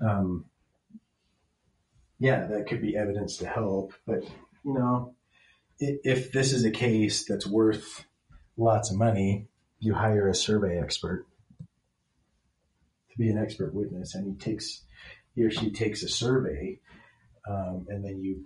Um, 0.00 0.46
yeah, 2.18 2.46
that 2.46 2.66
could 2.66 2.80
be 2.82 2.96
evidence 2.96 3.36
to 3.38 3.46
help, 3.46 3.92
but 4.06 4.22
you 4.64 4.74
know, 4.74 5.14
i- 5.14 5.17
if 5.78 6.32
this 6.32 6.52
is 6.52 6.64
a 6.64 6.70
case 6.70 7.24
that's 7.24 7.46
worth 7.46 8.04
lots 8.56 8.90
of 8.90 8.96
money, 8.96 9.46
you 9.78 9.94
hire 9.94 10.28
a 10.28 10.34
survey 10.34 10.78
expert 10.80 11.26
to 11.58 13.18
be 13.18 13.30
an 13.30 13.38
expert 13.38 13.74
witness, 13.74 14.14
and 14.14 14.26
he 14.26 14.34
takes 14.34 14.82
he 15.34 15.44
or 15.44 15.50
she 15.50 15.70
takes 15.70 16.02
a 16.02 16.08
survey 16.08 16.80
um, 17.48 17.86
and 17.88 18.04
then 18.04 18.20
you 18.20 18.44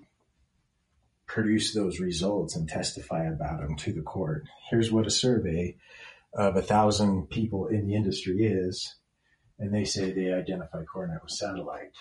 produce 1.27 1.75
those 1.75 1.99
results 1.99 2.55
and 2.55 2.69
testify 2.69 3.25
about 3.25 3.61
them 3.61 3.77
to 3.77 3.93
the 3.93 4.03
court. 4.03 4.45
Here's 4.71 4.93
what 4.93 5.07
a 5.07 5.11
survey 5.11 5.77
of 6.35 6.57
a 6.57 6.63
thousand 6.63 7.31
people 7.31 7.67
in 7.67 7.87
the 7.87 7.95
industry 7.95 8.45
is, 8.47 8.95
and 9.59 9.75
they 9.75 9.85
say 9.85 10.13
they 10.13 10.33
identify 10.33 10.85
Coronet 10.85 11.23
with 11.23 11.33
satellite. 11.33 11.93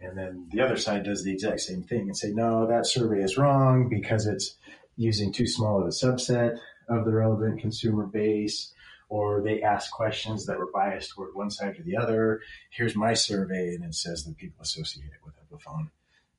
And 0.00 0.16
then 0.16 0.48
the 0.52 0.60
other 0.60 0.76
side 0.76 1.04
does 1.04 1.24
the 1.24 1.32
exact 1.32 1.60
same 1.60 1.82
thing 1.82 2.02
and 2.02 2.16
say, 2.16 2.30
no, 2.30 2.66
that 2.68 2.86
survey 2.86 3.22
is 3.22 3.36
wrong 3.36 3.88
because 3.88 4.26
it's 4.26 4.56
using 4.96 5.32
too 5.32 5.46
small 5.46 5.80
of 5.80 5.86
a 5.86 5.90
subset 5.90 6.58
of 6.88 7.04
the 7.04 7.12
relevant 7.12 7.60
consumer 7.60 8.06
base, 8.06 8.72
or 9.08 9.42
they 9.42 9.62
ask 9.62 9.90
questions 9.90 10.46
that 10.46 10.58
were 10.58 10.70
biased 10.72 11.10
toward 11.10 11.34
one 11.34 11.50
side 11.50 11.78
or 11.78 11.82
the 11.82 11.96
other. 11.96 12.40
Here's 12.70 12.94
my 12.94 13.14
survey, 13.14 13.74
and 13.74 13.84
it 13.84 13.94
says 13.94 14.24
that 14.24 14.36
people 14.36 14.62
associate 14.62 15.06
it 15.06 15.24
with 15.24 15.34
Epiphone. 15.36 15.90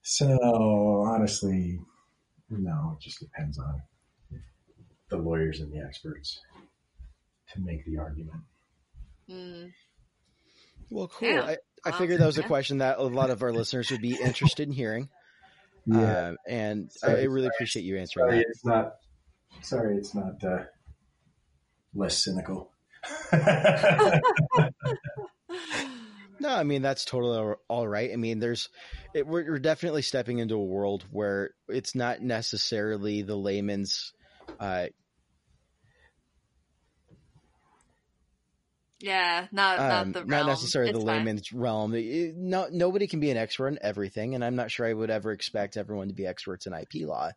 So 0.02 1.04
honestly, 1.06 1.80
no, 2.50 2.98
it 2.98 3.04
just 3.04 3.20
depends 3.20 3.60
on 3.60 3.82
the 5.10 5.18
lawyers 5.18 5.60
and 5.60 5.72
the 5.72 5.80
experts 5.80 6.40
to 7.54 7.60
make 7.60 7.84
the 7.86 7.98
argument. 7.98 8.42
Mm. 9.30 9.72
Well, 10.90 11.08
cool. 11.08 11.30
Yeah. 11.30 11.42
I, 11.44 11.58
I 11.86 11.92
Wow. 11.92 11.98
figured 11.98 12.20
that 12.20 12.26
was 12.26 12.38
a 12.38 12.44
question 12.44 12.80
that 12.80 12.98
a 12.98 13.04
lot 13.04 13.30
of 13.30 13.42
our 13.42 13.54
listeners 13.54 13.90
would 13.92 14.02
be 14.02 14.16
interested 14.16 14.68
in 14.68 14.74
hearing. 14.74 15.10
Um, 15.92 16.38
and 16.48 16.92
I, 17.04 17.08
I 17.08 17.12
really 17.24 17.46
sorry. 17.46 17.48
appreciate 17.48 17.84
you 17.84 17.98
answering 17.98 18.28
sorry, 18.28 18.38
that. 18.40 18.46
it's 18.50 18.64
not. 18.66 18.92
Sorry, 19.62 19.96
it's 19.98 20.14
not 20.14 20.44
uh, 20.44 20.66
less 21.96 22.24
cynical. 22.24 22.72
No, 26.42 26.50
I 26.56 26.64
mean 26.64 26.82
that's 26.82 27.04
totally 27.04 27.38
all- 27.38 27.56
all 27.68 27.88
right. 27.88 28.12
I 28.14 28.16
mean, 28.16 28.40
there's 28.40 28.70
it, 29.14 29.28
we're, 29.28 29.44
we're 29.46 29.60
definitely 29.60 30.04
stepping 30.04 30.38
into 30.40 30.56
a 30.56 30.64
world 30.64 31.04
where 31.12 31.52
it's 31.68 31.96
not 31.96 32.22
necessarily 32.22 33.24
the 33.24 33.36
layman's. 33.36 34.14
Uh, 34.60 34.88
Yeah, 39.02 39.48
not 39.52 39.80
um, 39.80 39.88
not 39.88 40.14
the 40.14 40.20
not 40.26 40.30
realm. 40.30 40.48
necessarily 40.48 40.92
the 40.92 41.00
fine. 41.00 41.08
layman's 41.08 41.54
realm. 41.54 41.94
It- 41.96 42.36
no, 42.36 42.68
nobody 42.72 43.08
can 43.08 43.20
be 43.22 43.32
an 43.32 43.38
expert 43.38 43.70
in 43.70 43.80
everything, 43.82 44.36
and 44.36 44.44
I'm 44.44 44.56
not 44.56 44.72
sure 44.72 44.86
I 44.86 44.94
would 44.94 45.10
ever 45.10 45.32
expect 45.32 45.78
everyone 45.78 46.10
to 46.10 46.14
be 46.14 46.26
experts 46.28 46.68
in 46.68 46.74
IP 46.74 47.08
law. 47.08 47.32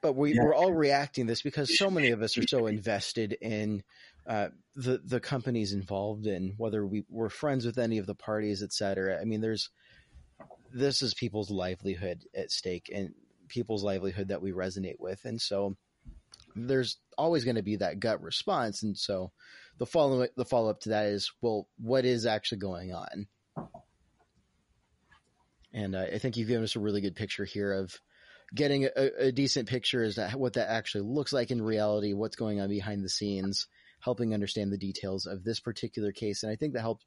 But 0.00 0.14
we, 0.14 0.34
Yeah. 0.34 0.42
we're 0.42 0.54
all 0.54 0.72
reacting 0.72 1.26
this 1.26 1.42
because 1.42 1.78
so 1.78 1.90
many 1.90 2.10
of 2.10 2.20
us 2.22 2.36
are 2.36 2.46
so 2.46 2.66
invested 2.66 3.36
in 3.40 3.82
uh, 4.26 4.48
the 4.74 4.98
the 5.04 5.20
companies 5.20 5.72
involved 5.72 6.26
in 6.26 6.54
whether 6.56 6.84
we 6.86 7.04
we're 7.08 7.28
friends 7.28 7.64
with 7.64 7.78
any 7.78 7.98
of 7.98 8.06
the 8.06 8.14
parties, 8.14 8.62
et 8.62 8.72
cetera. 8.72 9.20
I 9.20 9.24
mean, 9.24 9.40
there's 9.40 9.70
this 10.72 11.02
is 11.02 11.14
people's 11.14 11.50
livelihood 11.50 12.24
at 12.34 12.50
stake 12.50 12.90
and 12.92 13.14
people's 13.48 13.84
livelihood 13.84 14.28
that 14.28 14.42
we 14.42 14.50
resonate 14.52 14.98
with, 14.98 15.24
and 15.24 15.40
so 15.40 15.76
there's 16.56 16.98
always 17.16 17.44
going 17.44 17.56
to 17.56 17.62
be 17.62 17.76
that 17.76 18.00
gut 18.00 18.20
response, 18.22 18.82
and 18.82 18.96
so 18.98 19.30
the 19.78 19.86
follow 19.86 20.26
the 20.36 20.44
follow 20.44 20.70
up 20.70 20.80
to 20.80 20.90
that 20.90 21.06
is 21.06 21.32
well, 21.40 21.68
what 21.78 22.04
is 22.04 22.26
actually 22.26 22.58
going 22.58 22.92
on? 22.92 23.26
And 25.72 25.96
uh, 25.96 26.06
I 26.14 26.18
think 26.18 26.36
you've 26.36 26.48
given 26.48 26.64
us 26.64 26.76
a 26.76 26.80
really 26.80 27.00
good 27.00 27.16
picture 27.16 27.44
here 27.44 27.72
of 27.72 27.98
getting 28.54 28.84
a, 28.84 29.10
a 29.18 29.32
decent 29.32 29.68
picture 29.68 30.02
as 30.04 30.14
to 30.14 30.30
what 30.36 30.52
that 30.52 30.70
actually 30.70 31.02
looks 31.02 31.32
like 31.32 31.50
in 31.50 31.60
reality, 31.60 32.12
what's 32.12 32.36
going 32.36 32.60
on 32.60 32.68
behind 32.68 33.04
the 33.04 33.08
scenes, 33.08 33.66
helping 34.00 34.32
understand 34.32 34.72
the 34.72 34.78
details 34.78 35.26
of 35.26 35.42
this 35.42 35.58
particular 35.58 36.12
case. 36.12 36.44
And 36.44 36.52
I 36.52 36.56
think 36.56 36.74
that 36.74 36.82
help 36.82 37.00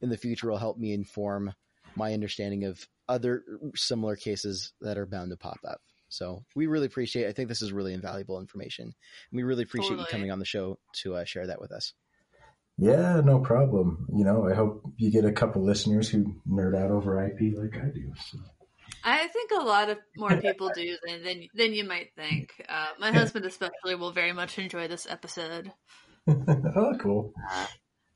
in 0.00 0.10
the 0.10 0.16
future 0.16 0.48
will 0.48 0.58
help 0.58 0.78
me 0.78 0.92
inform 0.92 1.52
my 1.96 2.12
understanding 2.12 2.64
of 2.64 2.86
other 3.08 3.42
similar 3.74 4.14
cases 4.16 4.72
that 4.80 4.98
are 4.98 5.06
bound 5.06 5.30
to 5.30 5.36
pop 5.36 5.58
up. 5.66 5.80
So 6.08 6.44
we 6.54 6.66
really 6.66 6.86
appreciate. 6.86 7.26
I 7.26 7.32
think 7.32 7.48
this 7.48 7.62
is 7.62 7.72
really 7.72 7.92
invaluable 7.92 8.38
information. 8.38 8.84
And 8.84 9.36
we 9.36 9.42
really 9.42 9.64
appreciate 9.64 9.98
you 9.98 10.06
coming 10.06 10.30
on 10.30 10.38
the 10.38 10.44
show 10.44 10.78
to 11.02 11.16
uh, 11.16 11.24
share 11.24 11.48
that 11.48 11.60
with 11.60 11.72
us. 11.72 11.92
Yeah, 12.78 13.20
no 13.24 13.40
problem. 13.40 14.06
You 14.14 14.24
know, 14.24 14.48
I 14.48 14.54
hope 14.54 14.82
you 14.96 15.10
get 15.10 15.24
a 15.24 15.32
couple 15.32 15.64
listeners 15.64 16.08
who 16.08 16.36
nerd 16.48 16.76
out 16.76 16.90
over 16.90 17.24
IP 17.24 17.56
like 17.56 17.76
I 17.76 17.88
do. 17.88 18.12
So. 18.30 18.38
I 19.04 19.26
think 19.28 19.50
a 19.50 19.62
lot 19.62 19.90
of 19.90 19.98
more 20.16 20.36
people 20.40 20.70
do 20.74 20.96
than 21.06 21.22
than, 21.22 21.48
than 21.54 21.74
you 21.74 21.84
might 21.84 22.14
think. 22.16 22.50
Uh, 22.68 22.88
my 22.98 23.12
husband 23.12 23.44
especially 23.44 23.94
will 23.94 24.12
very 24.12 24.32
much 24.32 24.58
enjoy 24.58 24.88
this 24.88 25.06
episode. 25.08 25.72
oh, 26.26 26.94
cool. 26.98 27.34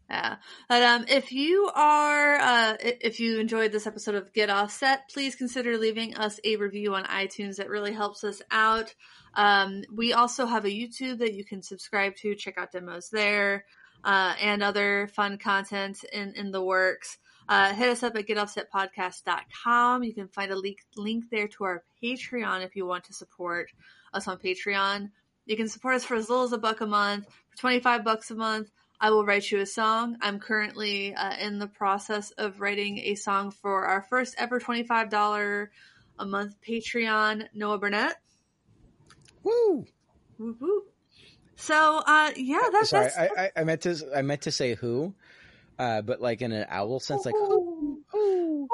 Yeah. 0.09 0.36
But 0.70 0.82
um, 0.82 1.05
if 1.06 1.32
you 1.32 1.70
are, 1.74 2.36
uh, 2.36 2.76
if 2.80 3.20
you 3.20 3.39
enjoyed 3.39 3.72
this 3.72 3.86
episode 3.86 4.14
of 4.14 4.32
Get 4.32 4.48
Offset, 4.48 5.02
please 5.12 5.35
consider 5.35 5.76
leaving 5.76 6.16
us 6.16 6.40
a 6.44 6.56
review 6.56 6.94
on 6.94 7.05
iTunes. 7.05 7.56
That 7.56 7.68
really 7.68 7.93
helps 7.93 8.24
us 8.24 8.40
out. 8.51 8.94
Um, 9.35 9.82
we 9.94 10.14
also 10.14 10.47
have 10.47 10.64
a 10.64 10.70
YouTube 10.70 11.18
that 11.18 11.35
you 11.35 11.44
can 11.44 11.62
subscribe 11.62 12.16
to. 12.22 12.35
Check 12.35 12.56
out 12.56 12.72
demos 12.72 13.10
there, 13.10 13.66
uh, 14.04 14.34
and 14.40 14.62
other 14.62 15.08
fun 15.14 15.38
content 15.38 16.04
in, 16.12 16.32
in 16.34 16.50
the 16.50 16.62
works. 16.62 17.18
Uh, 17.48 17.72
hit 17.72 17.88
us 17.88 18.02
up 18.02 18.14
at 18.14 18.26
getoffsetpodcast.com. 18.26 20.02
You 20.02 20.14
can 20.14 20.28
find 20.28 20.52
a 20.52 20.56
link, 20.56 20.78
link 20.96 21.24
there 21.30 21.48
to 21.48 21.64
our 21.64 21.82
Patreon 22.02 22.64
if 22.64 22.76
you 22.76 22.84
want 22.84 23.04
to 23.04 23.14
support 23.14 23.70
us 24.12 24.28
on 24.28 24.38
Patreon. 24.38 25.10
You 25.46 25.56
can 25.56 25.68
support 25.68 25.94
us 25.94 26.04
for 26.04 26.14
as 26.14 26.28
little 26.28 26.44
as 26.44 26.52
a 26.52 26.58
buck 26.58 26.82
a 26.82 26.86
month, 26.86 27.26
for 27.48 27.56
25 27.56 28.04
bucks 28.04 28.30
a 28.30 28.34
month. 28.34 28.70
I 29.00 29.10
will 29.10 29.24
write 29.24 29.50
you 29.50 29.60
a 29.60 29.66
song. 29.66 30.18
I'm 30.20 30.40
currently 30.40 31.14
uh, 31.14 31.36
in 31.36 31.58
the 31.58 31.68
process 31.68 32.32
of 32.32 32.60
writing 32.60 32.98
a 32.98 33.14
song 33.14 33.52
for 33.52 33.86
our 33.86 34.02
first 34.02 34.34
ever 34.38 34.60
$25 34.60 35.68
a 36.18 36.26
month 36.26 36.56
Patreon, 36.66 37.46
Noah 37.54 37.78
Burnett. 37.78 38.16
Woo! 39.42 39.86
Woo 40.38 40.56
woo. 40.60 40.82
So, 41.60 42.02
uh, 42.06 42.30
yeah, 42.36 42.60
that's, 42.72 42.90
Sorry, 42.90 43.05
that's, 43.05 43.18
I, 43.18 43.28
I, 43.36 43.51
I 43.56 43.64
meant 43.64 43.80
to 43.82 43.97
I 44.16 44.22
meant 44.22 44.43
to 44.43 44.52
say 44.52 44.74
who, 44.74 45.12
uh, 45.76 46.02
but 46.02 46.20
like 46.20 46.40
in 46.40 46.52
an 46.52 46.66
owl 46.68 47.01
sense, 47.01 47.26
like. 47.26 47.35
Hoo, 47.35 48.05
hoo, 48.10 48.68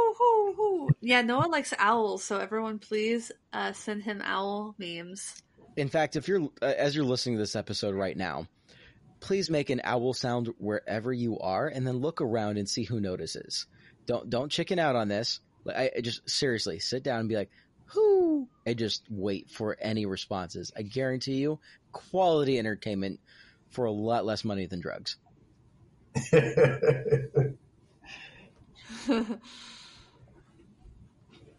hoo. 0.55 0.89
Yeah, 1.01 1.23
Noah 1.23 1.49
likes 1.49 1.73
owls, 1.79 2.23
so 2.25 2.39
everyone 2.39 2.79
please 2.79 3.33
uh, 3.55 3.73
send 3.73 4.03
him 4.03 4.21
owl 4.23 4.75
memes. 4.79 5.43
In 5.77 5.89
fact, 5.89 6.15
if 6.17 6.29
you're 6.29 6.43
uh, 6.61 6.67
as 6.77 6.95
you're 6.95 7.07
listening 7.07 7.37
to 7.37 7.43
this 7.43 7.57
episode 7.57 7.95
right 7.95 8.17
now, 8.17 8.47
please 9.21 9.49
make 9.49 9.71
an 9.71 9.81
owl 9.83 10.13
sound 10.13 10.53
wherever 10.59 11.11
you 11.11 11.39
are, 11.39 11.67
and 11.67 11.87
then 11.87 11.97
look 11.97 12.21
around 12.21 12.59
and 12.59 12.69
see 12.69 12.85
who 12.85 13.01
notices. 13.01 13.67
Don't 14.05 14.29
don't 14.29 14.53
chicken 14.53 14.79
out 14.79 14.95
on 14.95 15.09
this. 15.09 15.41
Like, 15.65 15.77
I, 15.77 15.91
I 15.97 16.01
just 16.03 16.29
seriously 16.29 16.81
sit 16.81 17.03
down 17.03 17.21
and 17.21 17.29
be 17.31 17.37
like, 17.37 17.51
"Who?" 17.95 18.49
and 18.67 18.79
just 18.79 19.05
wait 19.11 19.51
for 19.51 19.77
any 19.81 20.07
responses. 20.07 20.73
I 20.77 20.83
guarantee 20.83 21.35
you, 21.37 21.61
quality 21.93 22.59
entertainment 22.59 23.21
for 23.71 23.85
a 23.87 23.93
lot 23.93 24.25
less 24.25 24.45
money 24.45 24.67
than 24.67 24.81
drugs. 24.81 25.17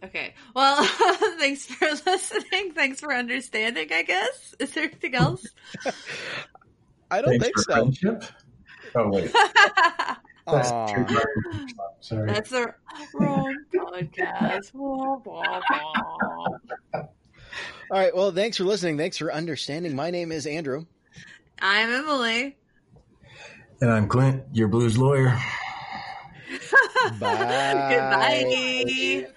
okay. 0.03 0.33
Well, 0.55 0.85
thanks 1.39 1.65
for 1.65 1.87
listening. 2.05 2.71
Thanks 2.73 2.99
for 3.01 3.13
understanding, 3.13 3.91
I 3.91 4.03
guess. 4.03 4.55
Is 4.59 4.73
there 4.73 4.85
anything 4.85 5.15
else? 5.15 5.45
I 7.11 7.21
don't 7.21 7.39
Thanks 7.39 7.45
think 7.45 7.55
for 7.55 7.63
so. 7.63 7.73
friendship. 7.73 8.23
Oh 8.95 9.09
wait, 9.09 9.31
that's 10.47 10.71
Aw. 10.71 11.05
Sorry. 12.01 12.27
That's 12.31 12.49
the 12.49 12.73
wrong 13.13 13.55
podcast. 13.73 14.73
Wah, 14.73 15.17
wah, 15.25 15.61
wah. 15.69 16.47
All 16.93 17.09
right. 17.91 18.15
Well, 18.15 18.31
thanks 18.31 18.57
for 18.57 18.63
listening. 18.63 18.97
Thanks 18.97 19.17
for 19.17 19.33
understanding. 19.33 19.95
My 19.95 20.09
name 20.11 20.31
is 20.31 20.45
Andrew. 20.47 20.85
I'm 21.61 21.89
Emily. 21.89 22.57
and 23.81 23.91
I'm 23.91 24.07
Clint, 24.07 24.43
your 24.53 24.67
blues 24.67 24.97
lawyer. 24.97 25.37
Bye. 27.19 27.89
Goodbye. 27.91 29.27